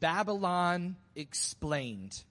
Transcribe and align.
Babylon 0.00 0.96
Explained. 1.14 2.22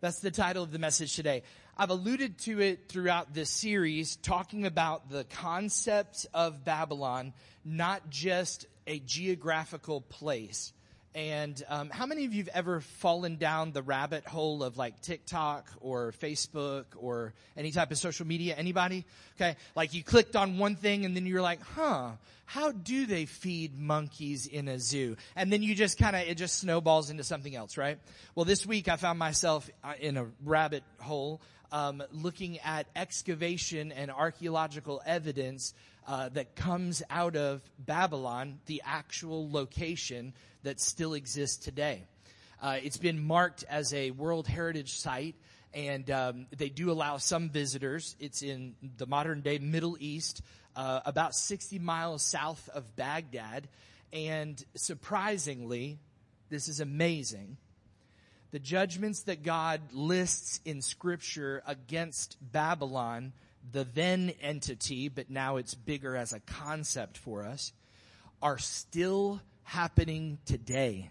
That's 0.00 0.18
the 0.18 0.30
title 0.30 0.62
of 0.62 0.72
the 0.72 0.78
message 0.78 1.14
today. 1.14 1.44
I've 1.76 1.90
alluded 1.90 2.38
to 2.40 2.60
it 2.60 2.88
throughout 2.88 3.32
this 3.32 3.50
series, 3.50 4.16
talking 4.16 4.66
about 4.66 5.10
the 5.10 5.24
concept 5.24 6.26
of 6.34 6.64
Babylon, 6.64 7.32
not 7.64 8.10
just 8.10 8.66
a 8.86 8.98
geographical 8.98 10.00
place. 10.00 10.72
And 11.14 11.62
um, 11.68 11.90
how 11.90 12.06
many 12.06 12.24
of 12.24 12.34
you 12.34 12.42
have 12.42 12.54
ever 12.54 12.80
fallen 12.80 13.36
down 13.36 13.70
the 13.70 13.82
rabbit 13.82 14.26
hole 14.26 14.64
of 14.64 14.76
like 14.76 15.00
TikTok 15.00 15.70
or 15.80 16.12
Facebook 16.20 16.86
or 16.96 17.34
any 17.56 17.70
type 17.70 17.92
of 17.92 17.98
social 17.98 18.26
media? 18.26 18.56
Anybody? 18.56 19.04
Okay, 19.36 19.54
like 19.76 19.94
you 19.94 20.02
clicked 20.02 20.34
on 20.34 20.58
one 20.58 20.74
thing 20.74 21.04
and 21.04 21.14
then 21.14 21.24
you're 21.24 21.42
like, 21.42 21.62
huh, 21.62 22.10
how 22.46 22.72
do 22.72 23.06
they 23.06 23.26
feed 23.26 23.78
monkeys 23.78 24.46
in 24.46 24.66
a 24.66 24.80
zoo? 24.80 25.16
And 25.36 25.52
then 25.52 25.62
you 25.62 25.76
just 25.76 25.98
kind 25.98 26.16
of 26.16 26.22
it 26.22 26.36
just 26.36 26.58
snowballs 26.58 27.10
into 27.10 27.22
something 27.22 27.54
else, 27.54 27.76
right? 27.76 27.98
Well, 28.34 28.44
this 28.44 28.66
week 28.66 28.88
I 28.88 28.96
found 28.96 29.20
myself 29.20 29.70
uh, 29.84 29.92
in 30.00 30.16
a 30.16 30.26
rabbit 30.44 30.82
hole 30.98 31.40
um, 31.70 32.02
looking 32.12 32.58
at 32.60 32.86
excavation 32.94 33.90
and 33.92 34.10
archaeological 34.10 35.02
evidence 35.06 35.74
uh, 36.06 36.28
that 36.30 36.54
comes 36.56 37.02
out 37.10 37.36
of 37.36 37.62
Babylon, 37.78 38.58
the 38.66 38.82
actual 38.84 39.50
location 39.50 40.34
that 40.62 40.80
still 40.80 41.14
exists 41.14 41.56
today. 41.64 42.04
Uh, 42.60 42.78
it's 42.82 42.96
been 42.96 43.22
marked 43.22 43.64
as 43.68 43.92
a 43.92 44.10
World 44.10 44.46
Heritage 44.46 44.96
Site, 44.98 45.34
and 45.72 46.10
um, 46.10 46.46
they 46.56 46.68
do 46.68 46.90
allow 46.90 47.16
some 47.18 47.50
visitors. 47.50 48.16
It's 48.20 48.42
in 48.42 48.74
the 48.96 49.06
modern 49.06 49.40
day 49.40 49.58
Middle 49.58 49.96
East, 50.00 50.42
uh, 50.76 51.00
about 51.04 51.34
60 51.34 51.78
miles 51.78 52.22
south 52.22 52.68
of 52.72 52.96
Baghdad. 52.96 53.68
And 54.12 54.62
surprisingly, 54.74 55.98
this 56.48 56.68
is 56.68 56.80
amazing. 56.80 57.56
The 58.52 58.60
judgments 58.60 59.22
that 59.22 59.42
God 59.42 59.80
lists 59.92 60.60
in 60.64 60.80
Scripture 60.80 61.62
against 61.66 62.36
Babylon, 62.40 63.32
the 63.72 63.84
then 63.84 64.32
entity, 64.40 65.08
but 65.08 65.30
now 65.30 65.56
it's 65.56 65.74
bigger 65.74 66.16
as 66.16 66.32
a 66.32 66.40
concept 66.40 67.18
for 67.18 67.44
us, 67.44 67.72
are 68.42 68.58
still 68.58 69.40
happening 69.62 70.38
today. 70.44 71.10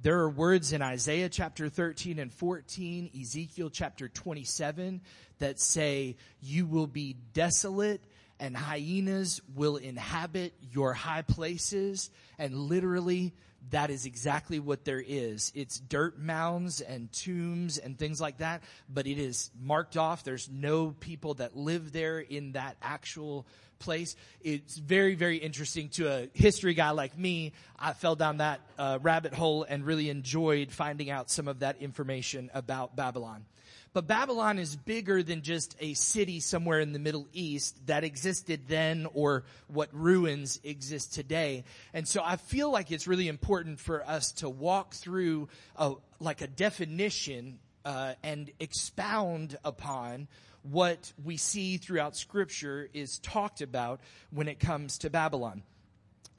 There 0.00 0.20
are 0.20 0.30
words 0.30 0.72
in 0.72 0.80
Isaiah 0.80 1.28
chapter 1.28 1.68
13 1.68 2.18
and 2.18 2.32
14, 2.32 3.10
Ezekiel 3.20 3.70
chapter 3.70 4.08
27 4.08 5.00
that 5.38 5.58
say, 5.58 6.16
you 6.40 6.66
will 6.66 6.86
be 6.86 7.16
desolate 7.32 8.02
and 8.38 8.56
hyenas 8.56 9.40
will 9.56 9.76
inhabit 9.76 10.54
your 10.70 10.92
high 10.92 11.22
places. 11.22 12.10
And 12.38 12.54
literally, 12.54 13.34
that 13.70 13.90
is 13.90 14.06
exactly 14.06 14.60
what 14.60 14.84
there 14.84 15.02
is. 15.04 15.52
It's 15.54 15.78
dirt 15.78 16.18
mounds 16.18 16.80
and 16.80 17.12
tombs 17.12 17.78
and 17.78 17.98
things 17.98 18.20
like 18.20 18.38
that, 18.38 18.62
but 18.88 19.06
it 19.06 19.18
is 19.18 19.50
marked 19.60 19.96
off. 19.96 20.24
There's 20.24 20.48
no 20.50 20.94
people 21.00 21.34
that 21.34 21.56
live 21.56 21.92
there 21.92 22.18
in 22.20 22.52
that 22.52 22.76
actual 22.80 23.46
place. 23.78 24.16
It's 24.40 24.76
very, 24.76 25.14
very 25.14 25.36
interesting 25.36 25.88
to 25.90 26.08
a 26.12 26.28
history 26.34 26.74
guy 26.74 26.90
like 26.90 27.16
me. 27.18 27.52
I 27.78 27.92
fell 27.92 28.16
down 28.16 28.38
that 28.38 28.60
uh, 28.78 28.98
rabbit 29.02 29.34
hole 29.34 29.64
and 29.68 29.84
really 29.84 30.10
enjoyed 30.10 30.72
finding 30.72 31.10
out 31.10 31.30
some 31.30 31.48
of 31.48 31.60
that 31.60 31.80
information 31.80 32.50
about 32.54 32.96
Babylon. 32.96 33.44
But 33.92 34.06
Babylon 34.06 34.58
is 34.58 34.76
bigger 34.76 35.22
than 35.22 35.42
just 35.42 35.74
a 35.80 35.94
city 35.94 36.40
somewhere 36.40 36.80
in 36.80 36.92
the 36.92 36.98
Middle 36.98 37.26
East 37.32 37.86
that 37.86 38.04
existed 38.04 38.62
then 38.68 39.08
or 39.14 39.44
what 39.66 39.88
ruins 39.92 40.60
exist 40.62 41.14
today. 41.14 41.64
And 41.94 42.06
so 42.06 42.22
I 42.22 42.36
feel 42.36 42.70
like 42.70 42.92
it's 42.92 43.06
really 43.06 43.28
important 43.28 43.80
for 43.80 44.06
us 44.06 44.32
to 44.32 44.48
walk 44.48 44.94
through 44.94 45.48
a, 45.76 45.94
like 46.20 46.42
a 46.42 46.46
definition 46.46 47.58
uh, 47.84 48.14
and 48.22 48.50
expound 48.60 49.56
upon 49.64 50.28
what 50.70 51.12
we 51.24 51.36
see 51.36 51.76
throughout 51.76 52.16
scripture 52.16 52.88
is 52.92 53.18
talked 53.18 53.60
about 53.60 54.00
when 54.30 54.48
it 54.48 54.60
comes 54.60 54.98
to 54.98 55.10
Babylon. 55.10 55.62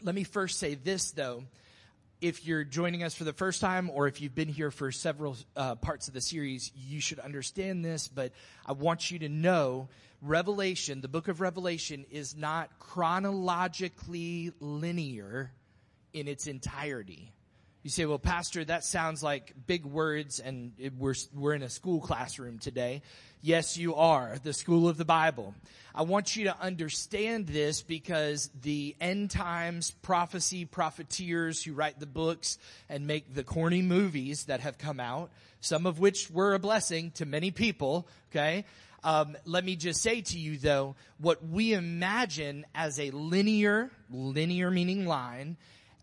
Let 0.02 0.16
me 0.16 0.24
first 0.24 0.60
say 0.60 0.76
this 0.76 1.12
though. 1.12 1.44
If 2.22 2.46
you're 2.46 2.66
joining 2.66 3.04
us 3.04 3.16
for 3.16 3.24
the 3.24 3.34
first 3.34 3.62
time 3.62 3.90
or 3.90 4.08
if 4.08 4.20
you've 4.20 4.36
been 4.36 4.50
here 4.50 4.72
for 4.72 4.92
several 4.92 5.38
uh, 5.56 5.76
parts 5.76 6.10
of 6.10 6.14
the 6.14 6.20
series, 6.20 6.70
you 6.76 7.00
should 7.00 7.20
understand 7.20 7.84
this, 7.84 8.10
but 8.10 8.34
I 8.66 8.74
want 8.74 9.10
you 9.10 9.20
to 9.20 9.30
know 9.30 9.88
Revelation, 10.22 11.00
the 11.00 11.08
book 11.08 11.30
of 11.30 11.40
Revelation 11.40 12.06
is 12.12 12.36
not 12.36 12.78
chronologically 12.78 14.52
linear 14.60 15.52
in 16.12 16.28
its 16.28 16.46
entirety. 16.46 17.32
You 17.84 17.90
say, 17.90 18.06
well, 18.06 18.20
pastor, 18.20 18.66
that 18.66 18.84
sounds 18.84 19.24
like 19.24 19.54
big 19.66 19.86
words 19.86 20.40
and 20.40 20.74
it, 20.78 20.94
we're, 20.98 21.16
we're 21.34 21.54
in 21.54 21.64
a 21.64 21.70
school 21.70 22.02
classroom 22.02 22.60
today. 22.60 23.02
Yes, 23.42 23.78
you 23.78 23.96
are, 23.96 24.38
the 24.44 24.52
school 24.52 24.90
of 24.90 24.98
the 24.98 25.06
Bible. 25.06 25.56
I 25.96 26.02
want 26.02 26.36
you 26.36 26.46
to 26.46 26.62
understand 26.62 27.48
this 27.48 27.82
because 27.82 28.50
the 28.62 28.98
end 29.00 29.32
times 29.32 29.92
prophecy 30.02 30.66
profiteers 30.66 31.64
who 31.64 31.72
write 31.72 32.02
the 32.02 32.06
books 32.06 32.58
and 32.90 33.08
make 33.08 33.34
the 33.34 33.46
corny 33.46 33.82
movies 33.82 34.46
that 34.46 34.60
have 34.60 34.78
come 34.78 35.00
out, 35.00 35.32
some 35.62 35.86
of 35.86 36.00
which 36.00 36.30
were 36.30 36.54
a 36.54 36.60
blessing 36.60 37.12
to 37.12 37.26
many 37.26 37.50
people, 37.50 38.10
okay? 38.30 38.66
Um, 39.06 39.38
let 39.46 39.64
me 39.64 39.78
just 39.78 40.02
say 40.02 40.20
to 40.20 40.38
you 40.38 40.58
though, 40.58 40.96
what 41.18 41.46
we 41.48 41.74
imagine 41.74 42.66
as 42.76 43.00
a 43.00 43.12
linear, 43.12 43.90
linear 44.12 44.70
meaning 44.70 45.06
line, 45.06 45.56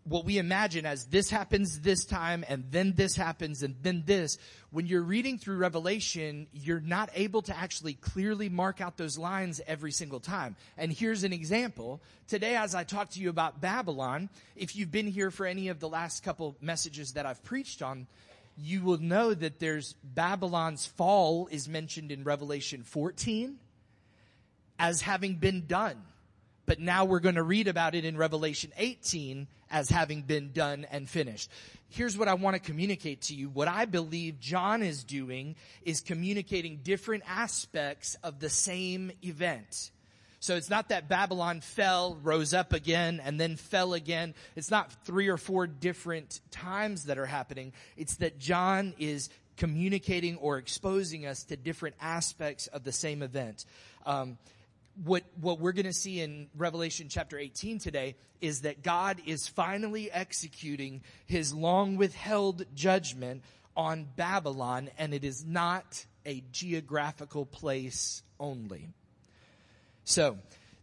what 0.07 0.25
we 0.25 0.37
imagine 0.37 0.85
as 0.85 1.05
this 1.05 1.29
happens 1.29 1.81
this 1.81 2.05
time 2.05 2.45
and 2.47 2.63
then 2.71 2.93
this 2.95 3.15
happens 3.15 3.61
and 3.61 3.75
then 3.81 4.03
this, 4.05 4.37
when 4.71 4.85
you're 4.85 5.01
reading 5.01 5.37
through 5.37 5.57
Revelation, 5.57 6.47
you're 6.53 6.79
not 6.79 7.09
able 7.13 7.41
to 7.43 7.55
actually 7.55 7.93
clearly 7.93 8.47
mark 8.47 8.79
out 8.79 8.97
those 8.97 9.17
lines 9.17 9.59
every 9.67 9.91
single 9.91 10.19
time. 10.19 10.55
And 10.77 10.91
here's 10.91 11.23
an 11.23 11.33
example. 11.33 12.01
Today, 12.27 12.55
as 12.55 12.73
I 12.73 12.83
talk 12.83 13.09
to 13.11 13.19
you 13.19 13.29
about 13.29 13.59
Babylon, 13.59 14.29
if 14.55 14.75
you've 14.75 14.91
been 14.91 15.07
here 15.07 15.31
for 15.31 15.45
any 15.45 15.67
of 15.67 15.79
the 15.79 15.89
last 15.89 16.23
couple 16.23 16.55
messages 16.61 17.13
that 17.13 17.25
I've 17.25 17.43
preached 17.43 17.81
on, 17.81 18.07
you 18.57 18.81
will 18.81 18.97
know 18.97 19.33
that 19.33 19.59
there's 19.59 19.93
Babylon's 20.03 20.85
fall 20.85 21.47
is 21.51 21.67
mentioned 21.67 22.11
in 22.11 22.23
Revelation 22.23 22.83
14 22.83 23.57
as 24.79 25.01
having 25.01 25.35
been 25.35 25.65
done 25.67 26.01
but 26.67 26.79
now 26.79 27.05
we're 27.05 27.21
going 27.21 27.35
to 27.35 27.43
read 27.43 27.67
about 27.67 27.95
it 27.95 28.05
in 28.05 28.17
Revelation 28.17 28.71
18 28.77 29.47
as 29.71 29.89
having 29.89 30.21
been 30.21 30.51
done 30.51 30.85
and 30.91 31.09
finished. 31.09 31.49
Here's 31.89 32.17
what 32.17 32.27
I 32.27 32.33
want 32.33 32.55
to 32.55 32.59
communicate 32.59 33.21
to 33.23 33.33
you. 33.33 33.49
What 33.49 33.69
I 33.69 33.85
believe 33.85 34.39
John 34.39 34.83
is 34.83 35.03
doing 35.03 35.55
is 35.83 36.01
communicating 36.01 36.81
different 36.83 37.23
aspects 37.25 38.17
of 38.21 38.39
the 38.39 38.49
same 38.49 39.11
event. 39.23 39.91
So 40.39 40.55
it's 40.55 40.69
not 40.69 40.89
that 40.89 41.09
Babylon 41.09 41.61
fell, 41.61 42.17
rose 42.21 42.53
up 42.53 42.73
again, 42.73 43.21
and 43.23 43.39
then 43.39 43.55
fell 43.55 43.93
again. 43.93 44.35
It's 44.55 44.69
not 44.69 44.91
three 45.05 45.29
or 45.29 45.37
four 45.37 45.65
different 45.65 46.41
times 46.51 47.05
that 47.05 47.17
are 47.17 47.25
happening. 47.25 47.73
It's 47.95 48.17
that 48.17 48.37
John 48.37 48.93
is 48.99 49.29
communicating 49.55 50.35
or 50.37 50.57
exposing 50.57 51.25
us 51.25 51.43
to 51.45 51.55
different 51.55 51.95
aspects 51.99 52.67
of 52.67 52.83
the 52.83 52.91
same 52.91 53.23
event. 53.23 53.65
Um, 54.05 54.37
what, 55.03 55.23
what 55.39 55.59
we're 55.59 55.73
going 55.73 55.85
to 55.85 55.93
see 55.93 56.21
in 56.21 56.47
Revelation 56.55 57.07
chapter 57.09 57.37
18 57.37 57.79
today 57.79 58.15
is 58.41 58.61
that 58.61 58.83
God 58.83 59.21
is 59.25 59.47
finally 59.47 60.11
executing 60.11 61.01
his 61.25 61.53
long 61.53 61.97
withheld 61.97 62.65
judgment 62.73 63.43
on 63.75 64.07
Babylon, 64.15 64.89
and 64.97 65.13
it 65.13 65.23
is 65.23 65.45
not 65.45 66.05
a 66.25 66.43
geographical 66.51 67.45
place 67.45 68.23
only. 68.39 68.89
So, 70.03 70.37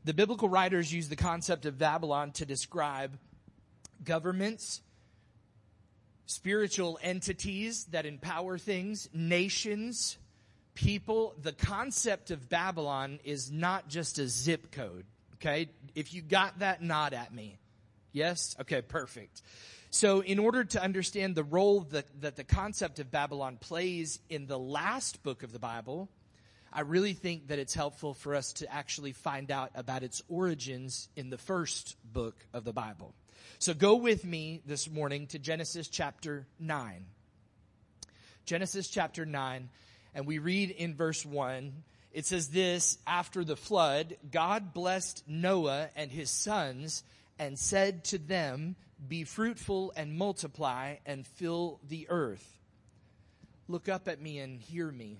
the 0.05 0.15
biblical 0.15 0.49
writers 0.49 0.93
use 0.93 1.09
the 1.09 1.17
concept 1.17 1.65
of 1.65 1.79
Babylon 1.79 2.33
to 2.33 2.45
describe 2.45 3.19
governments, 4.05 4.83
spiritual 6.27 6.99
entities 7.03 7.87
that 7.87 8.07
empower 8.07 8.59
things, 8.59 9.09
nations, 9.13 10.19
people, 10.75 11.35
the 11.41 11.53
concept 11.53 12.31
of 12.31 12.49
Babylon 12.49 13.21
is 13.25 13.51
not 13.51 13.89
just 13.89 14.19
a 14.19 14.29
zip 14.29 14.71
code. 14.73 15.05
Okay. 15.35 15.69
If 15.95 16.15
you 16.15 16.23
got 16.23 16.61
that, 16.61 16.83
nod 16.83 17.15
at 17.15 17.33
me. 17.33 17.59
Yes? 18.13 18.57
Okay, 18.61 18.81
perfect. 18.83 19.43
So 19.91 20.21
in 20.21 20.39
order 20.39 20.65
to 20.65 20.83
understand 20.83 21.35
the 21.35 21.45
role 21.45 21.81
that, 21.91 22.07
that 22.21 22.37
the 22.37 22.45
concept 22.45 22.99
of 22.99 23.11
Babylon 23.11 23.59
plays 23.61 24.19
in 24.29 24.47
the 24.47 24.59
last 24.59 25.23
book 25.23 25.43
of 25.43 25.53
the 25.53 25.59
Bible, 25.59 26.09
I 26.73 26.81
really 26.81 27.13
think 27.13 27.49
that 27.49 27.61
it's 27.61 27.75
helpful 27.75 28.15
for 28.15 28.35
us 28.35 28.55
to 28.55 28.73
actually 28.73 29.13
find 29.13 29.51
out 29.53 29.71
about 29.77 30.03
its 30.03 30.23
origins 30.29 31.09
in 31.15 31.31
the 31.31 31.39
first 31.39 31.97
book 32.05 32.35
of 32.53 32.65
the 32.65 32.73
Bible. 32.73 33.15
So 33.61 33.75
go 33.75 33.95
with 33.97 34.25
me 34.25 34.63
this 34.67 34.91
morning 34.91 35.29
to 35.29 35.39
Genesis 35.39 35.87
chapter 35.87 36.47
9. 36.59 37.07
Genesis 38.45 38.89
chapter 38.89 39.25
9 39.25 39.69
and 40.15 40.27
we 40.27 40.39
read 40.39 40.71
in 40.71 40.95
verse 40.95 41.25
1, 41.25 41.73
it 42.13 42.27
says 42.27 42.49
this, 42.49 42.99
after 43.07 43.45
the 43.45 43.57
flood, 43.57 44.17
God 44.31 44.73
blessed 44.73 45.25
Noah 45.27 45.89
and 45.97 46.11
his 46.13 46.31
sons 46.31 47.03
and 47.39 47.59
said 47.59 48.05
to 48.05 48.19
them, 48.19 48.77
be 49.07 49.25
fruitful 49.25 49.93
and 49.97 50.17
multiply 50.17 50.97
and 51.05 51.27
fill 51.27 51.81
the 51.89 52.07
earth. 52.09 52.59
Look 53.67 53.89
up 53.89 54.09
at 54.09 54.21
me 54.21 54.39
and 54.39 54.61
hear 54.61 54.91
me. 54.91 55.19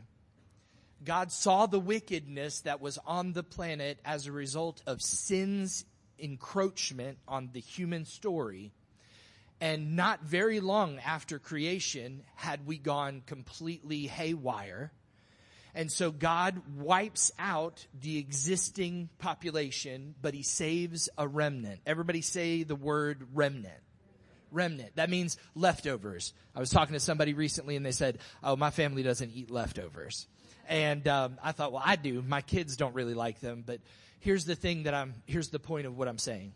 God 1.05 1.33
saw 1.33 1.67
the 1.67 1.81
wickedness 1.81 2.61
that 2.61 2.81
was 2.81 2.99
on 3.07 3.33
the 3.33 3.43
planet 3.43 3.99
as 4.05 4.27
a 4.27 4.33
result 4.33 4.81
of 4.87 5.03
sin's 5.03 5.85
encroachment 6.19 7.19
on 7.27 7.51
the 7.53 7.61
human 7.61 8.05
story. 8.05 8.73
And 9.65 9.97
not 9.97 10.23
very 10.23 10.61
long 10.61 10.99
after 10.99 11.39
creation 11.39 12.23
had 12.35 12.67
we 12.67 12.77
gone 12.77 13.23
completely 13.25 14.07
haywire. 14.07 14.93
And 15.75 15.91
so 15.91 16.11
God 16.11 16.61
wipes 16.77 17.33
out 17.39 17.87
the 17.99 18.19
existing 18.19 19.09
population, 19.19 20.17
but 20.21 20.35
he 20.35 20.43
saves 20.43 21.09
a 21.17 21.27
remnant. 21.27 21.81
Everybody 21.87 22.21
say 22.21 22.63
the 22.63 22.77
word 22.77 23.27
remnant. 23.33 23.81
Remnant. 24.51 24.97
That 24.97 25.09
means 25.09 25.39
leftovers. 25.55 26.35
I 26.55 26.61
was 26.61 26.69
talking 26.69 26.93
to 26.93 27.01
somebody 27.01 27.33
recently 27.33 27.77
and 27.77 27.87
they 27.87 27.93
said, 27.93 28.19
oh, 28.43 28.57
my 28.57 28.69
family 28.69 29.03
doesn't 29.03 29.31
eat 29.31 29.51
leftovers. 29.51 30.27
And 30.69 31.09
um, 31.09 31.39
I 31.43 31.53
thought, 31.53 31.73
well, 31.73 31.83
I 31.83 31.97
do. 31.97 32.21
My 32.21 32.43
kids 32.43 32.77
don't 32.77 32.95
really 32.95 33.15
like 33.15 33.41
them, 33.41 33.65
but 33.65 33.81
here's 34.21 34.45
the 34.45 34.57
thing 34.57 34.83
that 34.83 34.93
I'm. 34.93 35.15
Here's 35.25 35.49
the 35.49 35.59
point 35.59 35.87
of 35.87 35.97
what 35.97 36.07
I'm 36.07 36.19
saying. 36.19 36.53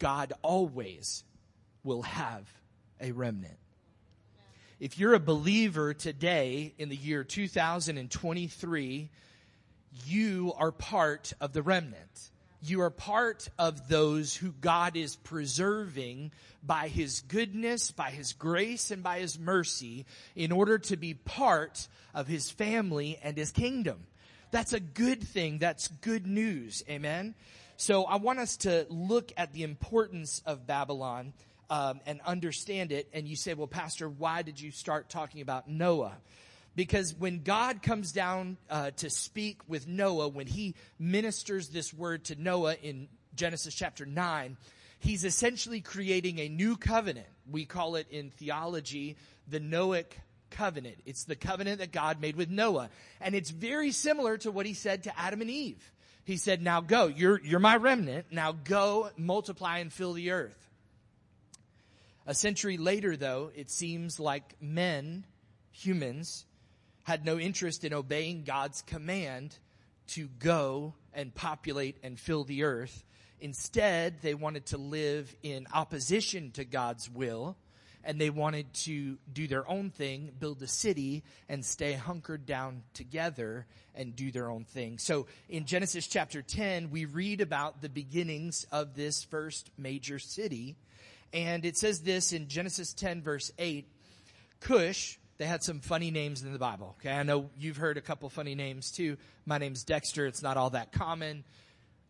God 0.00 0.32
always 0.42 1.22
will 1.84 2.02
have 2.02 2.46
a 3.00 3.12
remnant. 3.12 3.56
If 4.78 4.98
you're 4.98 5.14
a 5.14 5.20
believer 5.20 5.92
today 5.92 6.74
in 6.78 6.88
the 6.88 6.96
year 6.96 7.22
2023, 7.22 9.10
you 10.06 10.52
are 10.56 10.72
part 10.72 11.32
of 11.40 11.52
the 11.52 11.62
remnant. 11.62 12.30
You 12.62 12.82
are 12.82 12.90
part 12.90 13.48
of 13.58 13.88
those 13.88 14.34
who 14.34 14.52
God 14.52 14.96
is 14.96 15.16
preserving 15.16 16.32
by 16.62 16.88
His 16.88 17.22
goodness, 17.22 17.90
by 17.90 18.10
His 18.10 18.32
grace, 18.32 18.90
and 18.90 19.02
by 19.02 19.20
His 19.20 19.38
mercy 19.38 20.06
in 20.36 20.52
order 20.52 20.78
to 20.78 20.96
be 20.96 21.14
part 21.14 21.88
of 22.14 22.26
His 22.26 22.50
family 22.50 23.18
and 23.22 23.36
His 23.36 23.50
kingdom. 23.50 24.06
That's 24.50 24.72
a 24.72 24.80
good 24.80 25.22
thing. 25.22 25.58
That's 25.58 25.88
good 25.88 26.26
news. 26.26 26.82
Amen. 26.88 27.34
So 27.76 28.04
I 28.04 28.16
want 28.16 28.40
us 28.40 28.58
to 28.58 28.86
look 28.90 29.32
at 29.36 29.52
the 29.52 29.62
importance 29.62 30.42
of 30.44 30.66
Babylon 30.66 31.32
um, 31.70 32.00
and 32.04 32.20
understand 32.26 32.92
it. 32.92 33.08
And 33.14 33.26
you 33.26 33.36
say, 33.36 33.54
well, 33.54 33.68
Pastor, 33.68 34.08
why 34.08 34.42
did 34.42 34.60
you 34.60 34.72
start 34.72 35.08
talking 35.08 35.40
about 35.40 35.68
Noah? 35.68 36.18
Because 36.76 37.14
when 37.14 37.42
God 37.42 37.82
comes 37.82 38.12
down 38.12 38.56
uh, 38.68 38.90
to 38.98 39.08
speak 39.08 39.60
with 39.68 39.86
Noah, 39.86 40.28
when 40.28 40.46
he 40.46 40.74
ministers 40.98 41.68
this 41.68 41.94
word 41.94 42.24
to 42.26 42.40
Noah 42.40 42.74
in 42.74 43.08
Genesis 43.34 43.74
chapter 43.74 44.04
9, 44.04 44.56
he's 44.98 45.24
essentially 45.24 45.80
creating 45.80 46.38
a 46.38 46.48
new 46.48 46.76
covenant. 46.76 47.26
We 47.50 47.64
call 47.64 47.96
it 47.96 48.06
in 48.10 48.30
theology 48.30 49.16
the 49.48 49.60
Noahic 49.60 50.12
covenant. 50.50 50.96
It's 51.06 51.24
the 51.24 51.36
covenant 51.36 51.78
that 51.78 51.92
God 51.92 52.20
made 52.20 52.36
with 52.36 52.50
Noah. 52.50 52.90
And 53.20 53.34
it's 53.34 53.50
very 53.50 53.92
similar 53.92 54.36
to 54.38 54.50
what 54.50 54.66
he 54.66 54.74
said 54.74 55.04
to 55.04 55.18
Adam 55.18 55.40
and 55.40 55.50
Eve. 55.50 55.92
He 56.24 56.36
said, 56.36 56.62
now 56.62 56.80
go, 56.80 57.06
you're, 57.06 57.40
you're 57.40 57.60
my 57.60 57.76
remnant. 57.76 58.26
Now 58.30 58.52
go 58.52 59.10
multiply 59.16 59.78
and 59.78 59.92
fill 59.92 60.12
the 60.12 60.30
earth. 60.30 60.69
A 62.26 62.34
century 62.34 62.76
later, 62.76 63.16
though, 63.16 63.50
it 63.54 63.70
seems 63.70 64.20
like 64.20 64.54
men, 64.60 65.24
humans, 65.72 66.44
had 67.04 67.24
no 67.24 67.38
interest 67.38 67.84
in 67.84 67.92
obeying 67.92 68.44
God's 68.44 68.82
command 68.82 69.56
to 70.08 70.28
go 70.38 70.94
and 71.12 71.34
populate 71.34 71.96
and 72.02 72.18
fill 72.18 72.44
the 72.44 72.64
earth. 72.64 73.04
Instead, 73.40 74.20
they 74.20 74.34
wanted 74.34 74.66
to 74.66 74.76
live 74.76 75.34
in 75.42 75.66
opposition 75.72 76.50
to 76.52 76.64
God's 76.64 77.08
will 77.08 77.56
and 78.04 78.20
they 78.20 78.30
wanted 78.30 78.72
to 78.72 79.18
do 79.32 79.46
their 79.46 79.68
own 79.68 79.90
thing, 79.90 80.30
build 80.38 80.62
a 80.62 80.66
city, 80.66 81.22
and 81.48 81.64
stay 81.64 81.92
hunkered 81.92 82.46
down 82.46 82.82
together 82.94 83.66
and 83.94 84.16
do 84.16 84.30
their 84.30 84.50
own 84.50 84.64
thing. 84.64 84.98
So 84.98 85.26
in 85.48 85.66
Genesis 85.66 86.06
chapter 86.06 86.40
10, 86.42 86.90
we 86.90 87.04
read 87.04 87.40
about 87.40 87.82
the 87.82 87.88
beginnings 87.88 88.66
of 88.72 88.94
this 88.94 89.22
first 89.24 89.70
major 89.76 90.18
city. 90.18 90.76
And 91.32 91.64
it 91.64 91.76
says 91.76 92.00
this 92.00 92.32
in 92.32 92.48
Genesis 92.48 92.92
10 92.92 93.22
verse 93.22 93.52
8, 93.58 93.86
Cush, 94.60 95.18
they 95.38 95.46
had 95.46 95.62
some 95.62 95.80
funny 95.80 96.10
names 96.10 96.42
in 96.42 96.52
the 96.52 96.58
Bible. 96.58 96.96
Okay. 97.00 97.12
I 97.12 97.22
know 97.22 97.50
you've 97.58 97.78
heard 97.78 97.96
a 97.96 98.02
couple 98.02 98.28
funny 98.28 98.54
names 98.54 98.90
too. 98.90 99.16
My 99.46 99.58
name's 99.58 99.84
Dexter. 99.84 100.26
It's 100.26 100.42
not 100.42 100.56
all 100.56 100.70
that 100.70 100.92
common. 100.92 101.44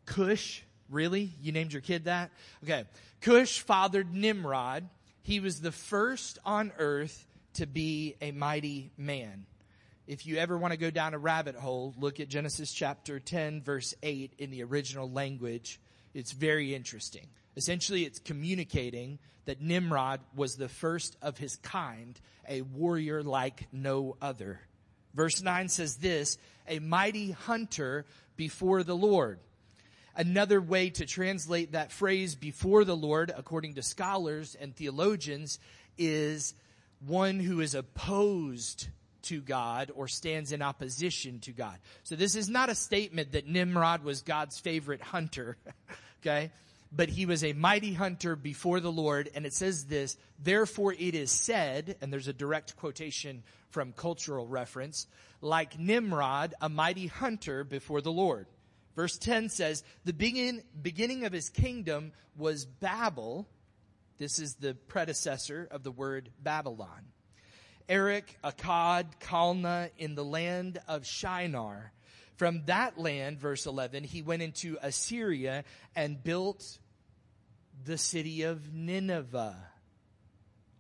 Cush, 0.07 0.63
really? 0.89 1.33
You 1.41 1.53
named 1.53 1.73
your 1.73 1.83
kid 1.83 2.07
that? 2.07 2.31
Okay. 2.65 2.85
Cush 3.21 3.61
fathered 3.61 4.13
Nimrod. 4.13 4.89
He 5.23 5.39
was 5.39 5.61
the 5.61 5.71
first 5.71 6.39
on 6.45 6.73
earth 6.79 7.27
to 7.55 7.67
be 7.67 8.17
a 8.21 8.33
mighty 8.33 8.91
man. 8.97 9.47
If 10.07 10.27
you 10.27 10.39
ever 10.39 10.59
want 10.59 10.73
to 10.73 10.77
go 10.79 10.91
down 10.91 11.15
a 11.15 11.19
rabbit 11.19 11.55
hole, 11.55 11.95
look 11.97 12.19
at 12.19 12.29
Genesis 12.29 12.73
chapter 12.73 13.21
10 13.21 13.63
verse 13.63 13.95
8 14.03 14.35
in 14.39 14.51
the 14.51 14.65
original 14.65 15.09
language. 15.09 15.79
It's 16.15 16.33
very 16.33 16.75
interesting. 16.75 17.29
Essentially, 17.61 18.07
it's 18.07 18.21
communicating 18.21 19.19
that 19.45 19.61
Nimrod 19.61 20.21
was 20.35 20.57
the 20.57 20.67
first 20.67 21.15
of 21.21 21.37
his 21.37 21.57
kind, 21.57 22.19
a 22.49 22.63
warrior 22.63 23.23
like 23.23 23.67
no 23.71 24.17
other. 24.23 24.63
Verse 25.13 25.43
9 25.43 25.69
says 25.69 25.97
this, 25.97 26.39
a 26.67 26.79
mighty 26.79 27.33
hunter 27.33 28.07
before 28.35 28.83
the 28.83 28.97
Lord. 28.97 29.41
Another 30.17 30.59
way 30.59 30.89
to 30.89 31.05
translate 31.05 31.73
that 31.73 31.93
phrase 31.93 32.35
before 32.35 32.87
the 32.87 32.97
Lord, 32.97 33.31
according 33.37 33.75
to 33.75 33.83
scholars 33.83 34.57
and 34.59 34.75
theologians, 34.75 35.59
is 35.99 36.55
one 37.07 37.41
who 37.41 37.61
is 37.61 37.75
opposed 37.75 38.89
to 39.25 39.43
God 39.43 39.93
or 39.95 40.09
stands 40.09 40.53
in 40.53 40.63
opposition 40.63 41.41
to 41.41 41.53
God. 41.53 41.77
So 42.05 42.17
this 42.17 42.37
is 42.37 42.49
not 42.49 42.71
a 42.71 42.75
statement 42.75 43.33
that 43.33 43.47
Nimrod 43.47 44.03
was 44.03 44.23
God's 44.23 44.59
favorite 44.59 45.03
hunter. 45.03 45.59
okay 46.23 46.51
but 46.93 47.09
he 47.09 47.27
was 47.27 47.45
a 47.45 47.53
mighty 47.53 47.95
hunter 47.95 48.35
before 48.37 48.81
the 48.81 48.93
Lord. 48.93 49.31
And 49.35 49.47
it 49.47 49.53
says 49.53 49.87
this, 49.87 50.17
therefore 50.43 50.93
it 50.93 51.15
is 51.15 51.31
said, 51.31 51.97
and 52.01 52.13
there's 52.13 52.29
a 52.29 52.33
direct 52.33 52.77
quotation 52.77 53.43
from 53.71 53.93
cultural 53.93 54.47
reference, 54.47 55.07
like 55.41 55.79
Nimrod, 55.79 56.55
a 56.61 56.69
mighty 56.69 57.07
hunter 57.07 57.63
before 57.65 58.01
the 58.01 58.13
Lord. 58.13 58.47
Verse 58.97 59.17
10 59.19 59.49
says, 59.49 59.85
the 60.05 60.13
begin, 60.13 60.63
beginning 60.83 61.25
of 61.25 61.33
his 61.33 61.49
kingdom 61.49 62.13
was 62.37 62.67
Babel. 62.67 63.47
This 64.19 64.39
is 64.39 64.57
the 64.57 64.75
predecessor 64.75 65.69
of 65.71 65.85
the 65.85 65.93
word 65.93 66.31
Babylon. 66.43 67.07
Erech, 67.89 68.37
Akkad, 68.45 69.19
Calneh 69.21 69.91
in 69.97 70.15
the 70.15 70.25
land 70.25 70.81
of 70.89 71.07
Shinar. 71.07 71.93
From 72.37 72.65
that 72.67 72.99
land, 72.99 73.39
verse 73.39 73.67
11, 73.67 74.05
he 74.05 74.23
went 74.23 74.43
into 74.43 74.79
Assyria 74.83 75.65
and 75.95 76.23
built 76.23 76.79
the 77.85 77.99
city 77.99 78.43
of 78.43 78.73
Nineveh. 78.75 79.57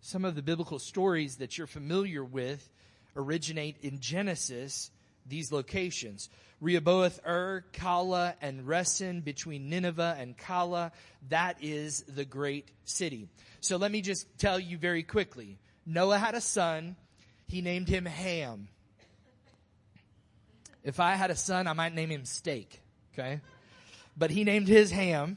Some 0.00 0.25
of 0.25 0.35
the 0.35 0.42
biblical 0.42 0.78
stories 0.78 1.37
that 1.37 1.59
you're 1.59 1.66
familiar 1.66 2.25
with 2.25 2.71
originate 3.16 3.76
in 3.83 4.00
Genesis, 4.00 4.90
these 5.26 5.52
locations. 5.52 6.28
Rehoboth, 6.61 7.21
Ur, 7.26 7.64
Calah, 7.73 8.35
and 8.42 8.66
Resen 8.66 9.25
between 9.25 9.71
Nineveh 9.71 10.16
and 10.19 10.37
Calah. 10.37 10.92
That 11.28 11.57
is 11.62 12.02
the 12.02 12.25
great 12.25 12.69
city. 12.85 13.28
So 13.61 13.76
let 13.76 13.90
me 13.90 14.00
just 14.02 14.26
tell 14.38 14.61
you 14.61 14.76
very 14.78 15.02
quickly. 15.02 15.59
Noah 15.87 16.19
had 16.19 16.35
a 16.35 16.40
son. 16.40 16.97
He 17.47 17.62
named 17.62 17.88
him 17.88 18.04
Ham. 18.04 18.69
If 20.85 21.00
I 21.00 21.14
had 21.14 21.30
a 21.30 21.37
son, 21.37 21.66
I 21.66 21.73
might 21.73 21.95
name 21.95 22.11
him 22.11 22.25
Steak. 22.25 22.80
Okay. 23.12 23.40
But 24.16 24.30
he 24.30 24.45
named 24.45 24.69
his 24.69 24.90
Ham. 24.90 25.37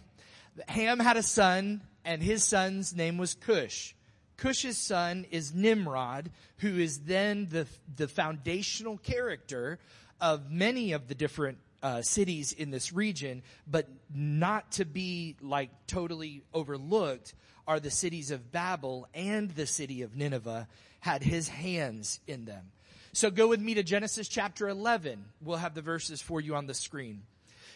Ham 0.68 1.00
had 1.00 1.18
a 1.18 1.24
son 1.24 1.82
and 2.06 2.22
his 2.22 2.44
son's 2.44 2.96
name 2.96 3.18
was 3.18 3.34
Cush. 3.34 3.96
Cush's 4.38 4.78
son 4.78 5.26
is 5.32 5.54
Nimrod, 5.54 6.30
who 6.58 6.78
is 6.78 7.00
then 7.02 7.48
the, 7.50 7.68
the 7.96 8.08
foundational 8.08 8.98
character 8.98 9.80
of 10.20 10.52
many 10.52 10.94
of 10.94 11.08
the 11.08 11.16
different 11.16 11.60
uh, 11.82 12.02
cities 12.02 12.54
in 12.54 12.72
this 12.72 12.94
region, 12.94 13.44
but 13.68 13.88
not 14.14 14.72
to 14.72 14.86
be 14.86 15.36
like 15.42 15.70
totally 15.86 16.42
overlooked 16.54 17.34
are 17.68 17.80
the 17.80 17.92
cities 17.92 18.32
of 18.32 18.52
Babel 18.52 19.08
and 19.14 19.50
the 19.52 19.66
city 19.66 20.02
of 20.02 20.16
Nineveh 20.16 20.68
had 21.00 21.24
his 21.24 21.48
hands 21.48 22.20
in 22.28 22.46
them. 22.46 22.72
So 23.14 23.30
go 23.30 23.48
with 23.48 23.62
me 23.62 23.76
to 23.76 23.84
Genesis 23.84 24.28
chapter 24.28 24.68
11. 24.68 25.26
We'll 25.42 25.58
have 25.58 25.76
the 25.76 25.82
verses 25.82 26.22
for 26.22 26.42
you 26.42 26.56
on 26.56 26.66
the 26.66 26.74
screen. 26.74 27.24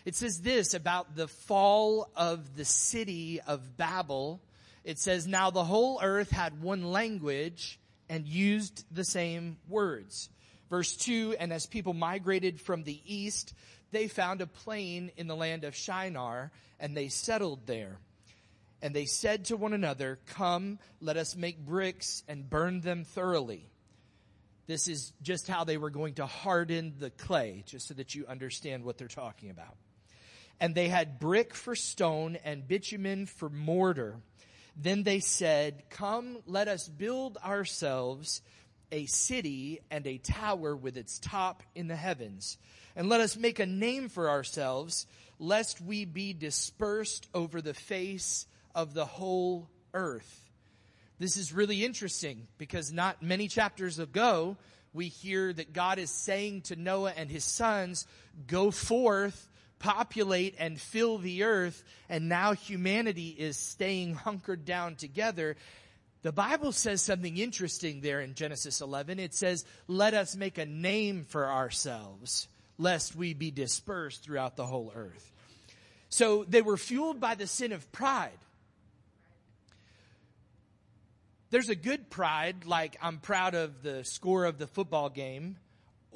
It 0.08 0.16
says 0.16 0.40
this 0.40 0.74
about 0.74 1.18
the 1.18 1.28
fall 1.28 2.10
of 2.16 2.56
the 2.56 2.64
city 2.64 3.42
of 3.46 3.76
Babel. 3.76 4.40
It 4.86 5.00
says, 5.00 5.28
now 5.28 5.50
the 5.50 5.66
whole 5.66 6.00
earth 6.02 6.32
had 6.32 6.62
one 6.62 6.94
language 6.94 7.78
and 8.08 8.26
used 8.26 8.86
the 8.90 9.04
same 9.04 9.58
words. 9.68 10.30
Verse 10.70 10.96
2, 10.96 11.36
and 11.42 11.52
as 11.52 11.66
people 11.66 11.94
migrated 11.94 12.62
from 12.62 12.86
the 12.86 13.02
east, 13.06 13.54
they 13.92 14.08
found 14.08 14.40
a 14.40 14.48
plain 14.48 15.12
in 15.18 15.28
the 15.28 15.36
land 15.36 15.66
of 15.66 15.76
Shinar 15.76 16.54
and 16.80 16.96
they 16.96 17.10
settled 17.10 17.68
there. 17.68 17.98
And 18.82 18.96
they 18.96 19.08
said 19.08 19.44
to 19.46 19.58
one 19.58 19.74
another, 19.74 20.20
Come, 20.28 20.80
let 21.02 21.18
us 21.18 21.36
make 21.36 21.66
bricks 21.66 22.24
and 22.30 22.50
burn 22.50 22.80
them 22.80 23.04
thoroughly. 23.04 23.68
This 24.68 24.88
is 24.88 25.12
just 25.22 25.50
how 25.50 25.66
they 25.66 25.76
were 25.76 25.90
going 25.90 26.14
to 26.14 26.28
harden 26.28 26.94
the 26.98 27.10
clay, 27.10 27.64
just 27.66 27.90
so 27.90 27.94
that 27.96 28.16
you 28.16 28.26
understand 28.26 28.86
what 28.86 28.98
they're 28.98 29.10
talking 29.10 29.50
about. 29.50 29.76
And 30.60 30.74
they 30.74 30.88
had 30.88 31.20
brick 31.20 31.54
for 31.54 31.76
stone 31.76 32.38
and 32.44 32.68
bitumen 32.68 33.26
for 33.26 33.50
mortar. 33.50 34.18
Then 34.76 35.04
they 35.04 35.20
said, 35.20 35.84
Come, 35.90 36.38
let 36.46 36.68
us 36.68 36.88
build 36.88 37.38
ourselves 37.44 38.42
a 38.92 39.06
city 39.06 39.82
and 39.92 40.06
a 40.08 40.18
tower 40.18 40.76
with 40.76 40.98
its 40.98 41.20
top 41.20 41.64
in 41.76 41.88
the 41.88 41.96
heavens. 41.96 42.58
And 42.96 43.10
let 43.10 43.22
us 43.22 43.38
make 43.38 43.60
a 43.60 43.66
name 43.66 44.10
for 44.10 44.30
ourselves, 44.30 45.06
lest 45.40 45.82
we 45.82 46.06
be 46.06 46.34
dispersed 46.34 47.28
over 47.34 47.62
the 47.62 47.74
face 47.74 48.48
of 48.74 48.94
the 48.94 49.06
whole 49.06 49.70
earth. 49.94 50.50
This 51.20 51.38
is 51.38 51.54
really 51.54 51.84
interesting 51.84 52.48
because 52.58 52.92
not 52.92 53.24
many 53.24 53.48
chapters 53.48 53.98
ago, 53.98 54.58
we 54.94 55.08
hear 55.08 55.52
that 55.52 55.74
God 55.74 56.00
is 56.00 56.12
saying 56.12 56.62
to 56.64 56.76
Noah 56.76 57.14
and 57.16 57.30
his 57.30 57.44
sons, 57.44 58.06
go 58.46 58.72
forth, 58.72 59.50
populate 59.80 60.56
and 60.60 60.80
fill 60.80 61.18
the 61.18 61.44
earth. 61.44 61.84
And 62.10 62.30
now 62.30 62.54
humanity 62.54 63.30
is 63.30 63.58
staying 63.58 64.16
hunkered 64.16 64.66
down 64.66 64.96
together. 64.96 65.56
The 66.24 66.32
Bible 66.32 66.72
says 66.72 67.02
something 67.02 67.38
interesting 67.38 68.02
there 68.02 68.20
in 68.20 68.34
Genesis 68.34 68.82
11. 68.82 69.20
It 69.20 69.34
says, 69.34 69.66
let 69.88 70.14
us 70.14 70.36
make 70.36 70.58
a 70.58 70.66
name 70.66 71.24
for 71.24 71.48
ourselves, 71.48 72.48
lest 72.78 73.16
we 73.16 73.34
be 73.34 73.52
dispersed 73.52 74.24
throughout 74.24 74.56
the 74.56 74.66
whole 74.66 74.92
earth. 74.96 75.32
So 76.10 76.44
they 76.48 76.62
were 76.62 76.78
fueled 76.78 77.20
by 77.20 77.36
the 77.36 77.48
sin 77.48 77.72
of 77.72 77.92
pride. 77.92 78.38
There's 81.50 81.70
a 81.70 81.76
good 81.76 82.10
pride, 82.10 82.66
like 82.66 82.98
I'm 83.02 83.20
proud 83.20 83.56
of 83.56 83.82
the 83.82 84.04
score 84.04 84.46
of 84.46 84.58
the 84.58 84.68
football 84.68 85.10
game, 85.10 85.58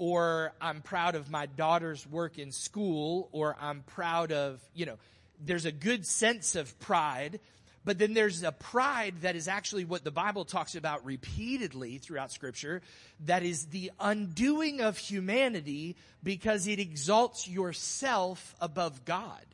or 0.02 0.52
I'm 0.60 0.82
proud 0.82 1.14
of 1.14 1.30
my 1.30 1.46
daughter's 1.46 2.08
work 2.08 2.40
in 2.40 2.52
school, 2.52 3.30
or 3.32 3.56
I'm 3.62 3.84
proud 3.84 4.32
of, 4.32 4.60
you 4.74 4.88
know, 4.88 4.98
there's 5.46 5.66
a 5.66 5.72
good 5.72 6.08
sense 6.08 6.56
of 6.56 6.80
pride, 6.80 7.40
but 7.86 8.00
then 8.00 8.16
there's 8.16 8.42
a 8.42 8.52
pride 8.52 9.14
that 9.22 9.36
is 9.36 9.48
actually 9.48 9.86
what 9.86 10.04
the 10.04 10.10
Bible 10.10 10.44
talks 10.44 10.74
about 10.74 11.06
repeatedly 11.06 12.00
throughout 12.00 12.32
scripture, 12.32 12.82
that 13.28 13.44
is 13.44 13.66
the 13.66 13.92
undoing 14.00 14.82
of 14.82 14.98
humanity 14.98 15.96
because 16.24 16.66
it 16.66 16.80
exalts 16.80 17.48
yourself 17.48 18.56
above 18.60 19.06
God. 19.06 19.46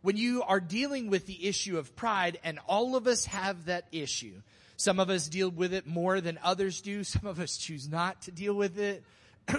When 0.00 0.16
you 0.16 0.42
are 0.42 0.58
dealing 0.58 1.08
with 1.08 1.26
the 1.26 1.46
issue 1.46 1.78
of 1.78 1.94
pride, 1.94 2.40
and 2.42 2.58
all 2.66 2.96
of 2.96 3.06
us 3.06 3.26
have 3.26 3.66
that 3.66 3.86
issue, 3.92 4.42
some 4.76 4.98
of 4.98 5.08
us 5.08 5.28
deal 5.28 5.50
with 5.50 5.72
it 5.72 5.86
more 5.86 6.20
than 6.20 6.40
others 6.42 6.80
do. 6.80 7.04
Some 7.12 7.26
of 7.26 7.38
us 7.38 7.56
choose 7.56 7.88
not 7.88 8.22
to 8.22 8.32
deal 8.32 8.54
with 8.54 8.80
it. 8.80 9.04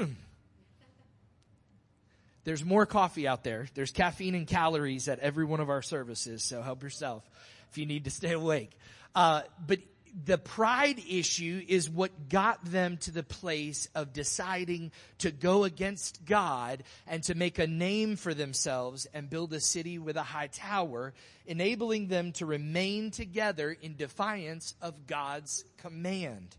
There's 2.43 2.65
more 2.65 2.85
coffee 2.85 3.27
out 3.27 3.43
there. 3.43 3.67
There's 3.73 3.91
caffeine 3.91 4.35
and 4.35 4.45
calories 4.47 5.07
at 5.07 5.19
every 5.19 5.45
one 5.45 5.59
of 5.59 5.69
our 5.69 5.81
services, 5.81 6.43
so 6.43 6.61
help 6.61 6.83
yourself 6.83 7.23
if 7.71 7.77
you 7.77 7.85
need 7.85 8.03
to 8.03 8.11
stay 8.11 8.33
awake. 8.33 8.71
Uh, 9.15 9.41
but 9.65 9.79
the 10.25 10.37
pride 10.37 11.01
issue 11.09 11.63
is 11.67 11.89
what 11.89 12.29
got 12.29 12.63
them 12.65 12.97
to 12.97 13.11
the 13.11 13.23
place 13.23 13.87
of 13.95 14.13
deciding 14.13 14.91
to 15.19 15.31
go 15.31 15.63
against 15.63 16.23
God 16.25 16.83
and 17.07 17.23
to 17.23 17.35
make 17.35 17.57
a 17.57 17.65
name 17.65 18.15
for 18.15 18.33
themselves 18.33 19.07
and 19.13 19.29
build 19.29 19.53
a 19.53 19.59
city 19.59 19.97
with 19.97 20.15
a 20.15 20.23
high 20.23 20.47
tower, 20.47 21.13
enabling 21.47 22.09
them 22.09 22.31
to 22.33 22.45
remain 22.45 23.09
together 23.09 23.75
in 23.81 23.95
defiance 23.95 24.75
of 24.81 25.07
God's 25.07 25.65
command. 25.77 26.55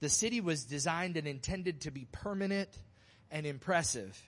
The 0.00 0.08
city 0.08 0.40
was 0.40 0.64
designed 0.64 1.16
and 1.16 1.26
intended 1.26 1.82
to 1.82 1.90
be 1.90 2.06
permanent 2.10 2.68
and 3.30 3.46
impressive. 3.46 4.20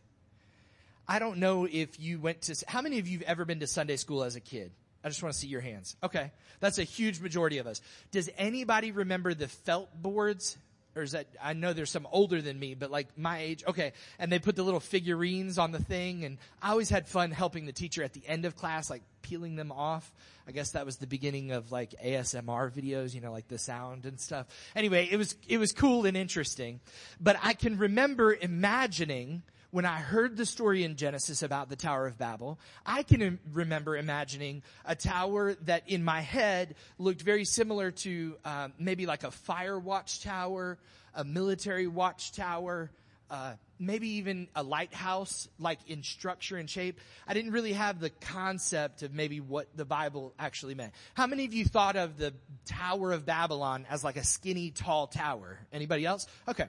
I 1.08 1.18
don't 1.18 1.38
know 1.38 1.66
if 1.70 1.98
you 1.98 2.20
went 2.20 2.42
to, 2.42 2.64
how 2.68 2.82
many 2.82 2.98
of 2.98 3.08
you 3.08 3.18
have 3.18 3.28
ever 3.28 3.44
been 3.44 3.60
to 3.60 3.66
Sunday 3.66 3.96
school 3.96 4.22
as 4.22 4.36
a 4.36 4.40
kid? 4.40 4.70
I 5.04 5.08
just 5.08 5.22
want 5.22 5.34
to 5.34 5.38
see 5.38 5.48
your 5.48 5.60
hands. 5.60 5.96
Okay. 6.02 6.30
That's 6.60 6.78
a 6.78 6.84
huge 6.84 7.20
majority 7.20 7.58
of 7.58 7.66
us. 7.66 7.80
Does 8.12 8.30
anybody 8.38 8.92
remember 8.92 9.34
the 9.34 9.48
felt 9.48 9.90
boards? 10.00 10.56
Or 10.94 11.02
is 11.02 11.12
that, 11.12 11.26
I 11.42 11.54
know 11.54 11.72
there's 11.72 11.90
some 11.90 12.06
older 12.10 12.42
than 12.42 12.58
me, 12.58 12.74
but 12.74 12.90
like 12.90 13.16
my 13.16 13.38
age. 13.38 13.64
Okay. 13.66 13.92
And 14.18 14.30
they 14.30 14.38
put 14.38 14.56
the 14.56 14.62
little 14.62 14.80
figurines 14.80 15.58
on 15.58 15.72
the 15.72 15.82
thing. 15.82 16.24
And 16.24 16.38
I 16.60 16.70
always 16.70 16.90
had 16.90 17.08
fun 17.08 17.30
helping 17.30 17.66
the 17.66 17.72
teacher 17.72 18.02
at 18.02 18.12
the 18.12 18.22
end 18.26 18.44
of 18.44 18.56
class, 18.56 18.90
like 18.90 19.02
peeling 19.22 19.56
them 19.56 19.72
off. 19.72 20.12
I 20.46 20.52
guess 20.52 20.72
that 20.72 20.84
was 20.84 20.96
the 20.96 21.06
beginning 21.06 21.52
of 21.52 21.72
like 21.72 21.94
ASMR 22.04 22.70
videos, 22.70 23.14
you 23.14 23.20
know, 23.20 23.32
like 23.32 23.48
the 23.48 23.58
sound 23.58 24.04
and 24.04 24.20
stuff. 24.20 24.46
Anyway, 24.74 25.08
it 25.10 25.16
was, 25.16 25.36
it 25.48 25.58
was 25.58 25.72
cool 25.72 26.04
and 26.04 26.16
interesting. 26.16 26.80
But 27.20 27.36
I 27.42 27.54
can 27.54 27.78
remember 27.78 28.34
imagining 28.34 29.42
when 29.72 29.86
I 29.86 30.00
heard 30.00 30.36
the 30.36 30.44
story 30.44 30.84
in 30.84 30.96
Genesis 30.96 31.42
about 31.42 31.70
the 31.70 31.76
Tower 31.76 32.06
of 32.06 32.18
Babel, 32.18 32.60
I 32.84 33.02
can 33.02 33.40
remember 33.52 33.96
imagining 33.96 34.62
a 34.84 34.94
tower 34.94 35.54
that 35.64 35.88
in 35.88 36.04
my 36.04 36.20
head 36.20 36.74
looked 36.98 37.22
very 37.22 37.46
similar 37.46 37.90
to 37.90 38.36
uh, 38.44 38.68
maybe 38.78 39.06
like 39.06 39.24
a 39.24 39.30
fire 39.30 39.78
watchtower, 39.78 40.78
a 41.14 41.24
military 41.24 41.86
watchtower, 41.86 42.90
uh, 43.30 43.54
maybe 43.78 44.08
even 44.16 44.46
a 44.54 44.62
lighthouse, 44.62 45.48
like 45.58 45.78
in 45.86 46.02
structure 46.02 46.58
and 46.58 46.68
shape. 46.68 47.00
I 47.26 47.32
didn't 47.32 47.52
really 47.52 47.72
have 47.72 47.98
the 47.98 48.10
concept 48.10 49.02
of 49.02 49.14
maybe 49.14 49.40
what 49.40 49.74
the 49.74 49.86
Bible 49.86 50.34
actually 50.38 50.74
meant. 50.74 50.92
How 51.14 51.26
many 51.26 51.46
of 51.46 51.54
you 51.54 51.64
thought 51.64 51.96
of 51.96 52.18
the 52.18 52.34
Tower 52.66 53.12
of 53.12 53.24
Babylon 53.24 53.86
as 53.88 54.04
like 54.04 54.18
a 54.18 54.24
skinny, 54.24 54.70
tall 54.70 55.06
tower? 55.06 55.58
Anybody 55.72 56.04
else? 56.04 56.26
Okay. 56.46 56.66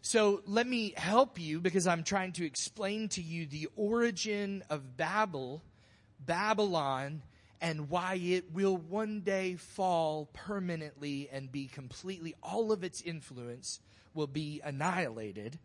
So 0.00 0.42
let 0.46 0.66
me 0.66 0.94
help 0.96 1.40
you 1.40 1.60
because 1.60 1.86
I'm 1.86 2.04
trying 2.04 2.32
to 2.32 2.46
explain 2.46 3.08
to 3.10 3.22
you 3.22 3.46
the 3.46 3.68
origin 3.76 4.62
of 4.70 4.96
Babel, 4.96 5.62
Babylon, 6.24 7.22
and 7.60 7.90
why 7.90 8.14
it 8.14 8.52
will 8.52 8.76
one 8.76 9.20
day 9.20 9.56
fall 9.56 10.28
permanently 10.32 11.28
and 11.32 11.50
be 11.50 11.66
completely, 11.66 12.34
all 12.42 12.70
of 12.72 12.84
its 12.84 13.02
influence 13.02 13.80
will 14.14 14.28
be 14.28 14.60
annihilated. 14.64 15.58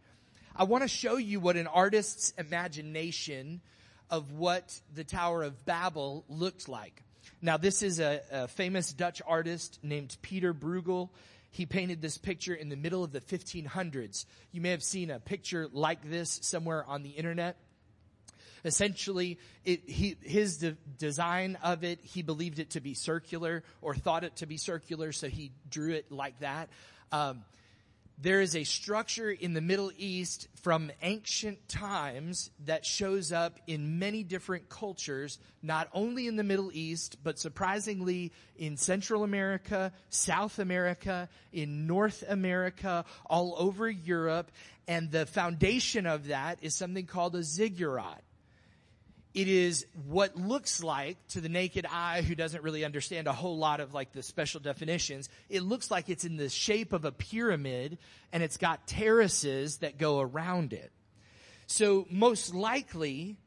I 0.55 0.63
want 0.63 0.83
to 0.83 0.87
show 0.87 1.17
you 1.17 1.39
what 1.39 1.55
an 1.55 1.67
artist's 1.67 2.31
imagination 2.37 3.61
of 4.09 4.31
what 4.33 4.79
the 4.93 5.03
Tower 5.03 5.43
of 5.43 5.65
Babel 5.65 6.25
looked 6.27 6.67
like. 6.67 7.01
Now, 7.41 7.57
this 7.57 7.81
is 7.81 7.99
a, 7.99 8.21
a 8.31 8.47
famous 8.47 8.93
Dutch 8.93 9.21
artist 9.25 9.79
named 9.81 10.17
Peter 10.21 10.53
Bruegel 10.53 11.09
he 11.53 11.67
painted 11.67 12.01
this 12.01 12.17
picture 12.17 12.55
in 12.55 12.69
the 12.69 12.75
middle 12.75 13.03
of 13.03 13.11
the 13.11 13.21
1500s. 13.21 14.25
You 14.51 14.59
may 14.59 14.71
have 14.71 14.81
seen 14.81 15.11
a 15.11 15.19
picture 15.19 15.69
like 15.71 16.09
this 16.09 16.39
somewhere 16.41 16.83
on 16.83 17.03
the 17.03 17.11
internet. 17.11 17.57
Essentially, 18.65 19.37
it, 19.63 19.87
he, 19.87 20.17
his 20.23 20.57
de- 20.57 20.77
design 20.97 21.59
of 21.61 21.83
it, 21.83 21.99
he 22.01 22.23
believed 22.23 22.57
it 22.57 22.71
to 22.71 22.81
be 22.81 22.95
circular 22.95 23.63
or 23.83 23.93
thought 23.93 24.23
it 24.23 24.37
to 24.37 24.47
be 24.47 24.57
circular, 24.57 25.11
so 25.11 25.27
he 25.27 25.51
drew 25.69 25.91
it 25.91 26.11
like 26.11 26.39
that. 26.39 26.69
Um, 27.11 27.43
there 28.17 28.41
is 28.41 28.55
a 28.55 28.63
structure 28.63 29.31
in 29.31 29.53
the 29.53 29.61
Middle 29.61 29.91
East 29.97 30.47
from 30.61 30.91
ancient 31.01 31.67
times 31.67 32.51
that 32.65 32.85
shows 32.85 33.31
up 33.31 33.59
in 33.67 33.99
many 33.99 34.23
different 34.23 34.69
cultures, 34.69 35.39
not 35.61 35.89
only 35.93 36.27
in 36.27 36.35
the 36.35 36.43
Middle 36.43 36.71
East, 36.73 37.17
but 37.23 37.39
surprisingly 37.39 38.31
in 38.55 38.77
Central 38.77 39.23
America, 39.23 39.91
South 40.09 40.59
America, 40.59 41.27
in 41.51 41.87
North 41.87 42.23
America, 42.27 43.03
all 43.25 43.55
over 43.57 43.89
Europe. 43.89 44.51
And 44.87 45.11
the 45.11 45.25
foundation 45.25 46.05
of 46.05 46.27
that 46.27 46.59
is 46.61 46.75
something 46.75 47.05
called 47.05 47.35
a 47.35 47.43
ziggurat 47.43 48.23
it 49.33 49.47
is 49.47 49.87
what 50.07 50.35
looks 50.35 50.83
like 50.83 51.17
to 51.29 51.41
the 51.41 51.49
naked 51.49 51.87
eye 51.91 52.21
who 52.21 52.35
doesn't 52.35 52.63
really 52.63 52.85
understand 52.85 53.27
a 53.27 53.33
whole 53.33 53.57
lot 53.57 53.79
of 53.79 53.93
like 53.93 54.11
the 54.11 54.21
special 54.21 54.59
definitions. 54.59 55.27
It 55.49 55.63
looks 55.63 55.89
like 55.89 56.09
it's 56.09 56.23
in 56.23 56.37
the 56.37 56.49
shape 56.49 56.93
of 56.93 57.03
a 57.03 57.11
pyramid 57.11 57.97
and 58.31 58.43
it's 58.43 58.57
got 58.57 58.85
terraces 58.87 59.77
that 59.77 59.97
go 59.97 60.19
around 60.19 60.71
it. 60.71 60.91
So 61.65 62.05
most 62.11 62.53
likely 62.53 63.37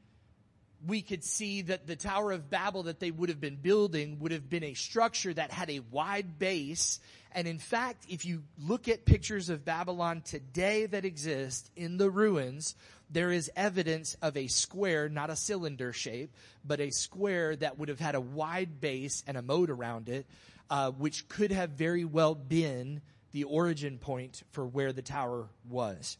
we 0.84 1.02
could 1.02 1.24
see 1.24 1.62
that 1.62 1.86
the 1.86 1.96
Tower 1.96 2.32
of 2.32 2.50
Babel 2.50 2.84
that 2.84 3.00
they 3.00 3.10
would 3.10 3.28
have 3.28 3.40
been 3.40 3.56
building 3.56 4.18
would 4.20 4.32
have 4.32 4.48
been 4.48 4.64
a 4.64 4.74
structure 4.74 5.32
that 5.34 5.50
had 5.50 5.70
a 5.70 5.80
wide 5.90 6.38
base. 6.38 7.00
And 7.32 7.46
in 7.46 7.58
fact, 7.58 8.04
if 8.08 8.24
you 8.24 8.42
look 8.58 8.88
at 8.88 9.04
pictures 9.04 9.48
of 9.48 9.64
Babylon 9.64 10.22
today 10.22 10.86
that 10.86 11.04
exist 11.04 11.70
in 11.76 11.96
the 11.96 12.10
ruins, 12.10 12.74
there 13.10 13.30
is 13.30 13.50
evidence 13.56 14.16
of 14.22 14.36
a 14.36 14.46
square, 14.48 15.08
not 15.08 15.30
a 15.30 15.36
cylinder 15.36 15.92
shape, 15.92 16.32
but 16.64 16.80
a 16.80 16.90
square 16.90 17.54
that 17.56 17.78
would 17.78 17.88
have 17.88 18.00
had 18.00 18.14
a 18.14 18.20
wide 18.20 18.80
base 18.80 19.22
and 19.26 19.36
a 19.36 19.42
moat 19.42 19.70
around 19.70 20.08
it, 20.08 20.26
uh, 20.70 20.90
which 20.90 21.28
could 21.28 21.52
have 21.52 21.70
very 21.70 22.04
well 22.04 22.34
been 22.34 23.00
the 23.32 23.44
origin 23.44 23.98
point 23.98 24.42
for 24.52 24.66
where 24.66 24.92
the 24.92 25.02
tower 25.02 25.48
was. 25.68 26.18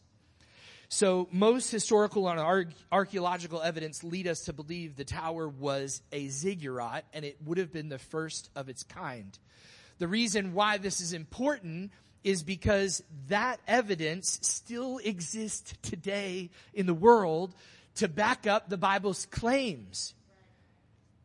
So 0.89 1.27
most 1.31 1.69
historical 1.69 2.29
and 2.29 2.71
archaeological 2.91 3.61
evidence 3.61 4.03
lead 4.05 4.25
us 4.25 4.45
to 4.45 4.53
believe 4.53 4.95
the 4.95 5.03
tower 5.03 5.49
was 5.49 6.01
a 6.13 6.29
ziggurat 6.29 7.03
and 7.13 7.25
it 7.25 7.37
would 7.43 7.57
have 7.57 7.73
been 7.73 7.89
the 7.89 7.99
first 7.99 8.49
of 8.55 8.69
its 8.69 8.83
kind. 8.83 9.37
The 9.99 10.07
reason 10.07 10.53
why 10.53 10.77
this 10.77 11.01
is 11.01 11.11
important 11.11 11.91
is 12.27 12.43
because 12.43 13.01
that 13.29 13.57
evidence 13.69 14.37
still 14.41 14.97
exists 14.97 15.73
today 15.81 16.49
in 16.73 16.85
the 16.85 16.93
world 16.93 17.55
to 17.95 18.09
back 18.09 18.45
up 18.45 18.67
the 18.67 18.75
Bible's 18.75 19.25
claims. 19.27 20.13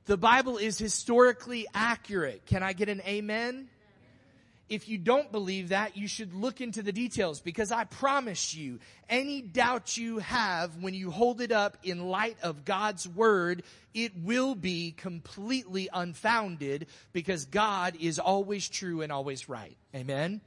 The 0.04 0.16
Bible 0.16 0.59
is 0.59 0.78
historically 0.78 1.66
accurate. 1.75 2.47
Can 2.47 2.62
I 2.62 2.73
get 2.73 2.88
an 2.88 3.00
amen? 3.00 3.68
If 4.68 4.88
you 4.88 4.97
don't 4.97 5.32
believe 5.32 5.71
that, 5.71 5.97
you 5.97 6.06
should 6.06 6.35
look 6.35 6.61
into 6.61 6.82
the 6.82 6.92
details 6.92 7.40
because 7.40 7.73
I 7.73 7.82
promise 7.82 8.54
you, 8.54 8.78
any 9.09 9.42
doubt 9.42 9.97
you 9.97 10.18
have 10.18 10.76
when 10.76 10.94
you 10.94 11.11
hold 11.11 11.40
it 11.40 11.50
up 11.50 11.78
in 11.82 12.06
light 12.06 12.37
of 12.44 12.64
God's 12.64 13.09
word, 13.09 13.64
it 13.92 14.12
will 14.23 14.54
be 14.54 14.92
completely 14.92 15.88
unfounded 15.92 16.87
because 17.12 17.47
God 17.47 17.97
is 17.99 18.21
always 18.21 18.68
true 18.68 19.02
and 19.02 19.11
always 19.11 19.49
right. 19.49 19.76
Amen? 19.97 20.40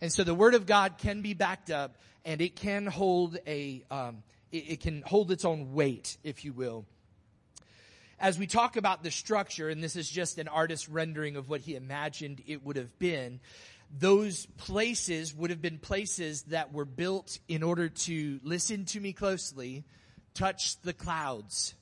And 0.00 0.12
so 0.12 0.24
the 0.24 0.34
word 0.34 0.54
of 0.54 0.66
God 0.66 0.98
can 0.98 1.22
be 1.22 1.34
backed 1.34 1.70
up 1.70 1.98
and 2.24 2.40
it 2.40 2.56
can 2.56 2.86
hold 2.86 3.38
a, 3.46 3.84
um, 3.90 4.22
it, 4.50 4.72
it 4.72 4.80
can 4.80 5.02
hold 5.02 5.30
its 5.30 5.44
own 5.44 5.72
weight, 5.72 6.16
if 6.22 6.44
you 6.44 6.52
will 6.52 6.86
as 8.20 8.38
we 8.38 8.46
talk 8.46 8.76
about 8.76 9.02
the 9.02 9.10
structure, 9.10 9.70
and 9.70 9.82
this 9.82 9.96
is 9.96 10.08
just 10.08 10.38
an 10.38 10.46
artist's 10.46 10.88
rendering 10.88 11.36
of 11.36 11.48
what 11.48 11.62
he 11.62 11.74
imagined 11.74 12.42
it 12.46 12.64
would 12.64 12.76
have 12.76 12.96
been, 12.98 13.40
those 13.98 14.46
places 14.58 15.34
would 15.34 15.50
have 15.50 15.62
been 15.62 15.78
places 15.78 16.42
that 16.42 16.72
were 16.72 16.84
built 16.84 17.38
in 17.48 17.62
order 17.62 17.88
to 17.88 18.38
listen 18.44 18.84
to 18.84 19.00
me 19.00 19.12
closely, 19.12 19.84
touch 20.34 20.80
the 20.82 20.92
clouds. 20.92 21.74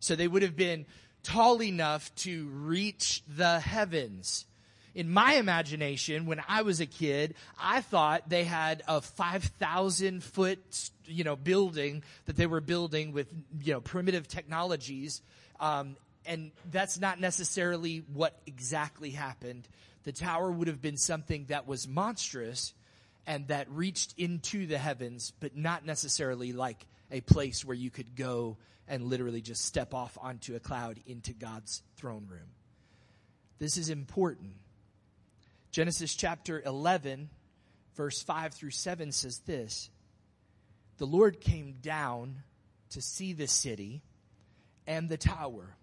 So 0.00 0.16
they 0.16 0.28
would 0.28 0.42
have 0.42 0.56
been 0.56 0.86
tall 1.22 1.62
enough 1.62 2.14
to 2.16 2.46
reach 2.48 3.22
the 3.28 3.60
heavens. 3.60 4.44
In 4.96 5.12
my 5.12 5.34
imagination, 5.34 6.26
when 6.26 6.42
I 6.48 6.62
was 6.62 6.80
a 6.80 6.86
kid, 6.86 7.34
I 7.60 7.82
thought 7.82 8.28
they 8.28 8.44
had 8.44 8.82
a 8.88 9.00
5,000 9.00 10.24
foot, 10.24 10.90
you 11.04 11.22
know, 11.22 11.36
building 11.36 12.02
that 12.24 12.36
they 12.36 12.46
were 12.46 12.60
building 12.60 13.12
with, 13.12 13.28
you 13.62 13.74
know, 13.74 13.80
primitive 13.80 14.26
technologies 14.26 15.20
um, 15.60 15.96
and 16.24 16.50
that's 16.70 16.98
not 16.98 17.20
necessarily 17.20 18.02
what 18.12 18.38
exactly 18.46 19.10
happened. 19.10 19.68
The 20.04 20.12
tower 20.12 20.50
would 20.50 20.68
have 20.68 20.82
been 20.82 20.96
something 20.96 21.46
that 21.46 21.66
was 21.66 21.86
monstrous 21.86 22.74
and 23.26 23.48
that 23.48 23.70
reached 23.70 24.14
into 24.18 24.66
the 24.66 24.78
heavens, 24.78 25.32
but 25.40 25.56
not 25.56 25.84
necessarily 25.84 26.52
like 26.52 26.86
a 27.10 27.20
place 27.20 27.64
where 27.64 27.76
you 27.76 27.90
could 27.90 28.16
go 28.16 28.56
and 28.88 29.04
literally 29.04 29.40
just 29.40 29.64
step 29.64 29.94
off 29.94 30.16
onto 30.20 30.54
a 30.54 30.60
cloud 30.60 31.00
into 31.06 31.32
God's 31.32 31.82
throne 31.96 32.26
room. 32.28 32.50
This 33.58 33.76
is 33.76 33.88
important. 33.88 34.52
Genesis 35.76 36.14
chapter 36.14 36.62
11, 36.64 37.28
verse 37.96 38.22
5 38.22 38.54
through 38.54 38.70
7 38.70 39.12
says 39.12 39.40
this 39.40 39.90
The 40.96 41.04
Lord 41.04 41.38
came 41.38 41.74
down 41.82 42.36
to 42.92 43.02
see 43.02 43.34
the 43.34 43.46
city 43.46 44.00
and 44.86 45.06
the 45.06 45.18
tower 45.18 45.76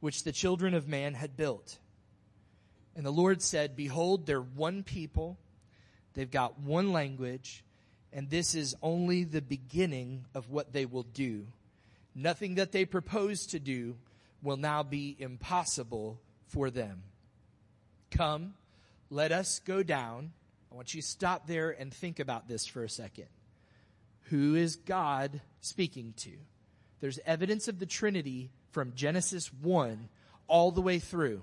which 0.00 0.24
the 0.24 0.32
children 0.32 0.72
of 0.72 0.88
man 0.88 1.12
had 1.12 1.36
built. 1.36 1.78
And 2.96 3.04
the 3.04 3.10
Lord 3.10 3.42
said, 3.42 3.76
Behold, 3.76 4.24
they're 4.24 4.40
one 4.40 4.82
people, 4.82 5.36
they've 6.14 6.30
got 6.30 6.60
one 6.60 6.90
language, 6.90 7.64
and 8.14 8.30
this 8.30 8.54
is 8.54 8.74
only 8.80 9.24
the 9.24 9.42
beginning 9.42 10.24
of 10.34 10.48
what 10.48 10.72
they 10.72 10.86
will 10.86 11.02
do. 11.02 11.48
Nothing 12.14 12.54
that 12.54 12.72
they 12.72 12.86
propose 12.86 13.44
to 13.48 13.60
do 13.60 13.98
will 14.40 14.56
now 14.56 14.82
be 14.82 15.14
impossible 15.18 16.18
for 16.46 16.70
them. 16.70 17.02
Come, 18.10 18.54
let 19.12 19.32
us 19.32 19.58
go 19.60 19.82
down. 19.82 20.32
I 20.70 20.74
want 20.74 20.94
you 20.94 21.02
to 21.02 21.06
stop 21.06 21.46
there 21.46 21.70
and 21.70 21.92
think 21.92 22.18
about 22.18 22.48
this 22.48 22.66
for 22.66 22.82
a 22.82 22.88
second. 22.88 23.26
Who 24.30 24.54
is 24.54 24.76
God 24.76 25.40
speaking 25.60 26.14
to? 26.18 26.30
there's 27.02 27.18
evidence 27.26 27.66
of 27.66 27.80
the 27.80 27.84
Trinity 27.84 28.48
from 28.70 28.94
Genesis 28.94 29.52
1 29.52 30.08
all 30.46 30.70
the 30.70 30.80
way 30.80 31.00
through. 31.00 31.42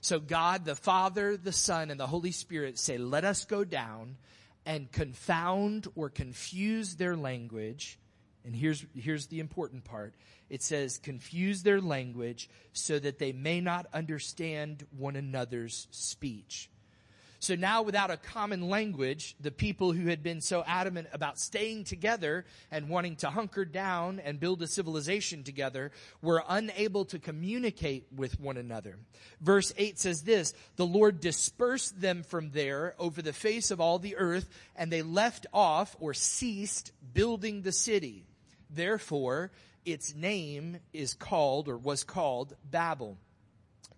So 0.00 0.18
God, 0.18 0.64
the 0.64 0.74
Father, 0.74 1.36
the 1.36 1.52
Son, 1.52 1.90
and 1.90 2.00
the 2.00 2.06
Holy 2.06 2.32
Spirit 2.32 2.78
say, 2.78 2.96
let 2.96 3.24
us 3.24 3.44
go 3.44 3.64
down 3.64 4.16
and 4.64 4.90
confound 4.90 5.88
or 5.94 6.08
confuse 6.08 6.96
their 6.96 7.16
language. 7.16 7.98
And 8.46 8.56
here's, 8.56 8.84
here's 8.94 9.26
the 9.26 9.40
important 9.40 9.84
part. 9.84 10.14
It 10.48 10.62
says, 10.62 10.96
confuse 10.96 11.62
their 11.62 11.82
language 11.82 12.48
so 12.72 12.98
that 12.98 13.18
they 13.18 13.32
may 13.32 13.60
not 13.60 13.86
understand 13.92 14.86
one 14.96 15.16
another's 15.16 15.86
speech. 15.90 16.70
So 17.44 17.56
now 17.56 17.82
without 17.82 18.10
a 18.10 18.16
common 18.16 18.70
language, 18.70 19.36
the 19.38 19.50
people 19.50 19.92
who 19.92 20.08
had 20.08 20.22
been 20.22 20.40
so 20.40 20.64
adamant 20.66 21.08
about 21.12 21.38
staying 21.38 21.84
together 21.84 22.46
and 22.70 22.88
wanting 22.88 23.16
to 23.16 23.28
hunker 23.28 23.66
down 23.66 24.18
and 24.18 24.40
build 24.40 24.62
a 24.62 24.66
civilization 24.66 25.44
together 25.44 25.92
were 26.22 26.42
unable 26.48 27.04
to 27.04 27.18
communicate 27.18 28.06
with 28.16 28.40
one 28.40 28.56
another. 28.56 28.96
Verse 29.42 29.74
8 29.76 29.98
says 29.98 30.22
this, 30.22 30.54
the 30.76 30.86
Lord 30.86 31.20
dispersed 31.20 32.00
them 32.00 32.22
from 32.22 32.50
there 32.50 32.94
over 32.98 33.20
the 33.20 33.34
face 33.34 33.70
of 33.70 33.78
all 33.78 33.98
the 33.98 34.16
earth 34.16 34.48
and 34.74 34.90
they 34.90 35.02
left 35.02 35.46
off 35.52 35.94
or 36.00 36.14
ceased 36.14 36.92
building 37.12 37.60
the 37.60 37.72
city. 37.72 38.24
Therefore, 38.70 39.50
its 39.84 40.14
name 40.14 40.78
is 40.94 41.12
called 41.12 41.68
or 41.68 41.76
was 41.76 42.04
called 42.04 42.56
Babel 42.64 43.18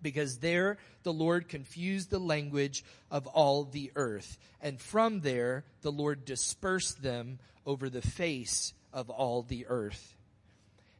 because 0.01 0.37
there 0.37 0.77
the 1.03 1.13
Lord 1.13 1.47
confused 1.47 2.09
the 2.09 2.19
language 2.19 2.83
of 3.09 3.27
all 3.27 3.63
the 3.63 3.91
earth. 3.95 4.37
And 4.61 4.79
from 4.79 5.21
there 5.21 5.63
the 5.81 5.91
Lord 5.91 6.25
dispersed 6.25 7.01
them 7.01 7.39
over 7.65 7.89
the 7.89 8.01
face 8.01 8.73
of 8.93 9.09
all 9.09 9.43
the 9.43 9.67
earth. 9.67 10.15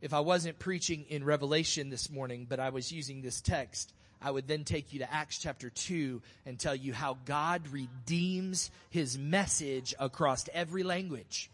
If 0.01 0.13
I 0.13 0.19
wasn't 0.19 0.59
preaching 0.59 1.05
in 1.09 1.23
Revelation 1.23 1.89
this 1.89 2.11
morning, 2.11 2.45
but 2.47 2.59
I 2.59 2.69
was 2.69 2.91
using 2.91 3.21
this 3.21 3.41
text, 3.41 3.93
I 4.21 4.31
would 4.31 4.47
then 4.47 4.63
take 4.63 4.93
you 4.93 4.99
to 4.99 5.13
Acts 5.13 5.39
chapter 5.39 5.69
2 5.69 6.21
and 6.45 6.59
tell 6.59 6.75
you 6.75 6.93
how 6.93 7.17
God 7.25 7.67
redeems 7.71 8.71
his 8.89 9.17
message 9.17 9.95
across 9.99 10.47
every 10.53 10.83
language. 10.83 11.49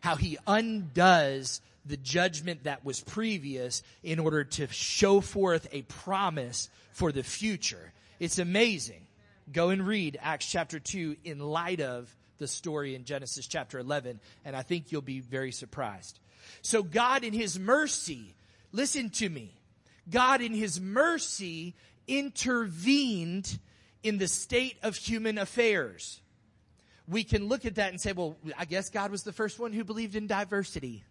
How 0.00 0.16
he 0.16 0.38
undoes 0.46 1.60
the 1.88 1.96
judgment 1.96 2.64
that 2.64 2.84
was 2.84 3.00
previous 3.00 3.82
in 4.02 4.18
order 4.18 4.44
to 4.44 4.66
show 4.68 5.20
forth 5.20 5.66
a 5.72 5.82
promise 5.82 6.68
for 6.92 7.10
the 7.10 7.22
future. 7.22 7.92
It's 8.20 8.38
amazing. 8.38 9.06
Go 9.50 9.70
and 9.70 9.86
read 9.86 10.18
Acts 10.20 10.50
chapter 10.50 10.78
2 10.78 11.16
in 11.24 11.38
light 11.38 11.80
of 11.80 12.14
the 12.36 12.46
story 12.46 12.94
in 12.94 13.04
Genesis 13.04 13.46
chapter 13.46 13.78
11, 13.78 14.20
and 14.44 14.54
I 14.54 14.62
think 14.62 14.92
you'll 14.92 15.02
be 15.02 15.20
very 15.20 15.50
surprised. 15.50 16.20
So 16.62 16.82
God 16.82 17.24
in 17.24 17.32
His 17.32 17.58
mercy, 17.58 18.34
listen 18.72 19.10
to 19.10 19.28
me, 19.28 19.54
God 20.08 20.40
in 20.40 20.52
His 20.52 20.80
mercy 20.80 21.74
intervened 22.06 23.58
in 24.02 24.18
the 24.18 24.28
state 24.28 24.76
of 24.82 24.96
human 24.96 25.38
affairs. 25.38 26.20
We 27.08 27.24
can 27.24 27.48
look 27.48 27.64
at 27.64 27.76
that 27.76 27.90
and 27.90 28.00
say, 28.00 28.12
well, 28.12 28.36
I 28.56 28.66
guess 28.66 28.90
God 28.90 29.10
was 29.10 29.22
the 29.22 29.32
first 29.32 29.58
one 29.58 29.72
who 29.72 29.82
believed 29.82 30.14
in 30.14 30.26
diversity. 30.26 31.04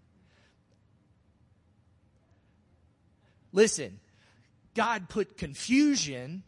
Listen, 3.57 3.99
God 4.75 5.09
put 5.09 5.35
confusion 5.35 6.43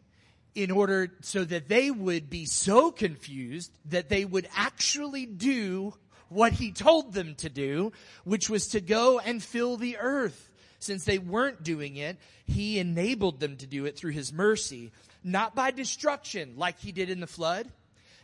in 0.54 0.70
order 0.70 1.10
so 1.22 1.42
that 1.42 1.68
they 1.68 1.90
would 1.90 2.30
be 2.30 2.46
so 2.46 2.92
confused 2.92 3.72
that 3.86 4.08
they 4.08 4.24
would 4.24 4.48
actually 4.54 5.26
do 5.26 5.92
what 6.28 6.52
he 6.52 6.70
told 6.70 7.12
them 7.12 7.34
to 7.34 7.48
do, 7.48 7.90
which 8.22 8.48
was 8.48 8.68
to 8.68 8.80
go 8.80 9.18
and 9.18 9.42
fill 9.42 9.76
the 9.76 9.96
earth. 9.96 10.50
Since 10.78 11.04
they 11.04 11.18
weren't 11.18 11.64
doing 11.64 11.96
it, 11.96 12.16
he 12.46 12.78
enabled 12.78 13.40
them 13.40 13.56
to 13.56 13.66
do 13.66 13.86
it 13.86 13.96
through 13.96 14.12
his 14.12 14.32
mercy, 14.32 14.92
not 15.24 15.56
by 15.56 15.72
destruction 15.72 16.54
like 16.56 16.78
he 16.78 16.92
did 16.92 17.10
in 17.10 17.18
the 17.18 17.26
flood, 17.26 17.66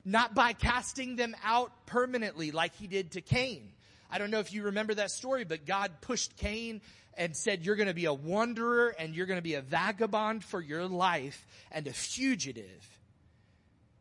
not 0.04 0.32
by 0.32 0.52
casting 0.52 1.16
them 1.16 1.34
out 1.42 1.72
permanently 1.86 2.52
like 2.52 2.76
he 2.76 2.86
did 2.86 3.10
to 3.10 3.20
Cain. 3.20 3.72
I 4.08 4.18
don't 4.18 4.30
know 4.30 4.38
if 4.38 4.52
you 4.52 4.62
remember 4.62 4.94
that 4.94 5.10
story, 5.10 5.42
but 5.42 5.66
God 5.66 5.90
pushed 6.00 6.36
Cain 6.36 6.80
and 7.16 7.36
said, 7.36 7.64
You're 7.64 7.76
going 7.76 7.88
to 7.88 7.94
be 7.94 8.04
a 8.04 8.14
wanderer 8.14 8.94
and 8.98 9.14
you're 9.14 9.26
going 9.26 9.38
to 9.38 9.42
be 9.42 9.54
a 9.54 9.62
vagabond 9.62 10.44
for 10.44 10.60
your 10.60 10.86
life 10.86 11.46
and 11.70 11.86
a 11.86 11.92
fugitive. 11.92 12.98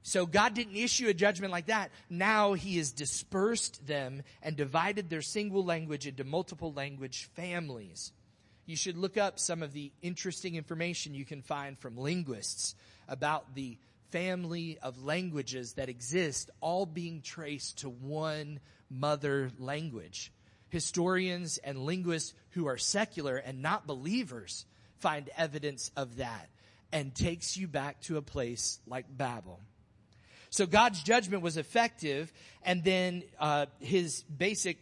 So 0.08 0.28
God 0.28 0.54
didn't 0.54 0.75
issue 0.75 1.08
a 1.08 1.15
judgment 1.15 1.51
like 1.51 1.65
that. 1.65 1.89
Now 2.12 2.54
he 2.54 2.78
has 2.78 2.91
dispersed 2.91 3.88
them 3.88 4.21
and 4.43 4.56
divided 4.56 5.10
their 5.10 5.23
single 5.23 5.65
language 5.65 6.06
into 6.06 6.23
multiple 6.23 6.71
language 6.71 7.28
families. 7.34 8.12
You 8.67 8.75
should 8.75 8.97
look 8.97 9.17
up 9.17 9.39
some 9.39 9.63
of 9.63 9.73
the 9.73 9.91
interesting 10.04 10.56
information 10.56 11.15
you 11.15 11.25
can 11.25 11.41
find 11.41 11.78
from 11.80 11.97
linguists 11.97 12.75
about 13.08 13.56
the 13.56 13.80
family 14.12 14.78
of 14.82 15.04
languages 15.04 15.73
that 15.73 15.89
exist, 15.89 16.51
all 16.62 16.86
being 16.86 17.21
traced 17.21 17.80
to 17.80 17.89
one 17.89 18.60
mother 18.89 19.51
language. 19.58 20.32
historians 20.69 21.58
and 21.60 21.80
linguists 21.80 22.34
who 22.56 22.68
are 22.68 22.78
secular 22.78 23.38
and 23.38 23.62
not 23.62 23.86
believers 23.86 24.65
find 25.00 25.30
evidence 25.38 25.91
of 25.96 26.18
that 26.18 26.50
and 26.91 27.13
takes 27.13 27.58
you 27.58 27.68
back 27.68 28.02
to 28.02 28.18
a 28.18 28.22
place 28.22 28.80
like 28.88 29.06
Babel. 29.10 29.60
So 30.50 30.65
God's 30.65 31.04
judgment 31.04 31.44
was 31.44 31.58
effective, 31.58 32.32
and 32.63 32.84
then 32.84 33.24
uh, 33.39 33.65
his 33.80 34.24
basic, 34.24 34.78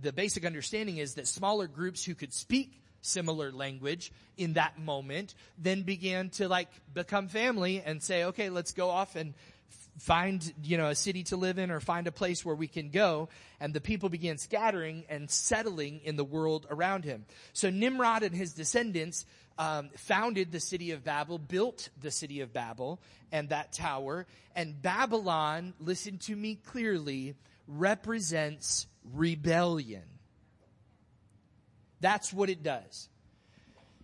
the 0.00 0.12
basic 0.12 0.46
understanding 0.46 0.96
is 0.96 1.14
that 1.14 1.28
smaller 1.28 1.66
groups 1.66 2.02
who 2.02 2.14
could 2.14 2.32
speak 2.32 2.80
similar 3.02 3.52
language 3.52 4.10
in 4.36 4.54
that 4.54 4.78
moment 4.78 5.34
then 5.58 5.82
began 5.82 6.30
to 6.30 6.48
like 6.48 6.68
become 6.94 7.28
family 7.28 7.82
and 7.84 8.02
say, 8.02 8.24
okay, 8.24 8.50
let's 8.50 8.72
go 8.72 8.88
off 8.88 9.16
and 9.16 9.34
find, 9.98 10.52
you 10.62 10.76
know, 10.76 10.88
a 10.88 10.94
city 10.94 11.24
to 11.24 11.36
live 11.36 11.58
in 11.58 11.70
or 11.70 11.80
find 11.80 12.06
a 12.06 12.12
place 12.12 12.44
where 12.44 12.54
we 12.54 12.68
can 12.68 12.90
go. 12.90 13.28
And 13.60 13.74
the 13.74 13.80
people 13.80 14.08
began 14.08 14.38
scattering 14.38 15.04
and 15.08 15.30
settling 15.30 16.00
in 16.04 16.16
the 16.16 16.24
world 16.24 16.66
around 16.70 17.04
him. 17.04 17.26
So 17.52 17.70
Nimrod 17.70 18.22
and 18.22 18.34
his 18.34 18.52
descendants 18.52 19.26
um, 19.58 19.90
founded 19.96 20.52
the 20.52 20.60
city 20.60 20.92
of 20.92 21.04
Babel, 21.04 21.38
built 21.38 21.90
the 22.00 22.10
city 22.10 22.40
of 22.40 22.52
Babel 22.52 23.00
and 23.32 23.48
that 23.48 23.72
tower. 23.72 24.26
And 24.54 24.80
Babylon, 24.80 25.74
listen 25.80 26.18
to 26.18 26.36
me 26.36 26.54
clearly, 26.54 27.34
represents 27.66 28.86
rebellion. 29.12 30.04
That's 32.00 32.32
what 32.32 32.48
it 32.48 32.62
does. 32.62 33.08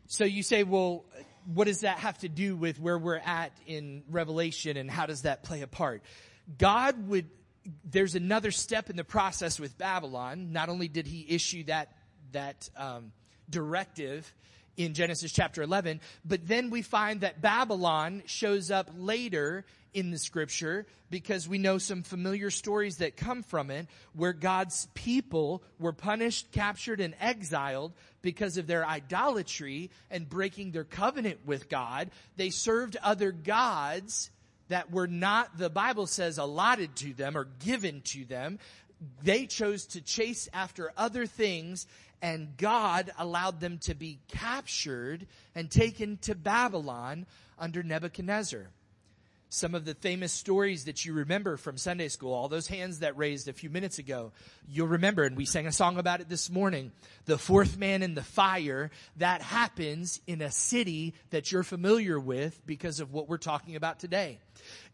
So 0.06 0.24
you 0.24 0.42
say, 0.42 0.64
well, 0.64 1.04
what 1.46 1.66
does 1.66 1.80
that 1.80 1.98
have 1.98 2.18
to 2.18 2.28
do 2.28 2.56
with 2.56 2.80
where 2.80 2.98
we're 2.98 3.16
at 3.16 3.52
in 3.66 4.02
Revelation 4.10 4.76
and 4.76 4.90
how 4.90 5.06
does 5.06 5.22
that 5.22 5.42
play 5.42 5.62
a 5.62 5.66
part? 5.66 6.02
God 6.58 7.08
would, 7.08 7.28
there's 7.84 8.14
another 8.14 8.50
step 8.50 8.90
in 8.90 8.96
the 8.96 9.04
process 9.04 9.58
with 9.58 9.76
Babylon. 9.78 10.52
Not 10.52 10.68
only 10.68 10.88
did 10.88 11.06
he 11.06 11.26
issue 11.28 11.64
that, 11.64 11.92
that, 12.32 12.68
um, 12.76 13.12
directive 13.48 14.32
in 14.76 14.94
Genesis 14.94 15.32
chapter 15.32 15.62
11. 15.62 16.00
But 16.24 16.46
then 16.46 16.70
we 16.70 16.82
find 16.82 17.20
that 17.20 17.40
Babylon 17.40 18.22
shows 18.26 18.70
up 18.70 18.90
later 18.96 19.64
in 19.94 20.10
the 20.10 20.18
scripture 20.18 20.86
because 21.10 21.48
we 21.48 21.58
know 21.58 21.78
some 21.78 22.02
familiar 22.02 22.50
stories 22.50 22.98
that 22.98 23.16
come 23.16 23.42
from 23.42 23.70
it 23.70 23.86
where 24.12 24.32
God's 24.32 24.88
people 24.94 25.62
were 25.78 25.92
punished, 25.92 26.50
captured, 26.52 27.00
and 27.00 27.14
exiled 27.20 27.92
because 28.20 28.58
of 28.58 28.66
their 28.66 28.84
idolatry 28.84 29.90
and 30.10 30.28
breaking 30.28 30.72
their 30.72 30.84
covenant 30.84 31.38
with 31.46 31.68
God. 31.68 32.10
They 32.36 32.50
served 32.50 32.96
other 33.02 33.32
gods 33.32 34.30
that 34.68 34.90
were 34.90 35.06
not, 35.06 35.56
the 35.56 35.70
Bible 35.70 36.06
says, 36.06 36.38
allotted 36.38 36.96
to 36.96 37.14
them 37.14 37.36
or 37.36 37.48
given 37.64 38.00
to 38.06 38.24
them. 38.24 38.58
They 39.22 39.46
chose 39.46 39.86
to 39.86 40.00
chase 40.00 40.48
after 40.52 40.92
other 40.96 41.26
things 41.26 41.86
and 42.24 42.56
God 42.56 43.12
allowed 43.18 43.60
them 43.60 43.76
to 43.80 43.94
be 43.94 44.18
captured 44.28 45.26
and 45.54 45.70
taken 45.70 46.16
to 46.22 46.34
Babylon 46.34 47.26
under 47.58 47.82
Nebuchadnezzar. 47.82 48.70
Some 49.54 49.76
of 49.76 49.84
the 49.84 49.94
famous 49.94 50.32
stories 50.32 50.86
that 50.86 51.04
you 51.04 51.12
remember 51.12 51.56
from 51.56 51.78
Sunday 51.78 52.08
school, 52.08 52.34
all 52.34 52.48
those 52.48 52.66
hands 52.66 52.98
that 52.98 53.16
raised 53.16 53.46
a 53.46 53.52
few 53.52 53.70
minutes 53.70 54.00
ago, 54.00 54.32
you'll 54.68 54.88
remember, 54.88 55.22
and 55.22 55.36
we 55.36 55.44
sang 55.44 55.68
a 55.68 55.72
song 55.72 55.96
about 55.96 56.20
it 56.20 56.28
this 56.28 56.50
morning. 56.50 56.90
The 57.26 57.38
fourth 57.38 57.78
man 57.78 58.02
in 58.02 58.16
the 58.16 58.22
fire, 58.24 58.90
that 59.18 59.42
happens 59.42 60.20
in 60.26 60.42
a 60.42 60.50
city 60.50 61.14
that 61.30 61.52
you're 61.52 61.62
familiar 61.62 62.18
with 62.18 62.66
because 62.66 62.98
of 62.98 63.12
what 63.12 63.28
we're 63.28 63.36
talking 63.36 63.76
about 63.76 64.00
today. 64.00 64.40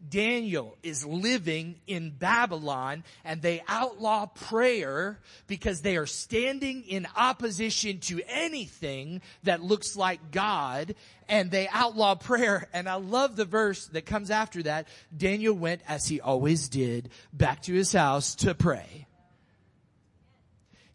Daniel 0.07 0.77
is 0.83 1.05
living 1.05 1.75
in 1.87 2.11
Babylon 2.11 3.03
and 3.23 3.41
they 3.41 3.63
outlaw 3.67 4.25
prayer 4.25 5.19
because 5.47 5.81
they 5.81 5.97
are 5.97 6.05
standing 6.05 6.83
in 6.83 7.07
opposition 7.15 7.99
to 7.99 8.21
anything 8.27 9.21
that 9.43 9.61
looks 9.61 9.95
like 9.95 10.31
God 10.31 10.95
and 11.27 11.51
they 11.51 11.67
outlaw 11.69 12.15
prayer. 12.15 12.67
And 12.73 12.89
I 12.89 12.95
love 12.95 13.35
the 13.35 13.45
verse 13.45 13.85
that 13.87 14.05
comes 14.05 14.31
after 14.31 14.63
that. 14.63 14.87
Daniel 15.15 15.55
went 15.55 15.81
as 15.87 16.07
he 16.07 16.19
always 16.19 16.69
did 16.69 17.09
back 17.31 17.61
to 17.63 17.73
his 17.73 17.93
house 17.93 18.35
to 18.35 18.53
pray. 18.53 19.07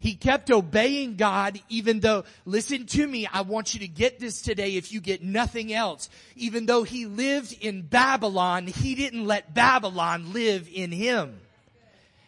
He 0.07 0.15
kept 0.15 0.49
obeying 0.49 1.17
God 1.17 1.59
even 1.67 1.99
though, 1.99 2.23
listen 2.45 2.85
to 2.85 3.05
me, 3.05 3.27
I 3.27 3.41
want 3.41 3.73
you 3.73 3.81
to 3.81 3.89
get 3.89 4.21
this 4.21 4.41
today 4.41 4.77
if 4.77 4.93
you 4.93 5.01
get 5.01 5.21
nothing 5.21 5.73
else. 5.73 6.09
Even 6.37 6.65
though 6.65 6.83
he 6.83 7.05
lived 7.05 7.51
in 7.59 7.81
Babylon, 7.81 8.67
he 8.67 8.95
didn't 8.95 9.25
let 9.25 9.53
Babylon 9.53 10.31
live 10.31 10.69
in 10.73 10.93
him. 10.93 11.37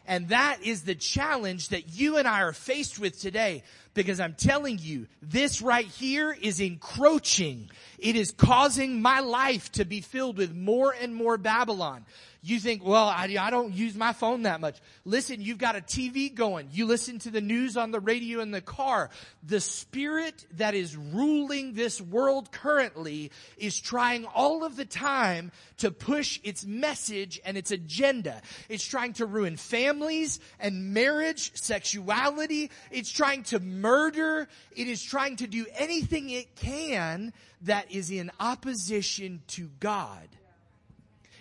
And 0.06 0.28
that 0.28 0.58
is 0.62 0.82
the 0.82 0.94
challenge 0.94 1.70
that 1.70 1.98
you 1.98 2.18
and 2.18 2.28
I 2.28 2.42
are 2.42 2.52
faced 2.52 3.00
with 3.00 3.18
today 3.18 3.64
because 3.94 4.20
I'm 4.20 4.34
telling 4.34 4.78
you, 4.78 5.08
this 5.22 5.62
right 5.62 5.86
here 5.86 6.34
is 6.34 6.60
encroaching. 6.60 7.70
It 8.02 8.16
is 8.16 8.32
causing 8.32 9.02
my 9.02 9.20
life 9.20 9.72
to 9.74 9.86
be 9.86 10.02
filled 10.02 10.38
with 10.38 10.56
more 10.56 10.94
and 11.00 11.16
more 11.16 11.38
Babylon. 11.38 12.06
You 12.42 12.58
think, 12.58 12.86
well, 12.86 13.08
I, 13.08 13.36
I 13.38 13.50
don't 13.50 13.74
use 13.74 13.96
my 13.96 14.14
phone 14.14 14.44
that 14.44 14.62
much. 14.62 14.78
Listen, 15.04 15.42
you've 15.42 15.58
got 15.58 15.76
a 15.76 15.82
TV 15.82 16.34
going. 16.34 16.70
You 16.72 16.86
listen 16.86 17.20
to 17.20 17.32
the 17.32 17.42
news 17.42 17.76
on 17.76 17.92
the 17.92 18.00
radio 18.00 18.40
in 18.40 18.52
the 18.52 18.62
car. 18.62 19.10
The 19.44 19.60
spirit 19.60 20.46
that 20.56 20.74
is 20.74 20.96
ruling 20.96 21.74
this 21.74 22.00
world 22.00 22.50
currently 22.54 23.32
is 23.58 23.78
trying 23.78 24.24
all 24.26 24.64
of 24.64 24.78
the 24.78 24.86
time 24.86 25.52
to 25.80 25.92
push 25.92 26.40
its 26.44 26.66
message 26.66 27.42
and 27.44 27.58
its 27.58 27.72
agenda. 27.72 28.42
It's 28.70 28.86
trying 28.86 29.14
to 29.14 29.26
ruin 29.26 29.58
families 29.58 30.40
and 30.62 30.94
marriage, 30.94 31.52
sexuality. 31.56 32.72
It's 32.90 33.12
trying 33.12 33.44
to 33.44 33.60
murder. 33.60 34.48
It 34.74 34.88
is 34.88 35.04
trying 35.04 35.36
to 35.38 35.48
do 35.48 35.66
anything 35.76 36.30
it 36.30 36.56
can 36.56 37.34
that 37.64 37.92
is 37.92 38.12
in 38.12 38.32
opposition 38.40 39.42
to 39.48 39.70
God. 39.80 40.28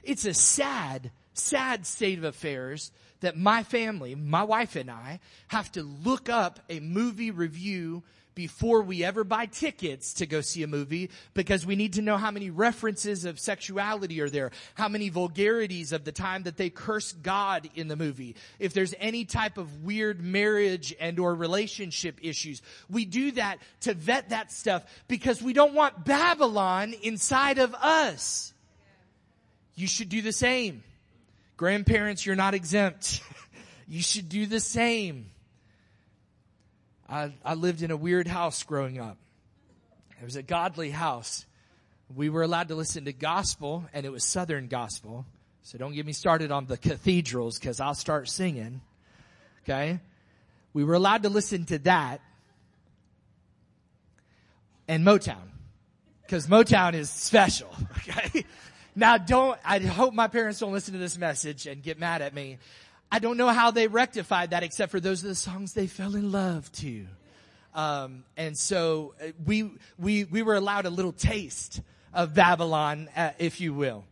It's 0.03 0.25
a 0.25 0.35
sad, 0.35 1.11
sad 1.33 1.87
state 1.87 2.19
of 2.19 2.25
affairs 2.25 2.91
that 3.21 3.37
my 3.37 3.63
family, 3.63 4.15
my 4.15 4.43
wife 4.43 4.77
and 4.77 4.91
I, 4.91 5.21
have 5.49 5.71
to 5.73 5.83
look 5.83 6.29
up 6.29 6.61
a 6.69 6.81
movie 6.81 7.31
review 7.31 8.03
before 8.39 8.83
we 8.83 9.03
ever 9.03 9.25
buy 9.25 9.47
tickets 9.47 10.13
to 10.13 10.25
go 10.25 10.41
see 10.41 10.63
a 10.63 10.69
movie 10.69 11.11
because 11.35 11.67
we 11.67 11.75
need 11.75 11.95
to 11.95 12.03
know 12.03 12.17
how 12.17 12.31
many 12.31 12.51
references 12.51 13.25
of 13.25 13.37
sexuality 13.37 14.21
are 14.21 14.31
there, 14.31 14.53
how 14.75 14.89
many 14.89 15.09
vulgarities 15.09 15.91
of 15.91 16.05
the 16.05 16.13
time 16.13 16.45
that 16.45 16.57
they 16.57 16.71
curse 16.71 17.11
God 17.15 17.69
in 17.75 17.89
the 17.89 17.97
movie, 17.97 18.37
if 18.61 18.73
there's 18.75 18.95
any 19.01 19.25
type 19.25 19.59
of 19.59 19.83
weird 19.83 20.23
marriage 20.23 20.95
and 21.01 21.19
or 21.19 21.35
relationship 21.35 22.21
issues. 22.23 22.63
We 22.89 23.07
do 23.07 23.33
that 23.33 23.59
to 23.81 23.95
vet 23.95 24.29
that 24.29 24.53
stuff 24.53 24.85
because 25.09 25.43
we 25.43 25.53
don't 25.53 25.75
want 25.75 26.05
Babylon 26.05 26.95
inside 27.03 27.59
of 27.59 27.75
us. 27.75 28.53
You 29.75 29.89
should 29.89 30.11
do 30.11 30.23
the 30.23 30.33
same. 30.33 30.85
Grandparents, 31.57 32.25
you're 32.25 32.37
not 32.37 32.55
exempt. 32.55 33.21
you 33.89 34.01
should 34.01 34.29
do 34.29 34.47
the 34.47 34.61
same. 34.61 35.27
I, 37.09 37.33
I 37.45 37.55
lived 37.55 37.83
in 37.83 37.91
a 37.91 37.97
weird 37.97 38.27
house 38.27 38.63
growing 38.63 38.99
up. 38.99 39.17
It 40.21 40.25
was 40.25 40.37
a 40.37 40.43
godly 40.43 40.91
house. 40.91 41.47
We 42.15 42.29
were 42.29 42.43
allowed 42.43 42.69
to 42.69 42.75
listen 42.75 43.05
to 43.05 43.13
gospel 43.13 43.85
and 43.93 44.05
it 44.05 44.11
was 44.11 44.25
southern 44.25 44.69
gospel. 44.69 45.27
So 45.63 45.79
don't 45.79 45.95
get 45.95 46.07
me 46.07 46.13
started 46.13 46.51
on 46.51 46.67
the 46.67 46.77
cathedrals 46.77 47.59
because 47.59 47.81
I'll 47.81 47.95
start 47.95 48.29
singing. 48.29 48.81
Okay. 49.65 50.01
We 50.73 50.85
were 50.85 50.95
allowed 50.95 51.23
to 51.23 51.29
listen 51.29 51.65
to 51.67 51.79
that 51.81 52.21
and 54.87 55.05
Motown 55.05 55.51
because 56.23 56.47
Motown 56.47 56.95
is 56.95 57.11
special. 57.11 57.75
Okay. 58.09 58.45
Now 58.97 59.19
don't, 59.19 59.59
I 59.65 59.79
hope 59.81 60.15
my 60.15 60.29
parents 60.29 60.59
don't 60.59 60.73
listen 60.73 60.95
to 60.95 60.99
this 60.99 61.19
message 61.19 61.67
and 61.67 61.83
get 61.83 61.99
mad 61.99 62.23
at 62.23 62.35
me. 62.35 62.59
I 63.11 63.19
don't 63.19 63.37
know 63.37 63.49
how 63.49 63.71
they 63.71 63.89
rectified 63.89 64.51
that 64.51 64.63
except 64.63 64.93
for 64.93 65.01
those 65.01 65.25
are 65.25 65.29
the 65.29 65.35
songs 65.35 65.73
they 65.73 65.87
fell 65.87 66.15
in 66.15 66.31
love 66.31 66.71
to. 66.73 67.07
Um, 67.75 68.25
and 68.37 68.57
so 68.57 69.15
uh, 69.23 69.29
we, 69.45 69.71
we, 69.99 70.25
we 70.25 70.43
were 70.43 70.57
allowed 70.57 70.87
a 70.87 70.91
little 70.91 71.13
taste 71.13 71.81
of 72.13 72.35
Babylon, 72.35 73.09
uh, 73.17 73.31
if 73.39 73.61
you 73.61 73.73
will. 73.73 74.05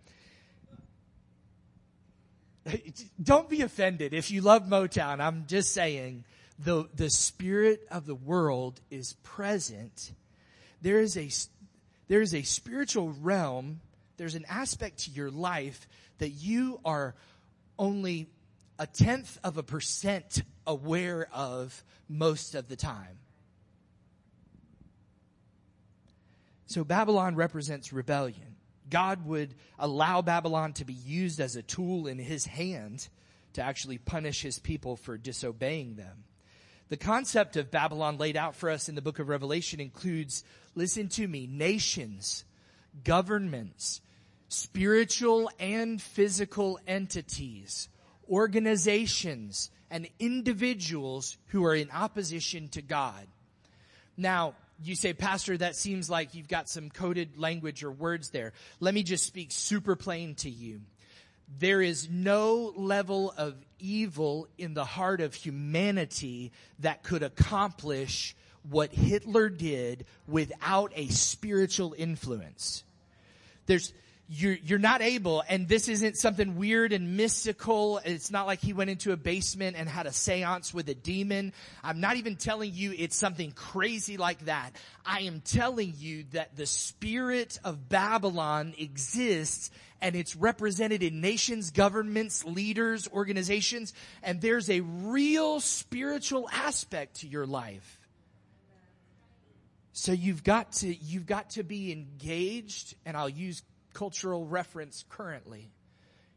Don't 3.22 3.48
be 3.48 3.62
offended 3.62 4.14
if 4.14 4.30
you 4.30 4.40
love 4.40 4.62
Motown. 4.64 5.20
I'm 5.20 5.44
just 5.46 5.72
saying 5.72 6.24
the, 6.58 6.88
the 6.94 7.10
spirit 7.10 7.86
of 7.90 8.06
the 8.06 8.14
world 8.14 8.80
is 8.90 9.14
present. 9.22 10.12
There 10.80 11.00
is 11.00 11.16
a, 11.16 11.28
there 12.08 12.20
is 12.20 12.34
a 12.34 12.42
spiritual 12.42 13.14
realm 13.20 13.80
there's 14.16 14.34
an 14.34 14.46
aspect 14.48 15.00
to 15.00 15.10
your 15.10 15.30
life 15.30 15.86
that 16.18 16.30
you 16.30 16.80
are 16.84 17.14
only 17.78 18.28
a 18.78 18.86
tenth 18.86 19.38
of 19.42 19.56
a 19.56 19.62
percent 19.62 20.42
aware 20.66 21.28
of 21.32 21.84
most 22.08 22.54
of 22.54 22.68
the 22.68 22.76
time. 22.76 23.18
So 26.66 26.84
Babylon 26.84 27.36
represents 27.36 27.92
rebellion. 27.92 28.56
God 28.90 29.24
would 29.26 29.54
allow 29.78 30.22
Babylon 30.22 30.72
to 30.74 30.84
be 30.84 30.92
used 30.92 31.40
as 31.40 31.56
a 31.56 31.62
tool 31.62 32.06
in 32.06 32.18
his 32.18 32.46
hand 32.46 33.08
to 33.54 33.62
actually 33.62 33.98
punish 33.98 34.42
his 34.42 34.58
people 34.58 34.96
for 34.96 35.16
disobeying 35.16 35.94
them. 35.96 36.24
The 36.88 36.96
concept 36.96 37.56
of 37.56 37.70
Babylon 37.70 38.18
laid 38.18 38.36
out 38.36 38.54
for 38.54 38.70
us 38.70 38.88
in 38.88 38.94
the 38.94 39.02
book 39.02 39.18
of 39.18 39.28
Revelation 39.28 39.80
includes, 39.80 40.44
listen 40.74 41.08
to 41.10 41.26
me, 41.26 41.48
nations, 41.48 42.44
governments, 43.02 44.00
spiritual 44.48 45.50
and 45.58 46.00
physical 46.00 46.78
entities, 46.86 47.88
organizations, 48.30 49.70
and 49.90 50.08
individuals 50.18 51.36
who 51.48 51.64
are 51.64 51.74
in 51.74 51.90
opposition 51.90 52.68
to 52.70 52.82
God. 52.82 53.26
Now, 54.16 54.54
you 54.82 54.94
say, 54.94 55.12
Pastor, 55.12 55.56
that 55.56 55.76
seems 55.76 56.10
like 56.10 56.34
you've 56.34 56.48
got 56.48 56.68
some 56.68 56.90
coded 56.90 57.38
language 57.38 57.82
or 57.82 57.90
words 57.90 58.30
there. 58.30 58.52
Let 58.80 58.94
me 58.94 59.02
just 59.02 59.24
speak 59.24 59.52
super 59.52 59.96
plain 59.96 60.34
to 60.36 60.50
you. 60.50 60.80
There 61.58 61.80
is 61.80 62.08
no 62.10 62.72
level 62.76 63.32
of 63.36 63.54
evil 63.78 64.48
in 64.58 64.74
the 64.74 64.84
heart 64.84 65.20
of 65.20 65.34
humanity 65.34 66.52
that 66.80 67.04
could 67.04 67.22
accomplish 67.22 68.34
what 68.68 68.92
Hitler 68.92 69.48
did 69.48 70.06
without 70.26 70.92
a 70.96 71.06
spiritual 71.08 71.94
influence. 71.96 72.82
There's, 73.66 73.92
you're, 74.28 74.54
you're 74.54 74.78
not 74.80 75.02
able, 75.02 75.44
and 75.48 75.68
this 75.68 75.88
isn't 75.88 76.16
something 76.16 76.56
weird 76.56 76.92
and 76.92 77.16
mystical. 77.16 78.00
It's 78.04 78.30
not 78.30 78.46
like 78.46 78.60
he 78.60 78.72
went 78.72 78.90
into 78.90 79.12
a 79.12 79.16
basement 79.16 79.76
and 79.78 79.88
had 79.88 80.06
a 80.06 80.12
seance 80.12 80.74
with 80.74 80.88
a 80.88 80.94
demon. 80.94 81.52
I'm 81.84 82.00
not 82.00 82.16
even 82.16 82.34
telling 82.34 82.72
you 82.74 82.92
it's 82.96 83.16
something 83.16 83.52
crazy 83.52 84.16
like 84.16 84.46
that. 84.46 84.70
I 85.04 85.20
am 85.20 85.42
telling 85.42 85.94
you 85.96 86.24
that 86.32 86.56
the 86.56 86.66
spirit 86.66 87.60
of 87.62 87.88
Babylon 87.88 88.74
exists 88.78 89.70
and 90.00 90.16
it's 90.16 90.34
represented 90.34 91.04
in 91.04 91.20
nations, 91.20 91.70
governments, 91.70 92.44
leaders, 92.44 93.08
organizations, 93.12 93.94
and 94.24 94.40
there's 94.40 94.68
a 94.68 94.80
real 94.80 95.60
spiritual 95.60 96.48
aspect 96.52 97.20
to 97.20 97.28
your 97.28 97.46
life. 97.46 98.00
So 99.92 100.12
you've 100.12 100.44
got 100.44 100.72
to, 100.72 100.94
you've 100.94 101.26
got 101.26 101.50
to 101.50 101.62
be 101.62 101.92
engaged, 101.92 102.96
and 103.06 103.16
I'll 103.16 103.30
use 103.30 103.62
cultural 103.96 104.44
reference 104.44 105.06
currently. 105.08 105.70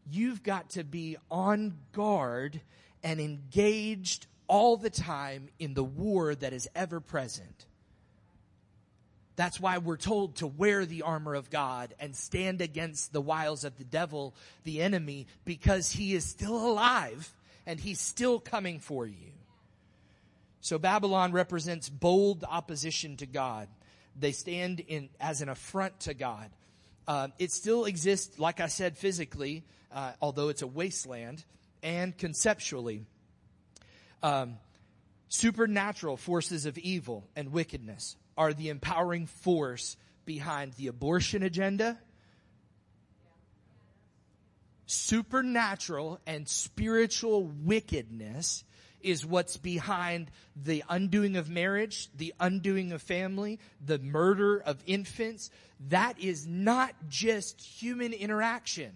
You've 0.09 0.43
got 0.43 0.69
to 0.71 0.85
be 0.85 1.17
on 1.29 1.73
guard 1.91 2.61
and 3.03 3.19
engaged 3.19 4.27
all 4.47 4.77
the 4.77 4.89
time 4.89 5.49
in 5.59 5.73
the 5.73 5.83
war 5.83 6.33
that 6.33 6.53
is 6.53 6.69
ever 6.73 7.01
present. 7.01 7.65
That's 9.35 9.59
why 9.59 9.77
we're 9.77 9.97
told 9.97 10.37
to 10.37 10.47
wear 10.47 10.85
the 10.85 11.01
armor 11.01 11.35
of 11.35 11.49
God 11.49 11.93
and 11.99 12.15
stand 12.15 12.61
against 12.61 13.11
the 13.11 13.21
wiles 13.21 13.65
of 13.65 13.77
the 13.77 13.83
devil, 13.83 14.33
the 14.63 14.81
enemy, 14.81 15.27
because 15.43 15.91
he 15.91 16.13
is 16.13 16.23
still 16.23 16.65
alive 16.65 17.35
and 17.65 17.77
he's 17.77 17.99
still 17.99 18.39
coming 18.39 18.79
for 18.79 19.05
you. 19.05 19.33
So 20.61 20.79
Babylon 20.79 21.33
represents 21.33 21.89
bold 21.89 22.45
opposition 22.49 23.17
to 23.17 23.25
God. 23.25 23.67
They 24.17 24.31
stand 24.31 24.79
in 24.79 25.09
as 25.19 25.41
an 25.41 25.49
affront 25.49 25.99
to 26.01 26.13
God. 26.13 26.49
Uh, 27.09 27.29
it 27.39 27.51
still 27.51 27.85
exists, 27.85 28.37
like 28.37 28.59
I 28.59 28.67
said, 28.67 28.95
physically, 28.95 29.63
uh, 29.91 30.11
although 30.21 30.49
it's 30.49 30.61
a 30.61 30.67
wasteland, 30.67 31.43
and 31.81 32.15
conceptually. 32.15 33.03
Um, 34.21 34.57
supernatural 35.27 36.17
forces 36.17 36.67
of 36.67 36.77
evil 36.77 37.27
and 37.35 37.51
wickedness 37.51 38.15
are 38.37 38.53
the 38.53 38.69
empowering 38.69 39.25
force 39.25 39.97
behind 40.23 40.73
the 40.73 40.85
abortion 40.85 41.41
agenda. 41.41 41.97
Supernatural 44.85 46.19
and 46.27 46.47
spiritual 46.47 47.43
wickedness 47.43 48.63
is 49.01 49.25
what's 49.25 49.57
behind 49.57 50.31
the 50.55 50.83
undoing 50.89 51.37
of 51.37 51.49
marriage, 51.49 52.09
the 52.15 52.33
undoing 52.39 52.91
of 52.91 53.01
family, 53.01 53.59
the 53.85 53.99
murder 53.99 54.57
of 54.59 54.81
infants. 54.85 55.49
That 55.89 56.19
is 56.19 56.45
not 56.45 56.93
just 57.07 57.61
human 57.61 58.13
interaction. 58.13 58.91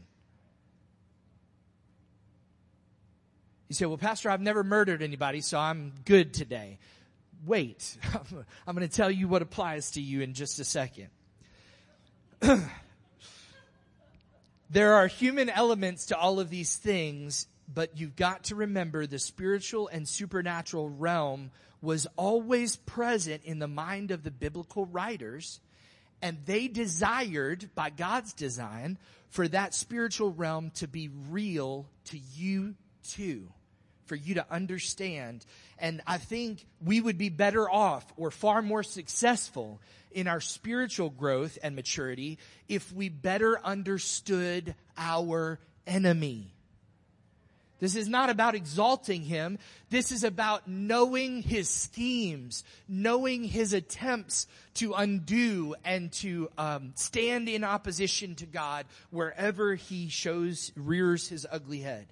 You 3.70 3.76
say, 3.76 3.86
well, 3.86 3.98
Pastor, 3.98 4.30
I've 4.30 4.42
never 4.42 4.64
murdered 4.64 5.02
anybody, 5.02 5.42
so 5.42 5.58
I'm 5.58 5.94
good 6.06 6.34
today. 6.34 6.78
Wait, 7.46 7.98
I'm 8.68 8.76
going 8.76 8.88
to 8.88 8.96
tell 8.96 9.10
you 9.10 9.28
what 9.28 9.42
applies 9.42 9.92
to 9.92 10.02
you 10.02 10.22
in 10.22 10.34
just 10.34 10.60
a 10.60 10.64
second. 10.64 11.08
there 14.70 14.94
are 14.94 15.08
human 15.08 15.50
elements 15.50 16.08
to 16.08 16.18
all 16.18 16.40
of 16.40 16.50
these 16.50 16.76
things 16.76 17.48
but 17.72 17.98
you've 17.98 18.16
got 18.16 18.46
to 18.46 18.56
remember 18.56 19.06
the 19.06 19.20
spiritual 19.20 19.88
and 19.88 20.08
supernatural 20.08 20.90
realm 20.90 21.52
was 21.82 22.08
always 22.16 22.76
present 22.78 23.44
in 23.44 23.60
the 23.60 23.68
mind 23.68 24.12
of 24.12 24.24
the 24.24 24.32
biblical 24.32 24.86
writers, 24.86 25.60
and 26.22 26.38
they 26.46 26.68
desired, 26.68 27.70
by 27.76 27.90
God's 27.90 28.34
design, 28.34 28.98
for 29.30 29.48
that 29.50 29.74
spiritual 29.74 30.32
realm 30.32 30.72
to 30.76 30.88
be 30.88 31.10
real 31.30 31.90
to 32.06 32.18
you 32.36 32.76
too, 33.04 33.50
for 34.06 34.16
you 34.16 34.36
to 34.36 34.46
understand. 34.50 35.46
And 35.78 36.02
I 36.08 36.18
think 36.18 36.66
we 36.82 37.02
would 37.02 37.18
be 37.18 37.30
better 37.30 37.70
off 37.70 38.06
or 38.16 38.32
far 38.32 38.62
more 38.62 38.84
successful 38.84 39.82
in 40.12 40.28
our 40.28 40.40
spiritual 40.40 41.10
growth 41.10 41.58
and 41.62 41.76
maturity 41.76 42.38
if 42.70 42.94
we 42.94 43.10
better 43.10 43.60
understood 43.62 44.76
our 44.98 45.60
enemy. 45.86 46.54
This 47.84 47.98
is 47.98 48.08
not 48.08 48.30
about 48.30 48.56
exalting 48.56 49.24
him. 49.24 49.60
This 49.90 50.14
is 50.14 50.24
about 50.24 50.70
knowing 50.70 51.42
his 51.42 51.68
schemes, 51.68 52.64
knowing 52.88 53.44
his 53.44 53.74
attempts 53.74 54.48
to 54.76 54.94
undo 54.94 55.76
and 55.84 56.10
to 56.14 56.50
um, 56.58 56.94
stand 56.96 57.50
in 57.50 57.66
opposition 57.66 58.36
to 58.36 58.46
God 58.46 58.86
wherever 59.10 59.76
he 59.76 60.08
shows, 60.08 60.72
rears 60.78 61.28
his 61.28 61.46
ugly 61.52 61.82
head. 61.82 62.08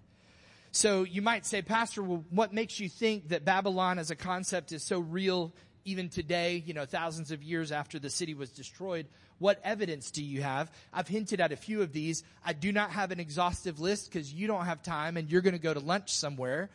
So 0.74 1.04
you 1.04 1.22
might 1.22 1.46
say, 1.46 1.62
Pastor, 1.62 2.04
well, 2.04 2.26
what 2.32 2.54
makes 2.54 2.78
you 2.82 2.90
think 2.90 3.30
that 3.30 3.46
Babylon 3.46 3.98
as 3.98 4.12
a 4.12 4.16
concept 4.18 4.74
is 4.74 4.84
so 4.84 5.00
real 5.00 5.54
even 5.86 6.10
today, 6.10 6.62
you 6.66 6.74
know, 6.74 6.86
thousands 6.86 7.32
of 7.32 7.42
years 7.44 7.72
after 7.72 7.98
the 7.98 8.10
city 8.10 8.34
was 8.34 8.50
destroyed? 8.50 9.08
What 9.42 9.60
evidence 9.64 10.12
do 10.12 10.24
you 10.24 10.44
have? 10.44 10.72
I've 10.94 11.08
hinted 11.08 11.42
at 11.42 11.52
a 11.52 11.56
few 11.56 11.82
of 11.82 11.92
these. 11.92 12.24
I 12.46 12.54
do 12.54 12.72
not 12.72 12.92
have 12.92 13.10
an 13.10 13.20
exhaustive 13.20 13.80
list 13.80 14.12
because 14.12 14.32
you 14.32 14.46
don't 14.46 14.66
have 14.66 14.84
time 14.84 15.18
and 15.18 15.32
you're 15.32 15.42
going 15.42 15.56
to 15.56 15.60
go 15.60 15.74
to 15.74 15.80
lunch 15.80 16.14
somewhere. 16.14 16.70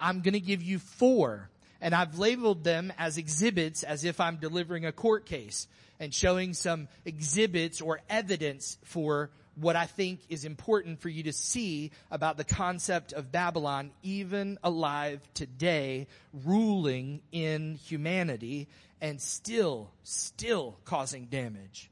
I'm 0.00 0.20
going 0.22 0.34
to 0.34 0.40
give 0.40 0.60
you 0.60 0.80
four 0.80 1.48
and 1.80 1.94
I've 1.94 2.18
labeled 2.18 2.64
them 2.64 2.92
as 2.98 3.18
exhibits 3.18 3.84
as 3.84 4.04
if 4.04 4.20
I'm 4.20 4.38
delivering 4.38 4.84
a 4.84 4.90
court 4.90 5.26
case 5.26 5.68
and 6.00 6.12
showing 6.12 6.54
some 6.54 6.88
exhibits 7.04 7.80
or 7.80 8.00
evidence 8.10 8.78
for 8.82 9.30
what 9.54 9.76
I 9.76 9.86
think 9.86 10.18
is 10.28 10.44
important 10.44 11.00
for 11.00 11.08
you 11.08 11.22
to 11.24 11.32
see 11.32 11.92
about 12.10 12.36
the 12.36 12.42
concept 12.42 13.12
of 13.12 13.30
Babylon, 13.30 13.92
even 14.02 14.58
alive 14.64 15.20
today, 15.34 16.08
ruling 16.44 17.20
in 17.30 17.76
humanity 17.76 18.66
and 19.00 19.20
still, 19.20 19.90
still 20.02 20.76
causing 20.84 21.26
damage. 21.26 21.90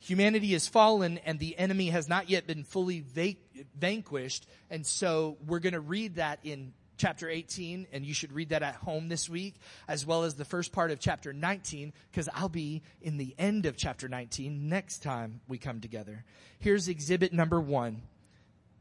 Humanity 0.00 0.54
is 0.54 0.66
fallen 0.66 1.18
and 1.18 1.38
the 1.38 1.56
enemy 1.58 1.90
has 1.90 2.08
not 2.08 2.30
yet 2.30 2.46
been 2.46 2.64
fully 2.64 3.04
va- 3.06 3.64
vanquished. 3.78 4.46
And 4.70 4.86
so 4.86 5.36
we're 5.46 5.58
going 5.60 5.74
to 5.74 5.80
read 5.80 6.16
that 6.16 6.40
in 6.42 6.72
chapter 6.96 7.28
18 7.30 7.86
and 7.92 8.04
you 8.04 8.12
should 8.12 8.32
read 8.32 8.50
that 8.50 8.62
at 8.62 8.74
home 8.74 9.08
this 9.08 9.28
week 9.28 9.54
as 9.88 10.04
well 10.04 10.24
as 10.24 10.34
the 10.34 10.44
first 10.44 10.70
part 10.70 10.90
of 10.90 11.00
chapter 11.00 11.32
19 11.32 11.94
because 12.10 12.28
I'll 12.34 12.50
be 12.50 12.82
in 13.00 13.16
the 13.16 13.34
end 13.38 13.64
of 13.64 13.76
chapter 13.76 14.06
19 14.06 14.68
next 14.68 15.02
time 15.02 15.40
we 15.48 15.56
come 15.56 15.80
together. 15.80 16.24
Here's 16.58 16.88
exhibit 16.88 17.32
number 17.32 17.58
one. 17.58 18.02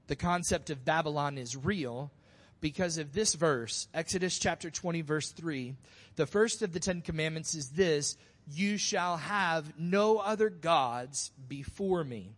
The 0.08 0.17
concept 0.17 0.69
of 0.69 0.84
Babylon 0.84 1.38
is 1.38 1.55
real 1.55 2.12
because 2.62 2.97
of 2.97 3.13
this 3.13 3.36
verse, 3.36 3.88
Exodus 3.93 4.38
chapter 4.38 4.69
20 4.69 5.01
verse 5.01 5.32
3. 5.32 5.75
The 6.17 6.25
first 6.25 6.62
of 6.62 6.73
the 6.73 6.79
Ten 6.82 7.01
Commandments 7.01 7.55
is 7.55 7.69
this, 7.69 8.17
you 8.51 8.77
shall 8.77 9.17
have 9.17 9.79
no 9.79 10.17
other 10.17 10.49
gods 10.49 11.31
before 11.47 12.03
me. 12.03 12.31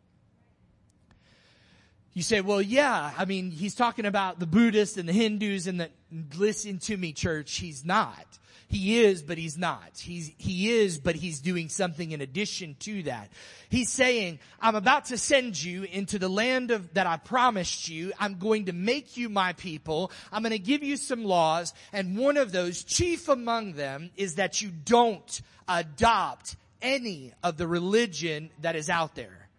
You 2.14 2.24
say, 2.24 2.42
well, 2.42 2.62
yeah, 2.62 3.14
I 3.18 3.26
mean, 3.26 3.52
he's 3.52 3.74
talking 3.74 4.06
about 4.06 4.40
the 4.40 4.46
Buddhists 4.46 4.98
and 4.98 5.08
the 5.08 5.14
Hindus 5.14 5.68
and 5.68 5.80
the, 5.80 5.90
listen 6.38 6.78
to 6.80 6.98
me, 6.98 7.14
church, 7.14 7.58
he's 7.58 7.86
not. 7.86 8.26
He 8.72 9.02
is, 9.02 9.22
but 9.22 9.38
he's 9.38 9.58
not. 9.58 9.98
He's, 9.98 10.32
he 10.38 10.72
is, 10.72 10.98
but 10.98 11.18
he's 11.18 11.42
doing 11.42 11.68
something 11.68 12.14
in 12.14 12.22
addition 12.22 12.78
to 12.80 13.04
that. 13.04 13.30
He's 13.70 13.90
saying, 13.90 14.40
I'm 14.62 14.76
about 14.76 15.08
to 15.08 15.18
send 15.18 15.62
you 15.62 15.84
into 15.84 16.18
the 16.18 16.30
land 16.30 16.72
of, 16.72 16.94
that 16.94 17.06
I 17.06 17.18
promised 17.18 17.90
you. 17.90 18.14
I'm 18.18 18.40
going 18.40 18.68
to 18.68 18.74
make 18.74 19.18
you 19.18 19.28
my 19.28 19.52
people. 19.52 20.10
I'm 20.32 20.42
going 20.42 20.54
to 20.54 20.58
give 20.58 20.84
you 20.84 20.96
some 20.96 21.26
laws. 21.26 21.74
And 21.92 22.18
one 22.18 22.38
of 22.38 22.54
those, 22.54 22.86
chief 22.86 23.28
among 23.28 23.74
them, 23.74 24.10
is 24.16 24.36
that 24.36 24.62
you 24.62 24.70
don't 24.70 25.42
adopt 25.68 26.56
any 26.82 27.34
of 27.44 27.58
the 27.58 27.68
religion 27.68 28.52
that 28.62 28.78
is 28.78 28.90
out 28.90 29.16
there. 29.16 29.50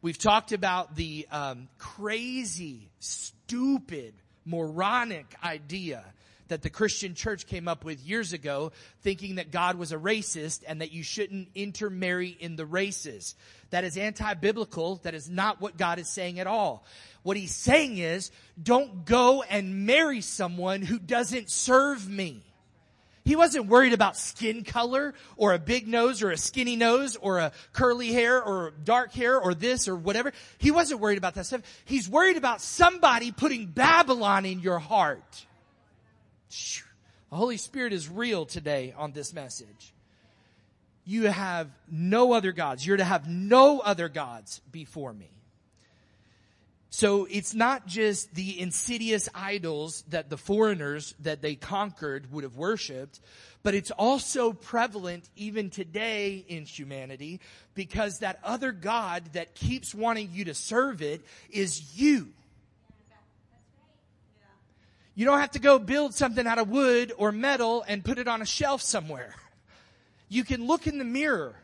We've 0.00 0.16
talked 0.16 0.52
about 0.52 0.96
the 0.96 1.28
um, 1.30 1.68
crazy, 1.76 2.88
stupid, 3.00 4.14
moronic 4.46 5.36
idea 5.44 6.06
that 6.52 6.60
the 6.62 6.70
Christian 6.70 7.14
church 7.14 7.46
came 7.46 7.66
up 7.66 7.82
with 7.82 8.00
years 8.00 8.34
ago, 8.34 8.72
thinking 9.00 9.36
that 9.36 9.50
God 9.50 9.76
was 9.76 9.90
a 9.90 9.96
racist 9.96 10.62
and 10.66 10.82
that 10.82 10.92
you 10.92 11.02
shouldn't 11.02 11.48
intermarry 11.54 12.28
in 12.28 12.56
the 12.56 12.66
races. 12.66 13.34
That 13.70 13.84
is 13.84 13.96
anti-biblical. 13.96 14.96
That 15.02 15.14
is 15.14 15.30
not 15.30 15.62
what 15.62 15.78
God 15.78 15.98
is 15.98 16.08
saying 16.08 16.38
at 16.38 16.46
all. 16.46 16.84
What 17.22 17.38
he's 17.38 17.54
saying 17.54 17.96
is, 17.96 18.30
don't 18.62 19.06
go 19.06 19.42
and 19.42 19.86
marry 19.86 20.20
someone 20.20 20.82
who 20.82 20.98
doesn't 20.98 21.50
serve 21.50 22.06
me. 22.06 22.42
He 23.24 23.34
wasn't 23.36 23.68
worried 23.68 23.92
about 23.92 24.18
skin 24.18 24.62
color 24.62 25.14
or 25.36 25.54
a 25.54 25.58
big 25.58 25.88
nose 25.88 26.22
or 26.22 26.32
a 26.32 26.36
skinny 26.36 26.76
nose 26.76 27.16
or 27.16 27.38
a 27.38 27.52
curly 27.72 28.12
hair 28.12 28.42
or 28.42 28.72
dark 28.84 29.14
hair 29.14 29.40
or 29.40 29.54
this 29.54 29.88
or 29.88 29.96
whatever. 29.96 30.32
He 30.58 30.70
wasn't 30.70 31.00
worried 31.00 31.18
about 31.18 31.34
that 31.34 31.46
stuff. 31.46 31.62
He's 31.84 32.08
worried 32.08 32.36
about 32.36 32.60
somebody 32.60 33.30
putting 33.30 33.66
Babylon 33.66 34.44
in 34.44 34.60
your 34.60 34.80
heart. 34.80 35.46
The 37.30 37.36
Holy 37.36 37.56
Spirit 37.56 37.92
is 37.92 38.08
real 38.08 38.44
today 38.44 38.94
on 38.96 39.12
this 39.12 39.32
message. 39.32 39.94
You 41.04 41.28
have 41.28 41.68
no 41.90 42.32
other 42.32 42.52
gods. 42.52 42.86
You're 42.86 42.98
to 42.98 43.04
have 43.04 43.28
no 43.28 43.80
other 43.80 44.08
gods 44.08 44.60
before 44.70 45.12
me. 45.12 45.30
So 46.90 47.26
it's 47.30 47.54
not 47.54 47.86
just 47.86 48.34
the 48.34 48.60
insidious 48.60 49.30
idols 49.34 50.04
that 50.10 50.28
the 50.28 50.36
foreigners 50.36 51.14
that 51.20 51.40
they 51.40 51.54
conquered 51.54 52.30
would 52.30 52.44
have 52.44 52.56
worshiped, 52.56 53.18
but 53.62 53.74
it's 53.74 53.90
also 53.90 54.52
prevalent 54.52 55.26
even 55.34 55.70
today 55.70 56.44
in 56.46 56.66
humanity 56.66 57.40
because 57.74 58.18
that 58.18 58.40
other 58.44 58.72
God 58.72 59.24
that 59.32 59.54
keeps 59.54 59.94
wanting 59.94 60.28
you 60.34 60.44
to 60.44 60.54
serve 60.54 61.00
it 61.00 61.22
is 61.48 61.98
you. 61.98 62.28
You 65.14 65.26
don't 65.26 65.40
have 65.40 65.52
to 65.52 65.58
go 65.58 65.78
build 65.78 66.14
something 66.14 66.46
out 66.46 66.58
of 66.58 66.68
wood 66.68 67.12
or 67.16 67.32
metal 67.32 67.84
and 67.86 68.04
put 68.04 68.18
it 68.18 68.28
on 68.28 68.42
a 68.42 68.46
shelf 68.46 68.82
somewhere. 68.82 69.34
You 70.28 70.44
can 70.44 70.66
look 70.66 70.86
in 70.86 70.96
the 70.96 71.04
mirror 71.04 71.54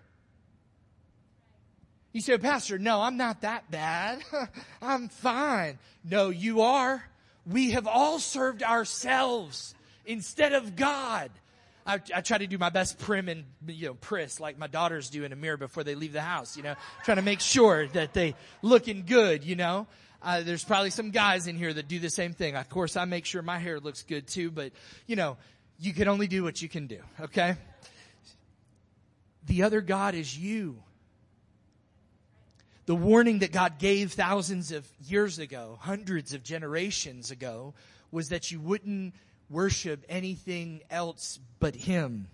you 2.13 2.23
say, 2.23 2.39
Pastor, 2.39 2.79
no, 2.79 3.01
I'm 3.01 3.17
not 3.17 3.43
that 3.43 3.71
bad. 3.71 4.21
I'm 4.83 5.09
fine. 5.09 5.79
No, 6.03 6.31
you 6.31 6.63
are. 6.63 7.05
We 7.47 7.71
have 7.73 7.87
all 7.87 8.19
served 8.19 8.63
ourselves 8.63 9.75
instead 10.05 10.53
of 10.53 10.75
God. 10.75 11.31
I, 11.87 12.01
I, 12.15 12.21
try 12.21 12.39
to 12.39 12.47
do 12.47 12.59
my 12.59 12.71
best 12.71 12.99
prim 12.99 13.29
and 13.29 13.45
you 13.67 13.87
know 13.87 13.95
priss 13.95 14.41
like 14.41 14.59
my 14.59 14.67
daughters 14.67 15.09
do 15.09 15.25
in 15.25 15.33
a 15.33 15.37
mirror 15.37 15.57
before 15.57 15.85
they 15.85 15.95
leave 15.95 16.13
the 16.13 16.21
house. 16.21 16.57
You 16.57 16.63
know, 16.63 16.75
trying 17.05 17.17
to 17.17 17.23
make 17.23 17.41
sure 17.41 17.87
that 17.89 18.15
they 18.15 18.35
looking 18.63 19.05
good. 19.07 19.45
You 19.45 19.57
know, 19.57 19.87
uh, 20.23 20.43
there's 20.43 20.65
probably 20.65 20.91
some 20.91 21.11
guys 21.11 21.47
in 21.47 21.57
here 21.57 21.73
that 21.73 21.89
do 21.89 21.99
the 21.99 22.11
same 22.11 22.33
thing. 22.33 22.57
Of 22.57 22.69
course, 22.69 22.97
I 22.97 23.05
make 23.05 23.25
sure 23.25 23.43
my 23.43 23.59
hair 23.59 23.81
looks 23.81 24.03
good 24.03 24.27
too. 24.27 24.51
But 24.51 24.73
you 25.07 25.17
know, 25.17 25.37
you 25.79 25.93
can 25.93 26.09
only 26.09 26.27
do 26.27 26.43
what 26.43 26.61
you 26.61 26.69
can 26.69 26.87
do. 26.87 27.01
Okay. 27.21 27.57
The 29.47 29.63
other 29.63 29.81
God 29.81 30.15
is 30.15 30.37
you. 30.37 30.83
The 32.87 32.95
warning 32.95 33.41
that 33.41 33.53
God 33.53 33.79
gave 33.79 34.13
thousands 34.13 34.73
of 34.73 34.87
years 35.07 35.39
ago, 35.39 35.79
hundreds 35.81 36.33
of 36.33 36.43
generations 36.43 37.31
ago, 37.31 37.75
was 38.11 38.31
that 38.31 38.51
you 38.51 38.61
wouldn't 38.61 39.15
worship 39.51 40.05
anything 40.09 40.81
else 40.91 41.39
but 41.61 41.75
Him. 41.75 42.29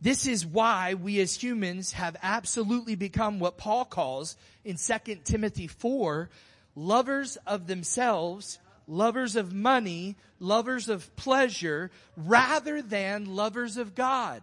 This 0.00 0.26
is 0.26 0.46
why 0.46 0.94
we 0.94 1.20
as 1.20 1.34
humans 1.42 1.92
have 1.92 2.16
absolutely 2.22 2.94
become 2.94 3.38
what 3.38 3.58
Paul 3.58 3.84
calls 3.84 4.36
in 4.64 4.76
2 4.76 5.16
Timothy 5.24 5.66
4, 5.66 6.30
lovers 6.74 7.36
of 7.46 7.66
themselves, 7.66 8.58
lovers 8.86 9.36
of 9.36 9.52
money, 9.52 10.16
lovers 10.38 10.88
of 10.88 11.14
pleasure, 11.16 11.90
rather 12.16 12.82
than 12.82 13.34
lovers 13.36 13.76
of 13.76 13.94
God. 13.94 14.42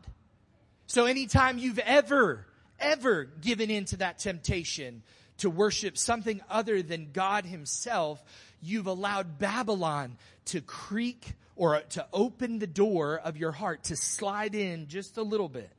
So 0.87 1.05
anytime 1.05 1.57
you've 1.57 1.79
ever 1.79 2.45
ever 2.79 3.25
given 3.25 3.69
in 3.69 3.85
to 3.85 3.97
that 3.97 4.19
temptation 4.19 5.03
to 5.39 5.49
worship 5.49 5.97
something 5.97 6.41
other 6.49 6.81
than 6.81 7.11
God 7.11 7.45
himself, 7.45 8.23
you've 8.61 8.87
allowed 8.87 9.39
Babylon 9.39 10.17
to 10.45 10.61
creak 10.61 11.33
or 11.55 11.81
to 11.81 12.05
open 12.13 12.59
the 12.59 12.67
door 12.67 13.17
of 13.17 13.37
your 13.37 13.51
heart 13.51 13.85
to 13.85 13.95
slide 13.95 14.55
in 14.55 14.87
just 14.87 15.17
a 15.17 15.23
little 15.23 15.49
bit. 15.49 15.69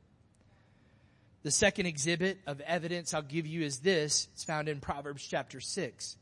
The 1.43 1.51
second 1.51 1.85
exhibit 1.85 2.37
of 2.47 2.59
evidence 2.61 3.13
I'll 3.13 3.21
give 3.21 3.47
you 3.47 3.63
is 3.63 3.79
this. 3.79 4.27
It's 4.33 4.43
found 4.43 4.67
in 4.67 4.81
Proverbs 4.81 5.25
chapter 5.25 5.61
6, 5.61 6.17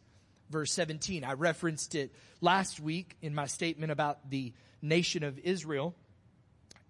verse 0.50 0.72
17. 0.74 1.24
I 1.24 1.34
referenced 1.34 1.96
it 1.96 2.14
last 2.42 2.80
week 2.80 3.16
in 3.22 3.36
my 3.36 3.48
statement 3.48 3.92
about 3.92 4.30
the 4.30 4.54
nation 4.82 5.24
of 5.24 5.40
Israel. 5.40 5.96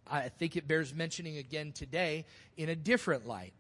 I 0.09 0.29
think 0.29 0.55
it 0.55 0.67
bears 0.67 0.93
mentioning 0.93 1.37
again 1.37 1.71
today 1.73 2.25
in 2.55 2.69
a 2.69 2.75
different 2.75 3.27
light. 3.27 3.53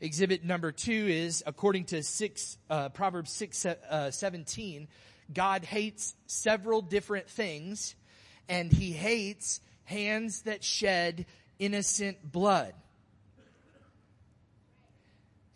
Exhibit 0.00 0.44
number 0.44 0.72
two 0.72 1.06
is, 1.08 1.44
according 1.46 1.84
to 1.86 2.02
six, 2.02 2.58
uh, 2.68 2.88
Proverbs 2.88 3.30
6, 3.32 3.66
uh, 3.66 4.10
17, 4.10 4.88
God 5.32 5.64
hates 5.64 6.14
several 6.26 6.82
different 6.82 7.28
things 7.28 7.94
and 8.48 8.72
he 8.72 8.92
hates 8.92 9.60
hands 9.84 10.42
that 10.42 10.64
shed 10.64 11.26
innocent 11.58 12.18
blood. 12.30 12.74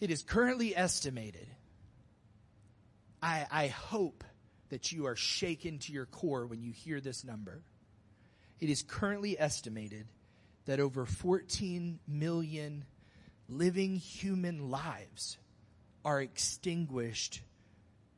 It 0.01 0.11
is 0.11 0.23
currently 0.23 0.77
estimated. 0.77 1.49
I, 3.27 3.45
I 3.51 3.67
hope 3.67 4.23
that 4.69 4.93
you 4.93 5.07
are 5.07 5.17
shaken 5.17 5.81
to 5.81 5.93
your 5.93 6.07
core 6.07 6.47
when 6.47 6.63
you 6.63 6.71
hear 6.71 7.01
this 7.01 7.25
number. 7.25 7.61
It 8.61 8.71
is 8.71 8.85
currently 8.85 9.37
estimated 9.37 10.07
that 10.67 10.79
over 10.79 11.05
14 11.05 11.99
million 12.07 12.85
living 13.49 13.97
human 13.97 14.71
lives 14.71 15.39
are 16.05 16.23
extinguished 16.23 17.43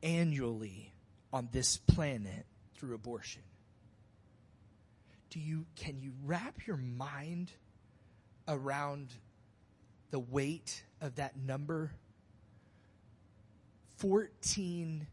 annually 0.03 0.93
on 1.33 1.49
this 1.51 1.77
planet 1.77 2.45
through 2.75 2.93
abortion. 2.93 3.41
Do 5.31 5.39
you, 5.39 5.65
can 5.75 5.97
you 5.97 6.13
wrap 6.23 6.67
your 6.67 6.77
mind 6.77 7.51
around 8.47 9.09
the 10.11 10.19
weight 10.19 10.83
of 11.01 11.15
that 11.15 11.35
number? 11.35 11.93
14 13.99 15.07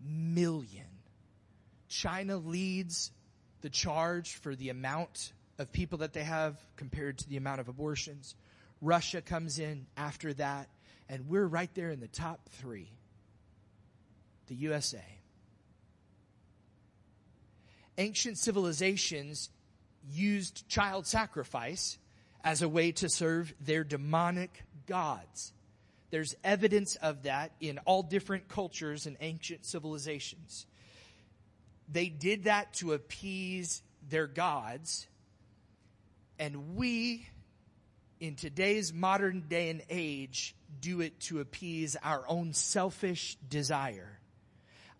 million. 0.00 0.86
China 1.88 2.36
leads 2.36 3.10
the 3.60 3.70
charge 3.70 4.34
for 4.34 4.54
the 4.54 4.70
amount 4.70 5.32
of 5.58 5.72
people 5.72 5.98
that 5.98 6.12
they 6.12 6.22
have 6.22 6.56
compared 6.76 7.18
to 7.18 7.28
the 7.28 7.36
amount 7.36 7.60
of 7.60 7.68
abortions. 7.68 8.34
Russia 8.80 9.20
comes 9.20 9.58
in 9.58 9.86
after 9.96 10.32
that, 10.34 10.68
and 11.08 11.28
we're 11.28 11.46
right 11.46 11.70
there 11.74 11.90
in 11.90 12.00
the 12.00 12.08
top 12.08 12.48
three. 12.48 12.90
The 14.46 14.54
USA. 14.54 15.04
Ancient 17.98 18.38
civilizations 18.38 19.50
used 20.10 20.66
child 20.68 21.06
sacrifice 21.06 21.98
as 22.42 22.62
a 22.62 22.68
way 22.68 22.92
to 22.92 23.08
serve 23.10 23.52
their 23.60 23.84
demonic 23.84 24.64
gods. 24.86 25.52
There's 26.10 26.34
evidence 26.42 26.96
of 26.96 27.22
that 27.22 27.52
in 27.60 27.78
all 27.78 28.02
different 28.02 28.48
cultures 28.48 29.06
and 29.06 29.16
ancient 29.20 29.64
civilizations. 29.64 30.66
They 31.90 32.08
did 32.08 32.44
that 32.44 32.74
to 32.74 32.92
appease 32.92 33.82
their 34.08 34.26
gods, 34.26 35.06
and 36.38 36.76
we 36.76 37.26
in 38.20 38.36
today's 38.36 38.92
modern 38.92 39.40
day 39.48 39.70
and 39.70 39.82
age 39.88 40.54
do 40.80 41.00
it 41.00 41.18
to 41.20 41.40
appease 41.40 41.96
our 42.02 42.22
own 42.28 42.52
selfish 42.52 43.36
desire. 43.48 44.19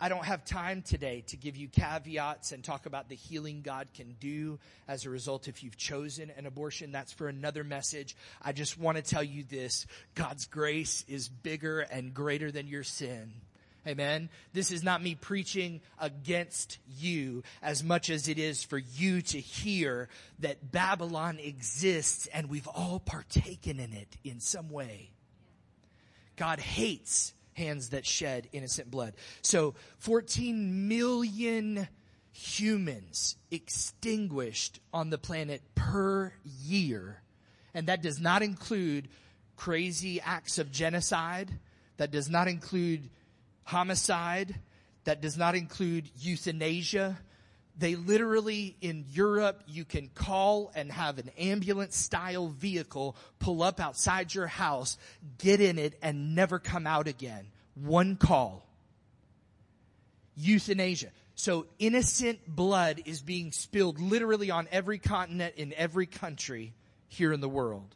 I 0.00 0.08
don't 0.08 0.24
have 0.24 0.46
time 0.46 0.80
today 0.80 1.24
to 1.26 1.36
give 1.36 1.58
you 1.58 1.68
caveats 1.68 2.52
and 2.52 2.64
talk 2.64 2.86
about 2.86 3.10
the 3.10 3.14
healing 3.14 3.60
God 3.60 3.88
can 3.94 4.16
do 4.18 4.58
as 4.88 5.04
a 5.04 5.10
result 5.10 5.46
if 5.46 5.62
you've 5.62 5.76
chosen 5.76 6.32
an 6.38 6.46
abortion. 6.46 6.90
That's 6.90 7.12
for 7.12 7.28
another 7.28 7.64
message. 7.64 8.16
I 8.40 8.52
just 8.52 8.78
want 8.78 8.96
to 8.96 9.02
tell 9.02 9.22
you 9.22 9.44
this. 9.44 9.86
God's 10.14 10.46
grace 10.46 11.04
is 11.06 11.28
bigger 11.28 11.80
and 11.80 12.14
greater 12.14 12.50
than 12.50 12.66
your 12.66 12.82
sin. 12.82 13.32
Amen. 13.86 14.30
This 14.54 14.72
is 14.72 14.82
not 14.82 15.02
me 15.02 15.14
preaching 15.14 15.82
against 15.98 16.78
you 16.98 17.42
as 17.62 17.84
much 17.84 18.08
as 18.08 18.28
it 18.28 18.38
is 18.38 18.62
for 18.62 18.78
you 18.78 19.20
to 19.22 19.40
hear 19.40 20.08
that 20.38 20.72
Babylon 20.72 21.38
exists 21.38 22.26
and 22.32 22.48
we've 22.48 22.68
all 22.68 23.00
partaken 23.00 23.80
in 23.80 23.92
it 23.92 24.16
in 24.24 24.40
some 24.40 24.70
way. 24.70 25.10
God 26.36 26.58
hates 26.58 27.34
hands 27.60 27.90
that 27.90 28.06
shed 28.06 28.48
innocent 28.52 28.90
blood. 28.90 29.14
So 29.42 29.74
14 29.98 30.88
million 30.88 31.86
humans 32.32 33.36
extinguished 33.50 34.80
on 34.92 35.10
the 35.10 35.18
planet 35.18 35.62
per 35.74 36.32
year. 36.44 37.22
And 37.74 37.86
that 37.86 38.02
does 38.02 38.20
not 38.20 38.42
include 38.42 39.08
crazy 39.56 40.20
acts 40.20 40.58
of 40.58 40.72
genocide. 40.72 41.50
That 41.98 42.10
does 42.10 42.30
not 42.30 42.48
include 42.48 43.10
homicide. 43.64 44.54
That 45.04 45.20
does 45.20 45.36
not 45.36 45.54
include 45.54 46.10
euthanasia. 46.18 47.18
They 47.80 47.96
literally, 47.96 48.76
in 48.82 49.06
Europe, 49.10 49.62
you 49.66 49.86
can 49.86 50.10
call 50.14 50.70
and 50.74 50.92
have 50.92 51.18
an 51.18 51.30
ambulance 51.38 51.96
style 51.96 52.48
vehicle 52.48 53.16
pull 53.38 53.62
up 53.62 53.80
outside 53.80 54.34
your 54.34 54.46
house, 54.46 54.98
get 55.38 55.62
in 55.62 55.78
it, 55.78 55.98
and 56.02 56.34
never 56.34 56.58
come 56.58 56.86
out 56.86 57.08
again. 57.08 57.46
One 57.74 58.16
call. 58.16 58.66
Euthanasia. 60.36 61.08
So 61.36 61.68
innocent 61.78 62.40
blood 62.46 63.00
is 63.06 63.22
being 63.22 63.50
spilled 63.50 63.98
literally 63.98 64.50
on 64.50 64.68
every 64.70 64.98
continent 64.98 65.54
in 65.56 65.72
every 65.72 66.04
country 66.04 66.74
here 67.08 67.32
in 67.32 67.40
the 67.40 67.48
world. 67.48 67.94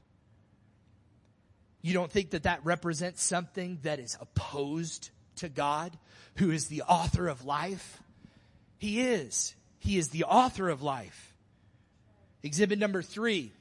You 1.82 1.92
don't 1.92 2.10
think 2.10 2.30
that 2.30 2.44
that 2.44 2.64
represents 2.64 3.22
something 3.22 3.80
that 3.82 3.98
is 4.00 4.16
opposed 4.18 5.10
to 5.36 5.50
God, 5.50 5.94
who 6.36 6.50
is 6.50 6.68
the 6.68 6.80
author 6.82 7.28
of 7.28 7.44
life? 7.44 8.02
He 8.78 9.02
is. 9.02 9.54
He 9.84 9.98
is 9.98 10.08
the 10.08 10.24
author 10.24 10.70
of 10.70 10.82
life. 10.82 11.34
Exhibit 12.42 12.78
number 12.78 13.02
three, 13.02 13.52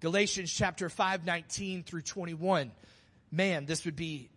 Galatians 0.00 0.52
chapter 0.52 0.88
5, 0.88 1.24
19 1.24 1.84
through 1.84 2.02
21. 2.02 2.72
Man, 3.30 3.64
this 3.64 3.84
would 3.84 3.96
be 3.96 4.28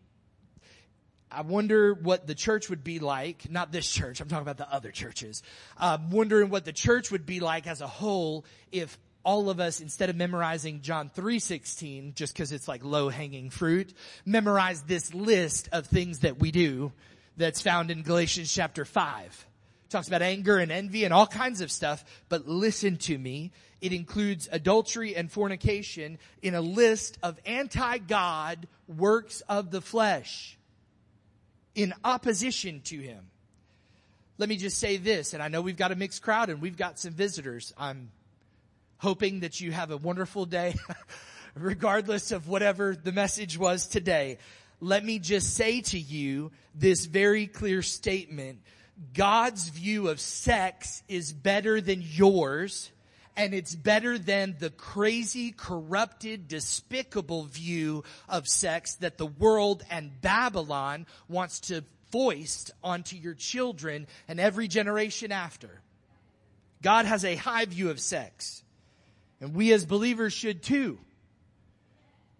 I 1.31 1.41
wonder 1.41 1.93
what 1.93 2.25
the 2.25 2.33
church 2.33 2.69
would 2.71 2.83
be 2.83 2.97
like, 2.97 3.51
not 3.51 3.71
this 3.71 3.89
church, 3.89 4.19
I'm 4.19 4.27
talking 4.27 4.41
about 4.41 4.57
the 4.57 4.71
other 4.71 4.89
churches. 4.89 5.43
I'm 5.77 6.09
wondering 6.09 6.49
what 6.49 6.65
the 6.65 6.73
church 6.73 7.11
would 7.11 7.25
be 7.25 7.39
like 7.39 7.67
as 7.67 7.81
a 7.81 7.87
whole 7.87 8.45
if 8.71 8.97
all 9.23 9.51
of 9.51 9.59
us, 9.59 9.79
instead 9.79 10.09
of 10.09 10.15
memorizing 10.15 10.81
John 10.81 11.11
3.16, 11.15 12.15
just 12.15 12.33
cause 12.35 12.51
it's 12.51 12.67
like 12.67 12.83
low 12.83 13.09
hanging 13.09 13.51
fruit, 13.51 13.93
memorize 14.25 14.81
this 14.83 15.13
list 15.13 15.69
of 15.71 15.85
things 15.85 16.19
that 16.19 16.39
we 16.39 16.49
do 16.51 16.91
that's 17.37 17.61
found 17.61 17.91
in 17.91 18.01
Galatians 18.01 18.51
chapter 18.51 18.83
5. 18.83 19.45
Talks 19.89 20.07
about 20.07 20.21
anger 20.21 20.57
and 20.57 20.71
envy 20.71 21.03
and 21.03 21.13
all 21.13 21.27
kinds 21.27 21.61
of 21.61 21.71
stuff, 21.71 22.03
but 22.29 22.47
listen 22.47 22.97
to 22.97 23.17
me. 23.17 23.51
It 23.81 23.93
includes 23.93 24.47
adultery 24.51 25.15
and 25.15 25.31
fornication 25.31 26.19
in 26.41 26.53
a 26.53 26.61
list 26.61 27.17
of 27.23 27.39
anti-God 27.45 28.67
works 28.87 29.41
of 29.41 29.71
the 29.71 29.81
flesh 29.81 30.57
in 31.75 31.93
opposition 32.03 32.81
to 32.81 32.99
him. 32.99 33.25
Let 34.37 34.49
me 34.49 34.57
just 34.57 34.77
say 34.77 34.97
this, 34.97 35.33
and 35.33 35.43
I 35.43 35.47
know 35.47 35.61
we've 35.61 35.77
got 35.77 35.91
a 35.91 35.95
mixed 35.95 36.21
crowd 36.21 36.49
and 36.49 36.61
we've 36.61 36.77
got 36.77 36.99
some 36.99 37.13
visitors. 37.13 37.73
I'm 37.77 38.11
hoping 38.97 39.41
that 39.41 39.59
you 39.59 39.71
have 39.71 39.91
a 39.91 39.97
wonderful 39.97 40.45
day, 40.45 40.75
regardless 41.55 42.31
of 42.31 42.47
whatever 42.47 42.95
the 42.95 43.11
message 43.11 43.57
was 43.57 43.87
today. 43.87 44.37
Let 44.81 45.03
me 45.03 45.19
just 45.19 45.55
say 45.55 45.81
to 45.81 45.99
you 45.99 46.51
this 46.73 47.05
very 47.05 47.47
clear 47.47 47.81
statement. 47.81 48.59
God's 49.13 49.69
view 49.69 50.09
of 50.09 50.19
sex 50.19 51.03
is 51.07 51.31
better 51.31 51.81
than 51.81 52.03
yours 52.03 52.91
and 53.39 53.53
it's 53.53 53.73
better 53.73 54.17
than 54.17 54.57
the 54.59 54.69
crazy, 54.69 55.51
corrupted, 55.51 56.49
despicable 56.49 57.45
view 57.45 58.03
of 58.27 58.49
sex 58.49 58.95
that 58.95 59.17
the 59.17 59.25
world 59.25 59.81
and 59.89 60.19
Babylon 60.19 61.07
wants 61.29 61.61
to 61.61 61.85
foist 62.11 62.71
onto 62.83 63.15
your 63.15 63.35
children 63.35 64.07
and 64.27 64.41
every 64.41 64.67
generation 64.67 65.31
after. 65.31 65.69
God 66.81 67.05
has 67.05 67.23
a 67.23 67.37
high 67.37 67.63
view 67.63 67.89
of 67.89 68.01
sex. 68.01 68.61
And 69.39 69.55
we 69.55 69.71
as 69.71 69.85
believers 69.85 70.33
should 70.33 70.61
too. 70.61 70.99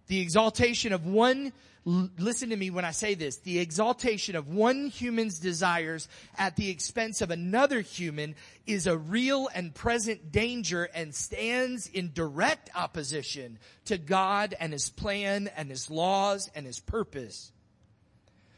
The 0.08 0.20
exaltation 0.20 0.92
of 0.92 1.06
one 1.06 1.54
listen 1.86 2.50
to 2.50 2.56
me 2.56 2.70
when 2.70 2.86
I 2.86 2.92
say 2.92 3.14
this, 3.14 3.38
the 3.38 3.60
exaltation 3.60 4.36
of 4.36 4.48
one 4.48 4.88
human's 4.88 5.40
desires 5.40 6.08
at 6.38 6.56
the 6.56 6.70
expense 6.70 7.22
of 7.22 7.32
another 7.32 7.82
human 7.82 8.36
is 8.68 8.86
a 8.86 8.98
real 8.98 9.50
and 9.54 9.74
present 9.74 10.32
danger 10.32 10.84
and 10.94 11.16
stands 11.16 11.88
in 11.88 12.12
direct 12.14 12.70
opposition 12.76 13.58
to 13.86 13.98
God 13.98 14.56
and 14.60 14.74
His 14.74 14.90
plan 14.90 15.50
and 15.56 15.70
His 15.70 15.90
laws 15.90 16.50
and 16.54 16.66
His 16.66 16.80
purpose. 16.80 17.52